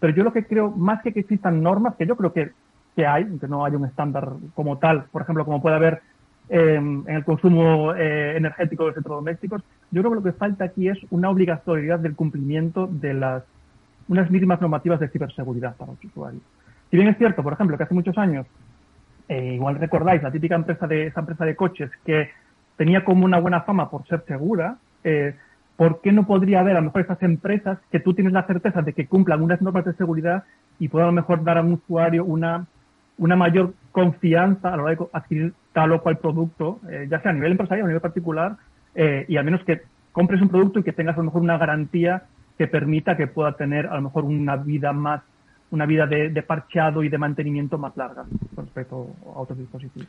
pero 0.00 0.14
yo 0.14 0.24
lo 0.24 0.32
que 0.32 0.46
creo, 0.46 0.70
más 0.70 1.02
que 1.02 1.12
que 1.12 1.20
existan 1.20 1.62
normas, 1.62 1.96
que 1.96 2.06
yo 2.06 2.16
creo 2.16 2.32
que, 2.32 2.52
que 2.96 3.06
hay, 3.06 3.26
que 3.38 3.46
no 3.46 3.66
hay 3.66 3.74
un 3.74 3.84
estándar 3.84 4.32
como 4.54 4.78
tal, 4.78 5.04
por 5.12 5.20
ejemplo, 5.20 5.44
como 5.44 5.60
puede 5.60 5.76
haber 5.76 6.00
eh, 6.48 6.76
en 6.76 7.04
el 7.06 7.24
consumo 7.24 7.94
eh, 7.94 8.38
energético 8.38 8.86
de 8.86 8.92
electrodomésticos, 8.92 9.62
yo 9.90 10.00
creo 10.00 10.12
que 10.12 10.16
lo 10.16 10.22
que 10.22 10.32
falta 10.32 10.64
aquí 10.64 10.88
es 10.88 10.98
una 11.10 11.28
obligatoriedad 11.28 11.98
del 11.98 12.16
cumplimiento 12.16 12.86
de 12.86 13.12
las 13.12 13.42
unas 14.08 14.30
mínimas 14.30 14.60
normativas 14.60 14.98
de 14.98 15.08
ciberseguridad 15.08 15.76
para 15.76 15.92
los 15.92 16.04
usuarios. 16.04 16.42
Si 16.92 16.98
bien 16.98 17.08
es 17.08 17.16
cierto, 17.16 17.42
por 17.42 17.54
ejemplo, 17.54 17.78
que 17.78 17.84
hace 17.84 17.94
muchos 17.94 18.18
años, 18.18 18.46
eh, 19.26 19.54
igual 19.54 19.76
recordáis, 19.76 20.22
la 20.22 20.30
típica 20.30 20.56
empresa 20.56 20.86
de 20.86 21.06
esa 21.06 21.20
empresa 21.20 21.46
de 21.46 21.56
coches 21.56 21.90
que 22.04 22.28
tenía 22.76 23.02
como 23.02 23.24
una 23.24 23.40
buena 23.40 23.62
fama 23.62 23.88
por 23.88 24.06
ser 24.06 24.22
segura, 24.28 24.76
eh, 25.02 25.34
¿por 25.76 26.02
qué 26.02 26.12
no 26.12 26.26
podría 26.26 26.60
haber 26.60 26.76
a 26.76 26.80
lo 26.80 26.84
mejor 26.88 27.00
esas 27.00 27.22
empresas 27.22 27.78
que 27.90 27.98
tú 27.98 28.12
tienes 28.12 28.34
la 28.34 28.46
certeza 28.46 28.82
de 28.82 28.92
que 28.92 29.06
cumplan 29.06 29.40
unas 29.40 29.62
normas 29.62 29.86
de 29.86 29.94
seguridad 29.94 30.44
y 30.78 30.88
puedan 30.88 31.06
a 31.06 31.12
lo 31.12 31.14
mejor 31.14 31.42
dar 31.42 31.56
a 31.56 31.62
un 31.62 31.72
usuario 31.72 32.26
una, 32.26 32.66
una 33.16 33.36
mayor 33.36 33.72
confianza 33.90 34.74
a 34.74 34.76
la 34.76 34.82
hora 34.82 34.94
de 34.94 35.06
adquirir 35.14 35.54
tal 35.72 35.92
o 35.92 36.02
cual 36.02 36.18
producto, 36.18 36.78
eh, 36.90 37.06
ya 37.10 37.22
sea 37.22 37.30
a 37.30 37.34
nivel 37.34 37.52
empresarial 37.52 37.84
o 37.84 37.86
a 37.86 37.88
nivel 37.88 38.02
particular, 38.02 38.56
eh, 38.94 39.24
y 39.28 39.38
al 39.38 39.46
menos 39.46 39.64
que 39.64 39.80
compres 40.12 40.42
un 40.42 40.50
producto 40.50 40.80
y 40.80 40.82
que 40.82 40.92
tengas 40.92 41.14
a 41.14 41.20
lo 41.20 41.24
mejor 41.24 41.40
una 41.40 41.56
garantía 41.56 42.24
que 42.58 42.66
permita 42.66 43.16
que 43.16 43.28
pueda 43.28 43.52
tener 43.52 43.86
a 43.86 43.94
lo 43.94 44.02
mejor 44.02 44.24
una 44.24 44.56
vida 44.56 44.92
más 44.92 45.22
una 45.72 45.86
vida 45.86 46.06
de, 46.06 46.28
de, 46.30 46.42
parcheado 46.42 47.02
y 47.02 47.08
de 47.08 47.18
mantenimiento 47.18 47.76
más 47.78 47.96
larga 47.96 48.24
con 48.54 48.66
respecto 48.66 49.08
a 49.34 49.40
otros 49.40 49.58
dispositivos. 49.58 50.08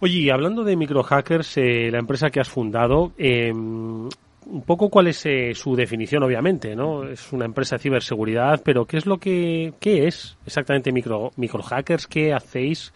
Oye, 0.00 0.30
hablando 0.32 0.64
de 0.64 0.76
microhackers, 0.76 1.56
eh, 1.58 1.88
la 1.90 1.98
empresa 1.98 2.30
que 2.30 2.40
has 2.40 2.48
fundado, 2.48 3.12
eh, 3.18 3.52
un 3.52 4.62
poco 4.66 4.90
cuál 4.90 5.08
es 5.08 5.24
eh, 5.26 5.52
su 5.54 5.74
definición, 5.76 6.22
obviamente, 6.22 6.74
¿no? 6.74 7.04
Es 7.04 7.32
una 7.32 7.44
empresa 7.44 7.76
de 7.76 7.82
ciberseguridad, 7.82 8.60
pero 8.64 8.84
¿qué 8.84 8.96
es 8.98 9.06
lo 9.06 9.18
que, 9.18 9.74
qué 9.80 10.06
es 10.06 10.36
exactamente 10.44 10.92
micro, 10.92 11.30
microhackers? 11.36 12.06
¿Qué 12.06 12.32
hacéis? 12.32 12.92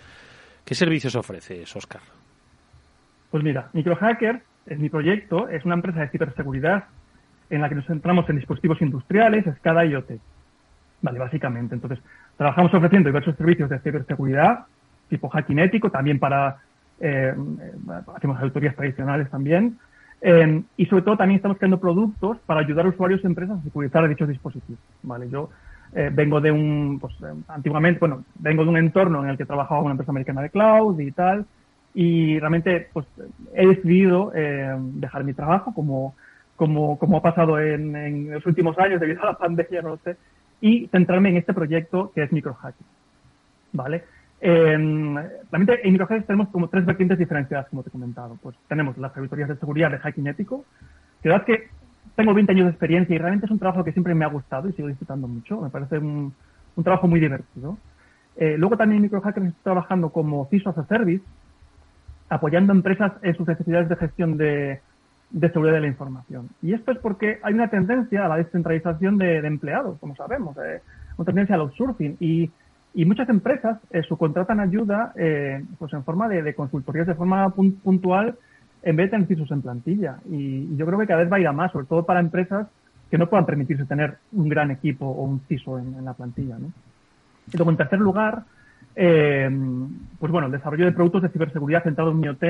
¿Qué 0.65 0.75
servicios 0.75 1.15
ofreces, 1.15 1.75
Oscar? 1.77 2.01
Pues 3.31 3.43
mira, 3.43 3.69
Microhacker 3.73 4.43
es 4.67 4.79
mi 4.79 4.89
proyecto, 4.89 5.49
es 5.49 5.65
una 5.65 5.75
empresa 5.75 6.01
de 6.01 6.09
ciberseguridad 6.09 6.85
en 7.51 7.61
la 7.61 7.69
que 7.69 7.77
nos 7.77 7.87
centramos 7.87 8.29
en 8.29 8.37
dispositivos 8.37 8.83
industriales, 8.83 9.47
escala 9.47 9.87
y 9.87 9.91
IoT. 9.91 10.11
Vale, 11.03 11.19
básicamente. 11.19 11.75
Entonces, 11.75 11.99
trabajamos 12.37 12.73
ofreciendo 12.75 13.09
diversos 13.09 13.37
servicios 13.37 13.69
de 13.71 13.79
ciberseguridad, 13.81 14.67
tipo 15.09 15.29
hacking 15.29 15.59
ético, 15.59 15.91
también 15.91 16.19
para, 16.19 16.59
eh, 17.01 17.35
hacemos 18.15 18.41
auditorías 18.41 18.75
tradicionales 18.75 19.31
también, 19.31 19.79
eh, 20.21 20.63
y 20.77 20.87
sobre 20.87 21.03
todo 21.03 21.17
también 21.17 21.37
estamos 21.37 21.59
creando 21.59 21.79
productos 21.79 22.39
para 22.47 22.61
ayudar 22.61 22.87
a 22.87 22.89
usuarios 22.89 23.21
y 23.23 23.27
empresas 23.27 23.59
a 23.59 23.63
securizar 23.63 24.09
dichos 24.09 24.29
dispositivos. 24.29 24.81
Vale, 25.03 25.29
yo 25.29 25.51
eh, 25.95 26.11
vengo 26.13 26.41
de 26.41 26.51
un, 26.51 26.99
pues, 27.01 27.15
antiguamente, 27.49 28.01
bueno, 28.01 28.25
vengo 28.37 28.65
de 28.65 28.71
un 28.71 28.77
entorno 28.79 29.23
en 29.23 29.31
el 29.31 29.37
que 29.37 29.45
trabajaba 29.45 29.83
una 29.83 29.93
empresa 29.93 30.13
americana 30.13 30.43
de 30.43 30.51
cloud 30.51 30.99
y 30.99 31.13
tal, 31.13 31.45
y 31.95 32.39
realmente, 32.39 32.89
pues, 32.93 33.07
he 33.55 33.67
decidido 33.67 34.33
dejar 34.35 35.25
mi 35.25 35.33
trabajo 35.33 35.73
como, 35.73 36.15
como, 36.57 36.99
como 36.99 37.19
ha 37.19 37.23
pasado 37.23 37.59
en, 37.59 37.97
en 37.97 38.31
los 38.33 38.45
últimos 38.45 38.79
años 38.79 39.01
debido 39.01 39.23
a 39.23 39.27
la 39.27 39.39
pandemia, 39.39 39.83
no 39.83 39.91
lo 39.91 39.99
sé, 39.99 40.17
y 40.61 40.87
centrarme 40.89 41.31
en 41.31 41.37
este 41.37 41.55
proyecto 41.55 42.13
que 42.15 42.23
es 42.23 42.33
microhacking. 42.33 42.87
¿vale? 43.73 44.05
realmente 44.41 45.81
en 45.83 45.93
microhackers 45.93 46.27
tenemos 46.27 46.49
como 46.49 46.69
tres 46.69 46.85
vertientes 46.85 47.19
diferenciadas, 47.19 47.69
como 47.69 47.83
te 47.83 47.89
he 47.89 47.93
comentado. 47.93 48.37
Pues 48.43 48.57
tenemos 48.69 48.97
las 48.99 49.17
auditorías 49.17 49.49
de 49.49 49.57
seguridad 49.57 49.91
de 49.91 49.99
hacking 49.99 50.27
ético, 50.27 50.65
que 51.23 51.29
verdad 51.29 51.47
que 51.47 51.69
tengo 52.15 52.35
20 52.35 52.53
años 52.53 52.65
de 52.67 52.71
experiencia 52.71 53.15
y 53.15 53.19
realmente 53.19 53.47
es 53.47 53.53
un 53.53 53.59
trabajo 53.59 53.83
que 53.83 53.93
siempre 53.93 54.15
me 54.15 54.25
ha 54.25 54.29
gustado 54.29 54.69
y 54.69 54.73
sigo 54.73 54.89
disfrutando 54.89 55.27
mucho. 55.27 55.61
Me 55.61 55.71
parece 55.71 55.99
un, 55.99 56.35
trabajo 56.85 57.09
muy 57.09 57.21
divertido. 57.21 57.79
Eh, 58.37 58.57
luego 58.59 58.77
también 58.77 58.99
en 58.99 59.03
microhackers 59.05 59.47
estoy 59.47 59.63
trabajando 59.63 60.11
como 60.11 60.47
CISO 60.51 60.71
as 60.71 60.79
a 60.79 60.87
Service, 60.87 61.25
apoyando 62.29 62.73
empresas 62.73 63.13
en 63.23 63.35
sus 63.35 63.49
necesidades 63.49 63.89
de 63.89 63.97
gestión 63.97 64.37
de, 64.37 64.81
de 65.31 65.51
seguridad 65.51 65.75
de 65.75 65.81
la 65.83 65.87
información. 65.89 66.49
Y 66.63 66.73
esto 66.73 66.93
es 66.93 66.99
porque 66.99 67.39
hay 67.43 67.55
una 67.55 67.69
tendencia 67.69 68.25
a 68.25 68.29
la 68.29 68.37
descentralización 68.37 69.19
de, 69.19 69.39
empleados, 69.39 69.99
como 69.99 70.15
sabemos, 70.17 70.57
eh, 70.59 70.81
una 71.17 71.27
tendencia 71.27 71.55
al 71.55 71.63
outsourcing. 71.63 72.17
Y, 72.21 72.51
y 72.97 73.05
muchas 73.05 73.29
empresas 73.29 73.79
eh, 73.91 74.03
subcontratan 74.03 74.59
ayuda 74.59 75.13
eh, 75.17 75.63
pues 75.79 75.93
en 75.93 76.03
forma 76.03 76.29
de, 76.29 76.55
consultorías 76.55 77.07
de 77.07 77.15
forma 77.15 77.51
puntual 77.51 78.37
en 78.83 78.97
vez 78.97 79.07
de 79.07 79.11
tener 79.11 79.29
CISOs 79.29 79.51
en 79.51 79.61
plantilla. 79.61 80.17
Y, 80.31 80.75
yo 80.77 80.87
creo 80.87 80.99
que 80.99 81.07
cada 81.07 81.21
vez 81.21 81.31
va 81.31 81.37
a 81.37 81.41
ir 81.41 81.47
a 81.47 81.53
más, 81.53 81.73
sobre 81.73 81.85
todo 81.85 82.07
para 82.07 82.21
empresas 82.21 82.69
que 83.11 83.19
no 83.19 83.29
puedan 83.29 83.45
permitirse 83.45 83.85
tener 83.85 84.17
un 84.33 84.49
gran 84.49 84.71
equipo 84.71 85.05
o 85.05 85.25
un 85.25 85.41
CISO 85.41 85.79
en, 85.79 86.03
la 86.07 86.15
plantilla. 86.15 86.57
Y 87.53 87.57
luego, 87.59 87.71
en 87.71 87.77
tercer 87.77 87.99
lugar, 87.99 88.45
eh, 88.95 89.51
pues 90.19 90.33
bueno, 90.33 90.47
el 90.47 90.53
desarrollo 90.53 90.87
de 90.87 90.93
productos 90.93 91.21
de 91.21 91.29
ciberseguridad 91.29 91.83
centrado 91.83 92.13
en 92.13 92.25
IoT 92.25 92.45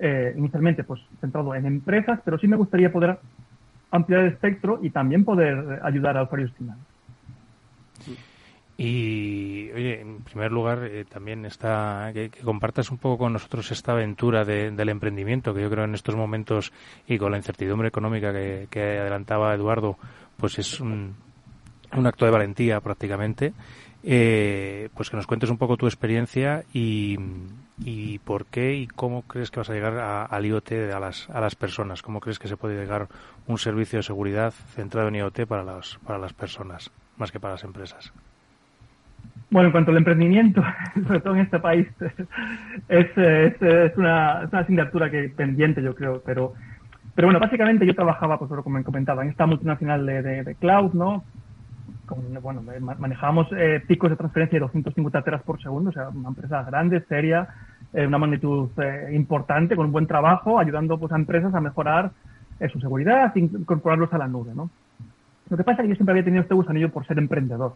eh, 0.00 0.34
inicialmente 0.36 0.82
pues 0.82 1.00
centrado 1.20 1.54
en 1.54 1.66
empresas, 1.66 2.20
pero 2.24 2.38
sí 2.38 2.48
me 2.48 2.56
gustaría 2.56 2.90
poder 2.90 3.18
ampliar 3.90 4.22
el 4.22 4.28
espectro 4.28 4.78
y 4.82 4.90
también 4.90 5.24
poder 5.24 5.80
ayudar 5.82 6.16
a 6.16 6.22
usuarios 6.22 6.52
finales. 6.52 6.82
Y, 8.82 9.70
oye, 9.74 10.00
en 10.00 10.22
primer 10.22 10.50
lugar, 10.50 10.84
eh, 10.84 11.04
también 11.04 11.44
está 11.44 12.12
que, 12.14 12.30
compartas 12.42 12.90
un 12.90 12.96
poco 12.96 13.18
con 13.18 13.34
nosotros 13.34 13.70
esta 13.72 13.92
aventura 13.92 14.46
del 14.46 14.88
emprendimiento, 14.88 15.52
que 15.52 15.60
yo 15.60 15.68
creo 15.68 15.84
en 15.84 15.94
estos 15.94 16.16
momentos 16.16 16.72
y 17.06 17.18
con 17.18 17.30
la 17.30 17.36
incertidumbre 17.36 17.88
económica 17.88 18.32
que, 18.32 18.98
adelantaba 18.98 19.54
Eduardo, 19.54 19.98
pues 20.38 20.58
es 20.58 20.80
un, 20.80 21.14
un 21.94 22.06
acto 22.06 22.24
de 22.24 22.30
valentía 22.30 22.80
prácticamente. 22.80 23.52
Eh, 24.02 24.88
pues 24.94 25.10
que 25.10 25.16
nos 25.16 25.26
cuentes 25.26 25.50
un 25.50 25.58
poco 25.58 25.76
tu 25.76 25.86
experiencia 25.86 26.64
y, 26.72 27.18
y 27.84 28.18
por 28.20 28.46
qué 28.46 28.74
y 28.74 28.86
cómo 28.86 29.22
crees 29.22 29.50
que 29.50 29.60
vas 29.60 29.68
a 29.68 29.74
llegar 29.74 30.26
al 30.30 30.46
IoT 30.46 30.72
a 30.94 31.00
las, 31.00 31.28
a 31.30 31.40
las 31.40 31.54
personas. 31.54 32.02
¿Cómo 32.02 32.20
crees 32.20 32.38
que 32.38 32.48
se 32.48 32.56
puede 32.56 32.80
llegar 32.80 33.08
un 33.46 33.58
servicio 33.58 33.98
de 33.98 34.02
seguridad 34.02 34.52
centrado 34.52 35.08
en 35.08 35.16
IoT 35.16 35.46
para 35.46 35.64
las, 35.64 35.98
para 36.06 36.18
las 36.18 36.32
personas, 36.32 36.90
más 37.18 37.30
que 37.30 37.40
para 37.40 37.54
las 37.54 37.64
empresas? 37.64 38.12
Bueno, 39.50 39.66
en 39.66 39.72
cuanto 39.72 39.90
al 39.90 39.98
emprendimiento, 39.98 40.62
sobre 41.06 41.20
todo 41.20 41.34
en 41.34 41.40
este 41.40 41.58
país, 41.58 41.86
es, 42.88 43.18
es, 43.18 43.96
una, 43.96 44.44
es 44.44 44.52
una 44.52 44.60
asignatura 44.60 45.10
que 45.10 45.28
pendiente, 45.28 45.82
yo 45.82 45.94
creo, 45.94 46.22
pero 46.24 46.54
pero 47.12 47.26
bueno, 47.26 47.40
básicamente 47.40 47.84
yo 47.84 47.94
trabajaba, 47.94 48.38
pues 48.38 48.50
como 48.62 48.82
comentaba, 48.84 49.22
en 49.22 49.30
esta 49.30 49.44
multinacional 49.44 50.06
de, 50.06 50.22
de 50.42 50.54
cloud, 50.54 50.94
¿no? 50.94 51.24
Bueno, 52.42 52.62
manejábamos 52.98 53.48
eh, 53.52 53.82
picos 53.86 54.10
de 54.10 54.16
transferencia 54.16 54.56
de 54.56 54.60
250 54.60 55.22
teras 55.22 55.42
por 55.42 55.60
segundo, 55.62 55.90
o 55.90 55.92
sea, 55.92 56.08
una 56.08 56.28
empresa 56.28 56.62
grande, 56.64 57.00
seria, 57.08 57.48
eh, 57.92 58.06
una 58.06 58.18
magnitud 58.18 58.70
eh, 58.82 59.10
importante, 59.12 59.76
con 59.76 59.86
un 59.86 59.92
buen 59.92 60.06
trabajo, 60.06 60.58
ayudando 60.58 60.98
pues, 60.98 61.12
a 61.12 61.16
empresas 61.16 61.54
a 61.54 61.60
mejorar 61.60 62.12
su 62.70 62.78
seguridad, 62.78 63.34
incorporarlos 63.36 64.12
a 64.12 64.18
la 64.18 64.28
nube, 64.28 64.52
¿no? 64.54 64.68
Lo 65.48 65.56
que 65.56 65.64
pasa 65.64 65.80
es 65.80 65.86
que 65.86 65.88
yo 65.88 65.94
siempre 65.94 66.12
había 66.12 66.24
tenido 66.24 66.42
este 66.42 66.54
gusanillo 66.54 66.90
por 66.90 67.06
ser 67.06 67.18
emprendedor. 67.18 67.74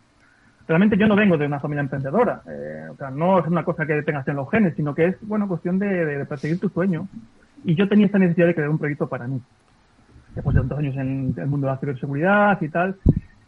Realmente 0.69 0.99
yo 0.99 1.07
no 1.07 1.17
vengo 1.17 1.39
de 1.39 1.47
una 1.47 1.59
familia 1.59 1.81
emprendedora, 1.81 2.43
o 2.91 2.97
sea, 2.97 3.11
no 3.11 3.39
es 3.39 3.47
una 3.47 3.65
cosa 3.65 3.87
que 3.87 4.03
tengas 4.03 4.29
en 4.29 4.37
los 4.37 4.51
genes, 4.51 4.75
sino 4.77 4.95
que 4.95 5.07
es, 5.07 5.17
bueno, 5.23 5.49
cuestión 5.49 5.79
de, 5.79 6.27
perseguir 6.29 6.61
tu 6.61 6.69
sueño. 6.69 7.09
Y 7.65 7.75
yo 7.75 7.89
tenía 7.89 8.07
esta 8.07 8.19
necesidad 8.19 8.47
de 8.47 8.55
crear 8.55 8.69
un 8.69 8.79
proyecto 8.79 9.09
para 9.09 9.27
mí. 9.27 9.41
Después 10.35 10.55
de 10.55 10.61
tantos 10.61 10.79
años 10.79 10.97
en 10.97 11.35
el 11.35 11.47
mundo 11.47 11.67
de 11.67 11.73
la 11.73 11.79
ciberseguridad 11.79 12.61
y 12.61 12.69
tal, 12.69 12.97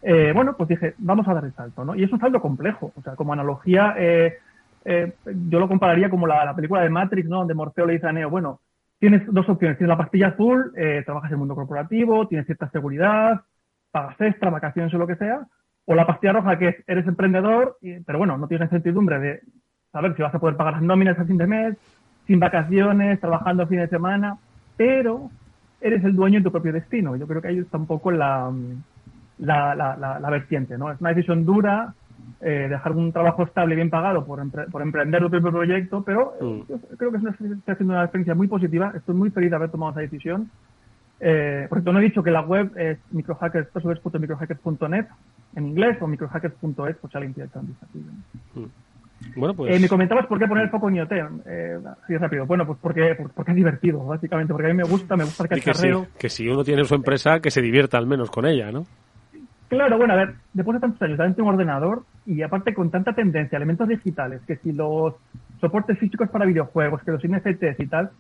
eh, 0.09 0.31
bueno, 0.33 0.57
pues 0.57 0.69
dije, 0.69 0.95
vamos 0.99 1.27
a 1.27 1.35
dar 1.35 1.45
el 1.45 1.53
salto, 1.53 1.85
¿no? 1.85 1.97
Y 1.97 2.05
es 2.05 2.13
un 2.13 2.21
salto 2.21 2.41
complejo, 2.41 2.93
o 2.95 3.03
sea, 3.03 3.17
como 3.17 3.33
analogía, 3.33 3.93
eh, 3.99 4.39
eh, 4.85 5.15
yo 5.49 5.59
lo 5.59 5.67
compararía 5.67 6.09
como 6.09 6.29
la, 6.29 6.55
película 6.55 6.81
de 6.83 6.91
Matrix, 6.91 7.29
¿no? 7.29 7.39
Donde 7.39 7.55
Morfeo 7.55 7.87
le 7.87 7.95
dice 7.95 8.07
a 8.07 8.13
Neo, 8.13 8.31
bueno, 8.31 8.61
tienes 9.01 9.27
dos 9.27 9.49
opciones, 9.49 9.79
tienes 9.79 9.89
la 9.89 9.97
pastilla 9.97 10.29
azul, 10.29 10.73
trabajas 11.05 11.31
en 11.31 11.35
el 11.35 11.39
mundo 11.39 11.57
corporativo, 11.57 12.29
tienes 12.29 12.47
cierta 12.47 12.71
seguridad, 12.71 13.41
pagas 13.91 14.21
extra, 14.21 14.49
vacaciones 14.49 14.95
o 14.95 14.99
lo 14.99 15.09
que 15.09 15.17
sea, 15.17 15.45
o 15.87 15.95
la 15.97 16.07
pastilla 16.07 16.35
roja 16.35 16.57
que 16.57 16.69
es, 16.69 16.77
eres 16.87 17.09
emprendedor, 17.09 17.77
pero 18.07 18.19
bueno, 18.19 18.39
no 18.39 18.47
tienes 18.47 18.61
la 18.61 18.77
incertidumbre 18.77 19.19
de 19.19 19.41
saber 19.91 20.15
si 20.15 20.23
vas 20.23 20.37
a 20.37 20.39
poder 20.39 20.57
pagar 20.57 20.75
las 20.75 20.83
nóminas 20.83 21.19
a 21.19 21.25
fin 21.25 21.37
de 21.37 21.49
mes, 21.49 21.77
sin 22.29 22.39
vacaciones, 22.39 23.19
trabajando 23.19 23.65
a 23.65 23.67
fin 23.67 23.81
de 23.81 23.89
semana, 23.89 24.39
pero 24.77 25.33
eres 25.81 26.05
el 26.05 26.15
dueño 26.15 26.39
de 26.39 26.45
tu 26.45 26.53
propio 26.53 26.73
destino. 26.73 27.17
Yo 27.17 27.27
creo 27.27 27.43
que 27.43 27.49
ahí 27.49 27.59
está 27.59 27.77
un 27.77 27.87
poco 27.87 28.13
la, 28.13 28.53
la, 29.39 29.75
la, 29.75 30.19
la, 30.21 30.31
vertiente, 30.31 30.79
¿no? 30.79 30.91
Es 30.91 31.01
una 31.01 31.11
decisión 31.11 31.45
dura, 31.45 31.95
eh, 32.41 32.67
dejar 32.69 32.93
un 32.93 33.13
trabajo 33.13 33.45
estable 33.45 33.75
y 33.75 33.77
bien 33.77 33.91
pagado 33.91 34.25
por, 34.25 34.41
por 34.71 34.83
emprender 34.83 35.23
tu 35.23 35.31
propio 35.31 35.51
proyecto, 35.51 36.03
pero 36.03 36.35
eh, 36.41 36.45
mm. 36.45 36.97
creo 36.97 37.11
que 37.11 37.17
es 37.19 37.23
una, 37.23 37.31
está 37.31 37.75
siendo 37.77 37.95
una 37.95 38.05
experiencia 38.05 38.35
muy 38.35 38.49
positiva. 38.49 38.93
Estoy 38.95 39.15
muy 39.15 39.31
feliz 39.31 39.51
de 39.51 39.57
haber 39.57 39.71
tomado 39.71 39.93
esa 39.93 40.01
decisión. 40.01 40.51
Eh, 41.19 41.67
por 41.69 41.79
cierto, 41.79 41.93
no 41.93 41.99
he 41.99 42.03
dicho 42.03 42.23
que 42.23 42.31
la 42.31 42.43
web 42.43 42.73
es 42.77 42.99
microhackers, 43.11 43.69
microhackers.net 43.75 45.07
en 45.55 45.67
inglés 45.67 45.97
o 46.01 46.07
microhackers.es, 46.07 46.97
pues 46.97 47.15
alguien 47.15 47.33
quiere 47.33 47.49
un 47.55 47.77
mm. 48.55 48.69
Bueno, 49.35 49.55
pues... 49.55 49.75
Eh, 49.75 49.81
me 49.81 49.89
comentabas 49.89 50.27
por 50.27 50.39
qué 50.39 50.47
poner 50.47 50.65
el 50.65 50.71
foco 50.71 50.91
en 50.91 50.97
IoT. 50.97 51.13
Eh, 51.47 51.79
sí, 52.07 52.17
rápido. 52.19 52.45
Bueno, 52.45 52.67
pues 52.67 52.79
porque, 52.83 53.17
porque 53.35 53.53
es 53.53 53.57
divertido, 53.57 54.05
básicamente. 54.05 54.53
Porque 54.53 54.67
a 54.67 54.75
mí 54.75 54.77
me 54.77 54.85
gusta, 54.85 55.17
me 55.17 55.25
gusta 55.25 55.45
el 55.45 55.49
cacharreo. 55.49 56.05
Que, 56.05 56.19
que 56.19 56.29
si 56.29 56.47
uno 56.49 56.63
tiene 56.65 56.85
su 56.85 56.95
empresa, 56.95 57.41
que 57.41 57.51
se 57.51 57.63
divierta 57.63 57.97
al 57.97 58.07
menos 58.07 58.31
con 58.31 58.45
ella, 58.45 58.71
¿no? 58.71 58.85
Claro, 59.69 59.99
bueno, 59.99 60.13
a 60.13 60.17
ver, 60.17 60.35
después 60.53 60.77
de 60.77 60.81
tantos 60.81 61.03
años 61.03 61.17
también 61.17 61.35
tengo 61.35 61.49
un 61.49 61.55
ordenador 61.55 62.05
y 62.25 62.43
aparte 62.43 62.73
con 62.73 62.91
tanta 62.91 63.15
tendencia 63.15 63.57
elementos 63.57 63.89
digitales, 63.89 64.41
que 64.47 64.57
si 64.57 64.73
los 64.73 65.15
soportes 65.61 65.99
físicos 65.99 66.29
para 66.29 66.45
videojuegos, 66.45 67.03
que 67.03 67.11
los 67.11 67.23
NFTs 67.25 67.81
y 67.81 67.87
tal, 67.87 68.11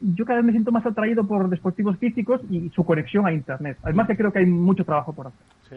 yo 0.00 0.24
cada 0.24 0.38
vez 0.38 0.46
me 0.46 0.52
siento 0.52 0.70
más 0.70 0.86
atraído 0.86 1.26
por 1.26 1.50
dispositivos 1.50 1.98
físicos 1.98 2.40
y 2.50 2.70
su 2.70 2.84
conexión 2.84 3.26
a 3.26 3.32
Internet. 3.32 3.78
Además 3.82 4.06
que 4.06 4.16
creo 4.16 4.32
que 4.32 4.40
hay 4.40 4.46
mucho 4.46 4.84
trabajo 4.84 5.12
por 5.12 5.28
hacer. 5.28 5.40
Sí 5.68 5.76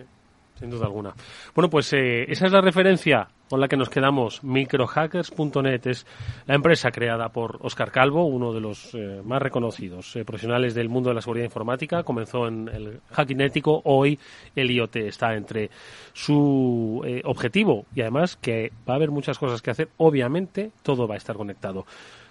sin 0.59 0.69
duda 0.69 0.85
alguna. 0.85 1.13
Bueno, 1.55 1.69
pues 1.69 1.91
eh, 1.93 2.25
esa 2.29 2.45
es 2.45 2.51
la 2.51 2.61
referencia 2.61 3.29
con 3.49 3.61
la 3.61 3.67
que 3.67 3.77
nos 3.77 3.89
quedamos. 3.89 4.43
Microhackers.net 4.43 5.87
es 5.87 6.05
la 6.45 6.55
empresa 6.55 6.91
creada 6.91 7.29
por 7.29 7.57
Oscar 7.61 7.91
Calvo, 7.91 8.25
uno 8.25 8.53
de 8.53 8.59
los 8.59 8.93
eh, 8.93 9.21
más 9.23 9.41
reconocidos 9.41 10.15
eh, 10.15 10.25
profesionales 10.25 10.75
del 10.75 10.89
mundo 10.89 11.09
de 11.09 11.15
la 11.15 11.21
seguridad 11.21 11.45
informática. 11.45 12.03
Comenzó 12.03 12.47
en 12.47 12.67
el 12.67 12.99
hacking 13.11 13.41
ético, 13.41 13.81
hoy 13.85 14.19
el 14.55 14.69
IoT 14.69 14.97
está 14.97 15.33
entre 15.35 15.69
su 16.13 17.01
objetivo 17.23 17.85
y 17.95 18.01
además 18.01 18.35
que 18.35 18.71
va 18.87 18.93
a 18.93 18.97
haber 18.97 19.11
muchas 19.11 19.39
cosas 19.39 19.61
que 19.61 19.71
hacer. 19.71 19.89
Obviamente, 19.97 20.71
todo 20.83 21.07
va 21.07 21.15
a 21.15 21.17
estar 21.17 21.35
conectado. 21.35 21.85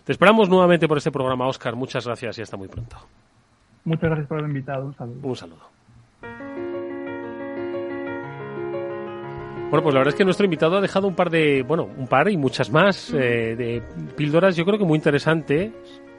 Te 0.04 0.12
esperamos 0.12 0.48
nuevamente 0.48 0.86
por 0.86 0.98
este 0.98 1.10
programa, 1.10 1.46
Oscar. 1.46 1.74
Muchas 1.74 2.06
gracias 2.06 2.38
y 2.38 2.42
hasta 2.42 2.56
muy 2.56 2.68
pronto. 2.68 2.96
Muchas 3.84 4.04
gracias 4.04 4.26
por 4.28 4.38
haber 4.38 4.50
invitado. 4.50 4.86
Un 4.86 4.94
saludo. 4.94 5.20
Un 5.22 5.36
saludo. 5.36 5.77
Bueno, 9.70 9.82
pues 9.82 9.94
la 9.94 10.00
verdad 10.00 10.14
es 10.14 10.18
que 10.18 10.24
nuestro 10.24 10.46
invitado 10.46 10.78
ha 10.78 10.80
dejado 10.80 11.06
un 11.08 11.14
par 11.14 11.28
de, 11.28 11.62
bueno, 11.62 11.86
un 11.98 12.06
par 12.06 12.30
y 12.30 12.38
muchas 12.38 12.70
más 12.70 13.12
eh, 13.12 13.54
de 13.54 13.82
píldoras, 14.16 14.56
yo 14.56 14.64
creo 14.64 14.78
que 14.78 14.84
muy 14.84 14.96
interesante, 14.96 15.72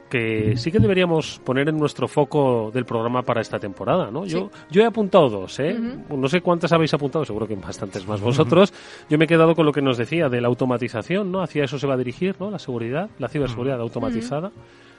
que 0.08 0.56
sí 0.56 0.70
que 0.70 0.78
deberíamos 0.78 1.40
poner 1.44 1.68
en 1.68 1.76
nuestro 1.76 2.06
foco 2.06 2.70
del 2.72 2.84
programa 2.84 3.22
para 3.22 3.40
esta 3.40 3.58
temporada, 3.58 4.08
¿no? 4.08 4.24
Yo, 4.24 4.50
yo 4.70 4.82
he 4.82 4.84
apuntado 4.84 5.28
dos, 5.28 5.58
¿eh? 5.58 5.76
No 6.08 6.28
sé 6.28 6.42
cuántas 6.42 6.72
habéis 6.72 6.94
apuntado, 6.94 7.24
seguro 7.24 7.48
que 7.48 7.56
bastantes 7.56 8.06
más 8.06 8.20
vosotros. 8.20 8.72
Yo 9.08 9.18
me 9.18 9.24
he 9.24 9.28
quedado 9.28 9.56
con 9.56 9.66
lo 9.66 9.72
que 9.72 9.82
nos 9.82 9.98
decía 9.98 10.28
de 10.28 10.40
la 10.40 10.46
automatización, 10.46 11.32
¿no? 11.32 11.42
Hacia 11.42 11.64
eso 11.64 11.76
se 11.76 11.88
va 11.88 11.94
a 11.94 11.96
dirigir, 11.96 12.36
¿no? 12.38 12.52
La 12.52 12.58
seguridad, 12.60 13.10
la 13.18 13.28
ciberseguridad 13.28 13.80
automatizada. 13.80 14.52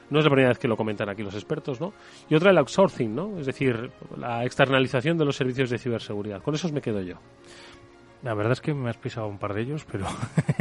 No 0.09 0.19
es 0.19 0.25
la 0.25 0.29
primera 0.29 0.49
vez 0.49 0.59
que 0.59 0.67
lo 0.67 0.75
comentan 0.75 1.07
aquí 1.07 1.23
los 1.23 1.35
expertos, 1.35 1.79
¿no? 1.79 1.93
Y 2.29 2.35
otra 2.35 2.51
el 2.51 2.57
outsourcing, 2.57 3.15
¿no? 3.15 3.39
Es 3.39 3.45
decir, 3.45 3.91
la 4.17 4.43
externalización 4.43 5.17
de 5.17 5.23
los 5.23 5.37
servicios 5.37 5.69
de 5.69 5.77
ciberseguridad. 5.77 6.41
Con 6.43 6.53
esos 6.53 6.73
me 6.73 6.81
quedo 6.81 7.01
yo. 7.01 7.15
La 8.23 8.35
verdad 8.35 8.53
es 8.53 8.61
que 8.61 8.73
me 8.75 8.89
has 8.89 8.97
pisado 8.97 9.27
un 9.27 9.39
par 9.39 9.55
de 9.55 9.61
ellos, 9.61 9.85
pero 9.91 10.05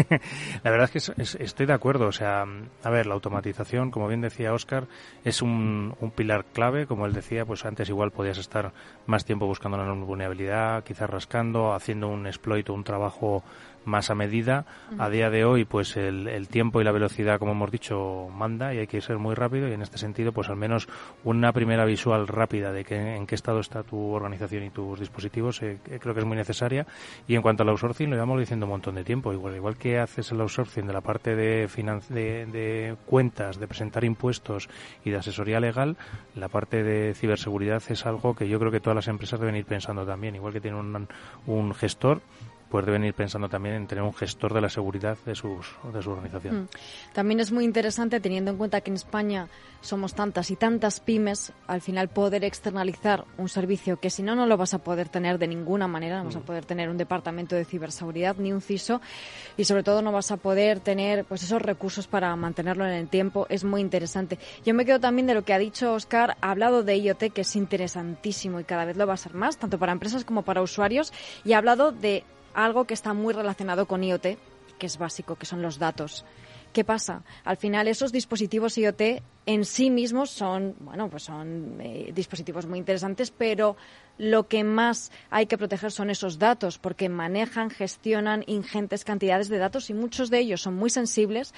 la 0.65 0.71
verdad 0.71 0.91
es 0.95 1.11
que 1.11 1.23
estoy 1.45 1.67
de 1.67 1.73
acuerdo. 1.75 2.07
O 2.07 2.13
sea, 2.13 2.47
a 2.83 2.91
ver, 2.91 3.07
la 3.07 3.15
automatización, 3.15 3.91
como 3.91 4.09
bien 4.09 4.23
decía 4.23 4.55
Oscar, 4.55 4.87
es 5.25 5.43
un, 5.43 5.95
pilar 6.15 6.47
clave. 6.47 6.87
Como 6.87 7.05
él 7.05 7.13
decía, 7.13 7.45
pues 7.45 7.67
antes 7.67 7.89
igual 7.91 8.13
podías 8.13 8.39
estar 8.39 8.73
más 9.07 9.27
tiempo 9.27 9.47
buscando 9.47 9.79
una 9.79 9.93
vulnerabilidad, 9.93 10.85
quizás 10.85 11.11
rascando, 11.11 11.75
haciendo 11.75 12.09
un 12.09 12.27
exploit 12.27 12.69
o 12.71 12.75
un 12.75 12.85
trabajo 12.85 13.45
más 13.85 14.11
a 14.11 14.14
medida. 14.14 14.64
A 14.99 15.09
día 15.09 15.31
de 15.31 15.45
hoy, 15.45 15.64
pues 15.64 15.97
el, 15.97 16.28
el, 16.28 16.49
tiempo 16.49 16.81
y 16.81 16.85
la 16.85 16.93
velocidad, 16.93 17.39
como 17.39 17.53
hemos 17.53 17.70
dicho, 17.70 18.28
manda 18.33 18.74
y 18.74 18.78
hay 18.78 18.87
que 18.87 19.01
ser 19.01 19.18
muy 19.18 19.35
rápido 19.35 19.68
y 19.68 19.72
en 19.72 19.83
este 19.83 19.99
sentido, 19.99 20.33
pues 20.33 20.49
al 20.49 20.57
menos 20.57 20.89
una 21.24 21.53
primera 21.53 21.85
visual 21.85 22.26
rápida 22.26 22.72
de 22.72 22.85
que, 22.85 23.16
en 23.16 23.26
qué 23.26 23.35
estado 23.35 23.61
está 23.61 23.83
tu 23.83 24.12
organización 24.12 24.64
y 24.64 24.70
tus 24.70 25.01
dispositivos 25.01 25.62
eh, 25.62 25.78
creo 26.01 26.14
que 26.14 26.20
es 26.20 26.26
muy 26.26 26.37
necesaria. 26.37 26.87
Y 27.26 27.35
en 27.35 27.43
cuanto 27.43 27.62
al 27.62 27.68
outsourcing, 27.70 28.11
lo 28.11 28.16
llevamos 28.16 28.41
diciendo 28.41 28.66
un 28.66 28.70
montón 28.70 28.95
de 28.95 29.05
tiempo. 29.05 29.33
Igual, 29.33 29.57
igual 29.57 29.76
que 29.76 29.99
haces 29.99 30.31
el 30.33 30.41
outsourcing 30.41 30.87
de 30.87 30.93
la 30.93 31.01
parte 31.01 31.35
de, 31.35 31.68
de, 32.09 32.47
de 32.47 32.97
cuentas, 33.07 33.59
de 33.59 33.66
presentar 33.66 34.05
impuestos 34.05 34.68
y 35.05 35.11
de 35.11 35.16
asesoría 35.16 35.61
legal, 35.61 35.97
la 36.35 36.49
parte 36.49 36.83
de 36.83 37.14
ciberseguridad 37.14 37.83
es 37.89 38.07
algo 38.07 38.35
que 38.35 38.49
yo 38.49 38.59
creo 38.59 38.70
que 38.70 38.81
todas 38.81 38.97
las 38.97 39.09
empresas 39.09 39.41
deben 39.41 39.57
ir 39.57 39.64
pensando 39.64 40.05
también. 40.05 40.35
Igual 40.35 40.53
que 40.53 40.61
tienen 40.61 40.81
un, 40.81 41.09
un 41.47 41.74
gestor, 41.74 42.20
pues 42.71 42.87
deben 42.87 43.05
ir 43.05 43.14
pensando 43.14 43.49
también 43.49 43.75
en 43.75 43.87
tener 43.89 44.05
un 44.05 44.14
gestor 44.14 44.55
de 44.55 44.61
la 44.61 44.68
seguridad 44.68 45.18
de, 45.27 45.35
sus, 45.35 45.66
de 45.93 46.03
su 46.03 46.11
organización. 46.11 46.62
Mm. 46.62 46.68
También 47.12 47.41
es 47.41 47.51
muy 47.51 47.64
interesante, 47.64 48.21
teniendo 48.21 48.53
en 48.53 48.57
cuenta 48.57 48.81
que 48.81 48.91
en 48.91 48.97
España 48.97 49.49
somos 49.81 50.14
tantas 50.14 50.51
y 50.51 50.57
tantas 50.57 51.01
pymes, 51.01 51.53
al 51.66 51.81
final 51.81 52.09
poder 52.09 52.45
externalizar 52.45 53.25
un 53.39 53.49
servicio 53.49 53.99
que 53.99 54.11
si 54.11 54.23
no, 54.23 54.37
no 54.37 54.47
lo 54.47 54.57
vas 54.57 54.75
a 54.75 54.79
poder 54.79 55.09
tener 55.09 55.39
de 55.39 55.49
ninguna 55.49 55.89
manera, 55.89 56.18
no 56.18 56.27
vas 56.27 56.37
a 56.37 56.41
mm. 56.41 56.43
poder 56.43 56.64
tener 56.64 56.89
un 56.89 56.97
departamento 56.97 57.57
de 57.57 57.64
ciberseguridad 57.64 58.37
ni 58.37 58.53
un 58.53 58.61
CISO 58.61 59.01
y 59.57 59.64
sobre 59.64 59.83
todo 59.83 60.01
no 60.01 60.12
vas 60.12 60.31
a 60.31 60.37
poder 60.37 60.79
tener 60.79 61.25
pues 61.25 61.43
esos 61.43 61.61
recursos 61.61 62.07
para 62.07 62.35
mantenerlo 62.37 62.87
en 62.87 62.93
el 62.93 63.09
tiempo. 63.09 63.47
Es 63.49 63.64
muy 63.64 63.81
interesante. 63.81 64.39
Yo 64.64 64.75
me 64.75 64.85
quedo 64.85 65.01
también 65.01 65.27
de 65.27 65.35
lo 65.35 65.43
que 65.43 65.55
ha 65.55 65.59
dicho 65.59 65.95
Oscar, 65.95 66.37
ha 66.41 66.51
hablado 66.51 66.85
de 66.85 66.97
IoT, 66.99 67.33
que 67.33 67.41
es 67.41 67.57
interesantísimo 67.57 68.61
y 68.61 68.64
cada 68.64 68.85
vez 68.85 68.97
lo 68.97 69.07
va 69.07 69.14
a 69.14 69.16
ser 69.16 69.35
más, 69.35 69.57
tanto 69.57 69.79
para 69.79 69.93
empresas 69.93 70.25
como 70.25 70.43
para 70.43 70.62
usuarios, 70.62 71.12
y 71.45 71.55
ha 71.55 71.59
hablado 71.59 71.91
de 71.91 72.25
algo 72.55 72.85
que 72.85 72.95
está 72.95 73.15
muy 73.15 73.35
relacionado 73.35 73.87
con 73.87 74.03
IoT, 74.03 74.39
que 74.79 74.87
es 74.87 74.99
básico, 74.99 75.37
que 75.37 75.47
son 75.47 75.63
los 75.63 75.79
datos. 75.79 76.25
¿Qué 76.73 76.85
pasa? 76.85 77.23
Al 77.45 77.57
final 77.57 77.89
esos 77.89 78.13
dispositivos 78.13 78.79
IoT 78.79 79.23
en 79.47 79.65
sí 79.65 79.91
mismos 79.91 80.31
son, 80.31 80.77
bueno, 80.79 81.09
pues 81.11 81.25
son 81.25 81.81
eh, 81.81 82.13
dispositivos 82.15 82.67
muy 82.67 82.79
interesantes, 82.79 83.33
pero 83.33 83.77
lo 84.19 84.47
que 84.47 84.63
más 84.63 85.11
hay 85.31 85.47
que 85.47 85.59
proteger 85.59 85.91
son 85.91 86.11
esos 86.11 86.39
datos, 86.39 86.79
porque 86.79 87.09
manejan, 87.09 87.71
gestionan 87.71 88.45
ingentes 88.47 89.05
cantidades 89.05 89.49
de 89.49 89.59
datos 89.59 89.91
y 89.91 89.95
muchos 89.95 90.31
de 90.31 90.39
ellos 90.39 90.63
son 90.63 90.75
muy 90.75 90.91
sensibles, 90.91 91.55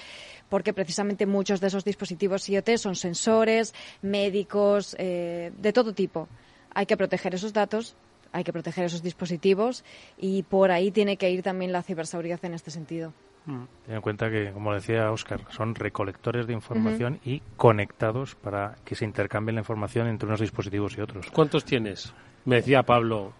porque 0.49 0.73
precisamente 0.73 1.27
muchos 1.27 1.61
de 1.61 1.67
esos 1.67 1.85
dispositivos 1.85 2.49
IoT 2.49 2.77
son 2.77 2.95
sensores, 2.95 3.75
médicos, 4.01 4.95
eh, 4.97 5.51
de 5.55 5.73
todo 5.73 5.93
tipo. 5.93 6.27
Hay 6.73 6.87
que 6.87 6.97
proteger 6.97 7.35
esos 7.35 7.53
datos 7.53 7.95
hay 8.33 8.43
que 8.43 8.51
proteger 8.51 8.85
esos 8.85 9.01
dispositivos 9.01 9.85
y 10.17 10.43
por 10.43 10.71
ahí 10.71 10.91
tiene 10.91 11.17
que 11.17 11.29
ir 11.29 11.43
también 11.43 11.71
la 11.71 11.83
ciberseguridad 11.83 12.43
en 12.43 12.53
este 12.53 12.71
sentido. 12.71 13.13
Mm. 13.45 13.63
Ten 13.85 13.95
en 13.95 14.01
cuenta 14.01 14.29
que, 14.29 14.51
como 14.51 14.73
decía 14.73 15.11
Oscar, 15.11 15.41
son 15.49 15.75
recolectores 15.75 16.47
de 16.47 16.53
información 16.53 17.19
y 17.23 17.41
conectados 17.57 18.35
para 18.35 18.75
que 18.83 18.95
se 18.95 19.05
intercambie 19.05 19.53
la 19.53 19.61
información 19.61 20.07
entre 20.07 20.27
unos 20.27 20.39
dispositivos 20.39 20.97
y 20.97 21.01
otros. 21.01 21.29
¿Cuántos 21.31 21.63
tienes? 21.63 22.13
Me 22.45 22.57
decía 22.57 22.83
Pablo, 22.83 23.33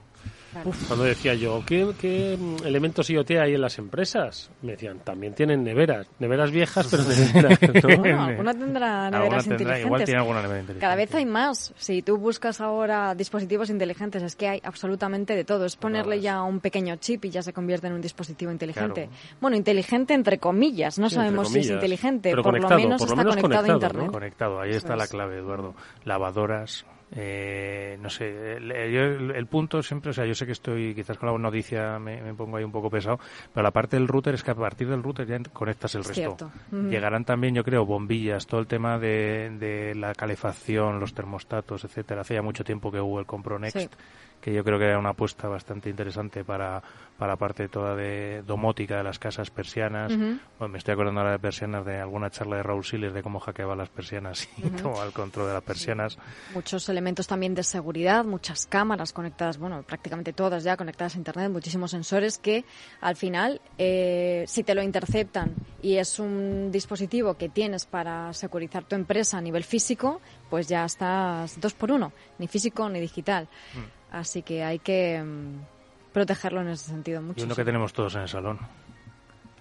cuando 0.88 1.06
decía 1.06 1.34
yo, 1.34 1.64
¿qué, 1.66 2.38
elementos 2.66 3.10
IoT 3.10 3.32
hay 3.32 3.56
en 3.56 3.62
las 3.62 3.78
empresas? 3.78 4.49
Me 4.62 4.74
decían, 4.74 4.99
también 4.99 5.34
tienen 5.34 5.64
neveras. 5.64 6.08
Neveras 6.20 6.51
viejas, 6.51 6.88
pero 6.89 7.04
neveras. 7.04 7.60
¿no? 7.60 8.24
alguna 8.24 8.54
tendrá 8.54 9.10
neveras 9.10 9.47
inteligentes. 9.47 9.86
Igual 9.86 10.04
tiene 10.06 10.20
alguna 10.20 10.41
nevera 10.41 10.60
inteligente. 10.60 10.82
Cada 10.82 10.95
vez 10.95 11.16
hay 11.16 11.26
más. 11.26 11.74
Si 11.78 12.01
tú 12.01 12.18
buscas 12.18 12.62
ahora 12.62 13.16
dispositivos 13.16 13.70
inteligentes, 13.70 14.24
es 14.24 14.36
que 14.36 14.47
hay 14.47 14.62
absolutamente 14.64 15.36
de 15.36 15.43
todo. 15.43 15.66
Es 15.66 15.76
ponerle 15.76 16.22
ya 16.22 16.41
un 16.43 16.60
pequeño 16.60 16.95
chip 16.97 17.26
y 17.26 17.30
ya 17.30 17.41
se 17.41 17.54
convierte 17.54 17.88
en 17.88 17.93
un 17.93 18.01
dispositivo 18.01 18.51
inteligente. 18.51 19.10
Bueno, 19.41 19.58
inteligente 19.58 20.14
entre 20.14 20.38
comillas. 20.38 20.99
No 20.99 21.10
sabemos 21.10 21.49
si 21.49 21.60
es 21.60 21.70
inteligente. 21.70 22.30
Pero 22.32 22.43
por 22.43 22.60
lo 22.60 22.70
menos 22.70 23.01
está 23.01 23.24
conectado, 23.24 23.72
a 23.72 23.74
Internet. 23.74 24.12
Conectado. 24.12 24.62
Ahí 24.62 24.72
está 24.72 24.95
la 24.95 25.08
clave, 25.08 25.38
Eduardo. 25.38 25.76
Lavadoras, 26.06 26.86
eh, 27.16 27.97
no 28.01 28.09
sé, 28.09 28.57
el, 28.57 29.45
punto 29.47 29.84
siempre, 29.84 30.09
o 30.11 30.14
sea, 30.14 30.26
yo 30.26 30.34
sé 30.34 30.45
que 30.45 30.51
estoy 30.51 30.95
quizás 30.95 31.18
con 31.18 31.32
la 31.32 31.38
noticia 31.38 31.99
me, 31.99 32.34
pongo 32.34 32.57
ahí 32.57 32.64
un 32.64 32.72
poco 32.72 32.89
pesado, 32.89 33.20
pero 33.53 33.64
la 33.64 33.72
parte 33.72 33.97
del 33.97 34.07
router 34.07 34.34
es 34.34 34.43
que 34.43 34.51
a 34.51 34.55
partir 34.55 34.89
del 34.89 35.03
router 35.03 35.28
ya 35.28 35.39
conectas 35.51 35.93
el 35.95 36.03
resto. 36.03 36.51
Llegarán 36.72 37.24
también, 37.24 37.53
yo 37.53 37.64
creo, 37.64 37.86
bombillas, 37.86 38.47
todo 38.47 38.59
el 38.59 38.68
tema 38.68 38.97
de, 38.97 39.51
de 39.59 39.93
la 39.95 40.14
calefacción, 40.16 40.99
los 40.99 41.14
termostatos, 41.14 41.84
etcétera. 41.84 42.22
Hace 42.22 42.34
ya 42.34 42.41
mucho 42.41 42.64
tiempo 42.64 42.91
que 42.91 42.99
Google 42.99 43.26
compró 43.26 43.59
Next 43.59 43.95
que 44.43 44.53
yo 44.53 44.63
creo 44.63 44.77
que 44.77 44.85
era 44.85 44.99
una 44.99 45.11
apuesta 45.11 45.47
bastante 45.47 45.89
interesante 45.89 46.43
para, 46.43 46.83
para 47.17 47.37
parte 47.37 47.69
toda 47.69 47.95
de 47.95 48.43
domótica 48.45 48.97
de 48.97 49.03
las 49.03 49.17
casas 49.17 49.49
persianas. 49.49 50.11
me 50.11 50.77
estoy 50.77 50.93
acordando 50.93 51.21
ahora 51.21 51.31
de 51.31 51.39
persianas 51.39 51.85
de 51.85 51.97
alguna 51.97 52.29
charla 52.29 52.57
de 52.57 52.63
Raúl 52.63 52.83
Siles 52.83 53.13
de 53.13 53.23
cómo 53.23 53.39
hackeaba 53.39 53.73
las 53.73 53.87
persianas 53.87 54.49
y 54.57 54.61
tomaba 54.81 55.05
el 55.05 55.13
control 55.13 55.47
de 55.47 55.53
las 55.53 55.63
persianas. 55.63 56.17
Muchos 56.53 56.89
elementos 56.89 57.25
también 57.25 57.55
de 57.55 57.63
seguridad, 57.63 58.25
muchas 58.25 58.65
cámaras 58.65 59.13
conectadas, 59.13 59.57
bueno, 59.57 59.81
prácticamente 59.83 60.33
todas 60.33 60.65
ya 60.65 60.75
conectadas 60.75 61.15
a 61.15 61.19
Internet, 61.19 61.49
muchísimos 61.49 61.91
sensores 61.91 62.37
que 62.37 62.65
al 62.99 63.15
final, 63.15 63.61
eh, 63.77 64.43
si 64.45 64.63
te 64.63 64.75
lo 64.75 64.83
interceptan 64.83 65.57
y 65.81 65.95
es 65.95 66.19
un 66.19 66.69
dispositivo 66.69 67.35
que 67.35 67.47
tienes 67.47 67.85
para 67.85 68.33
securizar 68.33 68.83
tu 68.83 68.95
empresa 68.95 69.37
a 69.37 69.41
nivel 69.41 69.63
físico, 69.63 70.19
pues 70.49 70.67
ya 70.67 70.83
estás 70.83 71.59
dos 71.61 71.73
por 71.73 71.91
uno, 71.91 72.11
ni 72.39 72.47
físico 72.47 72.89
ni 72.89 72.99
digital. 72.99 73.47
Mm. 73.73 74.03
Así 74.14 74.43
que 74.43 74.64
hay 74.64 74.80
que 74.80 75.22
mm, 75.22 76.14
protegerlo 76.14 76.61
en 76.61 76.70
ese 76.70 76.86
sentido 76.86 77.22
mucho. 77.22 77.41
Y 77.41 77.43
uno 77.43 77.55
que 77.55 77.66
tenemos 77.66 77.91
todos 77.91 78.16
en 78.16 78.22
el 78.22 78.30
salón, 78.30 78.59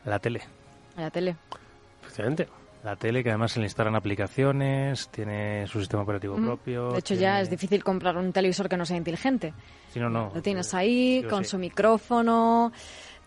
la 0.04 0.18
tele. 0.18 0.42
La 0.96 1.10
tele. 1.10 1.36
Efectivamente. 2.02 2.48
La 2.84 2.96
tele 2.96 3.22
que 3.22 3.30
además 3.30 3.52
se 3.52 3.60
le 3.60 3.66
instalan 3.66 3.94
aplicaciones, 3.94 5.08
tiene 5.08 5.66
su 5.68 5.78
sistema 5.78 6.02
operativo 6.02 6.34
propio. 6.34 6.90
De 6.92 6.98
hecho 6.98 7.14
ya 7.14 7.40
es 7.40 7.48
difícil 7.48 7.84
comprar 7.84 8.16
un 8.16 8.32
televisor 8.32 8.68
que 8.68 8.76
no 8.76 8.84
sea 8.84 8.96
inteligente. 8.96 9.54
Si 9.92 10.00
no, 10.00 10.10
no. 10.10 10.32
Lo 10.34 10.42
tienes 10.42 10.74
ahí 10.74 11.24
con 11.30 11.44
su 11.44 11.58
micrófono, 11.58 12.72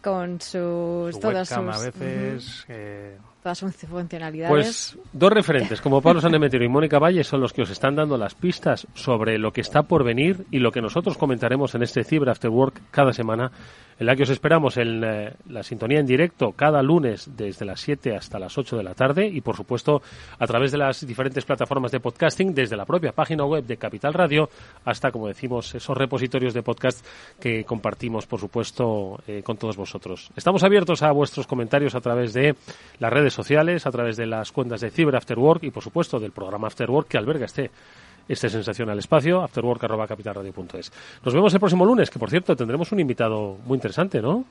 con 0.03 0.41
sus... 0.41 1.15
Su 1.15 1.19
todas 1.21 1.49
webcam 1.49 1.73
sus... 1.73 1.81
a 1.81 1.85
veces... 1.85 2.65
eh, 2.67 3.17
todas 3.45 3.59
sus 3.59 3.75
funcionalidades. 3.75 4.49
Pues 4.49 4.97
dos 5.13 5.31
referentes, 5.31 5.79
como 5.79 6.01
Pablo 6.01 6.19
Sanemetero 6.19 6.65
y 6.65 6.67
Mónica 6.67 6.97
Valle, 6.97 7.23
son 7.23 7.41
los 7.41 7.53
que 7.53 7.61
os 7.61 7.69
están 7.69 7.95
dando 7.95 8.17
las 8.17 8.33
pistas 8.33 8.87
sobre 8.95 9.37
lo 9.37 9.53
que 9.53 9.61
está 9.61 9.83
por 9.83 10.03
venir 10.03 10.47
y 10.49 10.57
lo 10.57 10.71
que 10.71 10.81
nosotros 10.81 11.15
comentaremos 11.15 11.75
en 11.75 11.83
este 11.83 12.03
Cyber 12.03 12.29
After 12.29 12.49
Work 12.49 12.81
cada 12.89 13.13
semana 13.13 13.51
en 13.99 14.05
la 14.05 14.15
que 14.15 14.23
os 14.23 14.29
esperamos 14.29 14.77
en 14.77 15.03
eh, 15.03 15.33
la 15.49 15.63
sintonía 15.63 15.99
en 15.99 16.05
directo 16.05 16.51
cada 16.51 16.81
lunes 16.81 17.29
desde 17.35 17.65
las 17.65 17.79
7 17.81 18.15
hasta 18.15 18.39
las 18.39 18.57
8 18.57 18.77
de 18.77 18.83
la 18.83 18.93
tarde 18.93 19.27
y, 19.27 19.41
por 19.41 19.55
supuesto, 19.55 20.01
a 20.37 20.47
través 20.47 20.71
de 20.71 20.77
las 20.77 21.05
diferentes 21.05 21.45
plataformas 21.45 21.91
de 21.91 21.99
podcasting, 21.99 22.53
desde 22.53 22.75
la 22.75 22.85
propia 22.85 23.13
página 23.13 23.45
web 23.45 23.63
de 23.63 23.77
Capital 23.77 24.13
Radio 24.13 24.49
hasta, 24.83 25.11
como 25.11 25.27
decimos, 25.27 25.73
esos 25.75 25.97
repositorios 25.97 26.53
de 26.53 26.63
podcast 26.63 27.05
que 27.39 27.63
compartimos, 27.63 28.25
por 28.27 28.39
supuesto, 28.39 29.19
eh, 29.27 29.41
con 29.43 29.57
todos 29.57 29.77
vosotros. 29.77 30.29
Estamos 30.35 30.63
abiertos 30.63 31.01
a 31.01 31.11
vuestros 31.11 31.47
comentarios 31.47 31.95
a 31.95 32.01
través 32.01 32.33
de 32.33 32.55
las 32.99 33.13
redes 33.13 33.33
sociales, 33.35 33.85
a 33.85 33.91
través 33.91 34.17
de 34.17 34.25
las 34.25 34.51
cuentas 34.51 34.81
de 34.81 34.89
Cyber 34.89 35.15
After 35.15 35.37
Work 35.37 35.63
y, 35.63 35.71
por 35.71 35.83
supuesto, 35.83 36.19
del 36.19 36.31
programa 36.31 36.67
After 36.67 36.89
Work 36.89 37.07
que 37.07 37.17
alberga 37.17 37.45
este 37.45 37.71
este 38.27 38.49
sensacional 38.49 38.97
espacio, 38.97 39.43
afterwork.capitalradio.es. 39.43 40.91
Nos 41.23 41.33
vemos 41.33 41.53
el 41.53 41.59
próximo 41.59 41.85
lunes, 41.85 42.09
que 42.09 42.19
por 42.19 42.29
cierto 42.29 42.55
tendremos 42.55 42.91
un 42.91 42.99
invitado 42.99 43.57
muy 43.65 43.75
interesante, 43.75 44.21
¿no? 44.21 44.43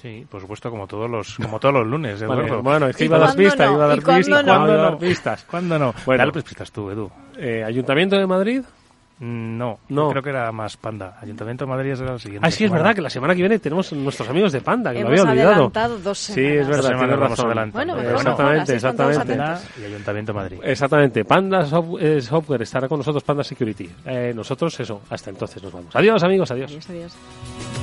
Sí, 0.00 0.26
por 0.30 0.40
supuesto, 0.40 0.70
como 0.70 0.86
todos 0.86 1.10
los, 1.10 1.36
como 1.36 1.58
todos 1.58 1.74
los 1.76 1.86
lunes, 1.86 2.20
Eduardo. 2.20 2.62
Bueno, 2.62 2.88
es 2.88 2.96
que 2.96 3.06
iba 3.06 3.16
a 3.16 3.20
dar 3.20 3.34
pistas, 3.34 3.70
iba 3.72 3.84
a 3.84 3.88
dar 3.88 3.96
pistas. 3.96 4.26
¿Cuándo 4.28 4.52
¿Cuándo 4.52 4.76
no? 4.76 4.82
dar 4.82 4.98
pistas? 4.98 5.44
¿Cuándo 5.44 5.78
no? 5.78 5.94
Bueno. 6.04 6.18
Dale 6.18 6.32
pues 6.32 6.44
pistas 6.44 6.70
tú, 6.70 6.90
Edu. 6.90 7.10
Eh, 7.38 7.64
Ayuntamiento 7.64 8.16
de 8.16 8.26
Madrid. 8.26 8.62
No, 9.20 9.78
No. 9.88 10.10
creo 10.10 10.22
que 10.22 10.30
era 10.30 10.50
más 10.50 10.76
Panda. 10.76 11.16
Ayuntamiento 11.22 11.64
de 11.64 11.70
Madrid 11.70 11.92
es 11.92 12.00
el 12.00 12.18
siguiente. 12.20 12.46
Ah, 12.46 12.50
sí, 12.50 12.64
es 12.64 12.68
semana. 12.68 12.82
verdad 12.82 12.94
que 12.96 13.00
la 13.02 13.10
semana 13.10 13.34
que 13.34 13.40
viene 13.42 13.58
tenemos 13.60 13.92
nuestros 13.92 14.28
amigos 14.28 14.50
de 14.52 14.60
Panda, 14.60 14.92
que 14.92 15.00
Hemos 15.00 15.12
lo 15.12 15.20
había 15.20 15.30
olvidado. 15.32 15.52
adelantado 15.52 15.98
dos 16.00 16.18
Sí, 16.18 16.32
semanas. 16.34 16.58
es 16.60 16.66
verdad, 16.68 16.98
tienes 16.98 17.18
razón. 17.18 17.70
Bueno, 17.72 17.94
no 17.94 18.10
exactamente, 18.10 18.74
exactamente. 18.74 19.36
y 19.80 19.84
Ayuntamiento 19.84 20.32
de 20.32 20.36
Madrid. 20.38 20.58
Exactamente, 20.64 21.24
Panda 21.24 21.66
eh, 22.00 22.20
Software 22.20 22.62
estará 22.62 22.88
con 22.88 22.98
nosotros, 22.98 23.22
Panda 23.22 23.44
Security. 23.44 23.88
Eh, 24.04 24.32
nosotros, 24.34 24.78
eso, 24.80 25.02
hasta 25.08 25.30
entonces 25.30 25.62
nos 25.62 25.72
vamos. 25.72 25.94
Adiós, 25.94 26.22
amigos, 26.24 26.50
adiós. 26.50 26.70
Adiós, 26.72 26.90
adiós. 26.90 27.73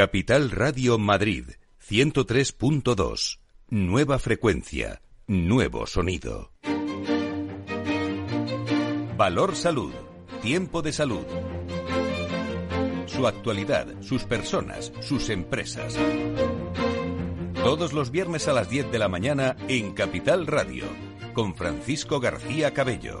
Capital 0.00 0.50
Radio 0.50 0.96
Madrid 0.96 1.44
103.2. 1.86 3.38
Nueva 3.68 4.18
frecuencia, 4.18 5.02
nuevo 5.26 5.86
sonido. 5.86 6.52
Valor 9.18 9.54
Salud. 9.54 9.92
Tiempo 10.40 10.80
de 10.80 10.94
salud. 10.94 11.26
Su 13.04 13.26
actualidad, 13.26 13.88
sus 14.00 14.24
personas, 14.24 14.90
sus 15.02 15.28
empresas. 15.28 15.98
Todos 17.62 17.92
los 17.92 18.10
viernes 18.10 18.48
a 18.48 18.54
las 18.54 18.70
10 18.70 18.90
de 18.90 18.98
la 18.98 19.08
mañana 19.08 19.54
en 19.68 19.92
Capital 19.92 20.46
Radio, 20.46 20.86
con 21.34 21.54
Francisco 21.54 22.20
García 22.20 22.72
Cabello. 22.72 23.20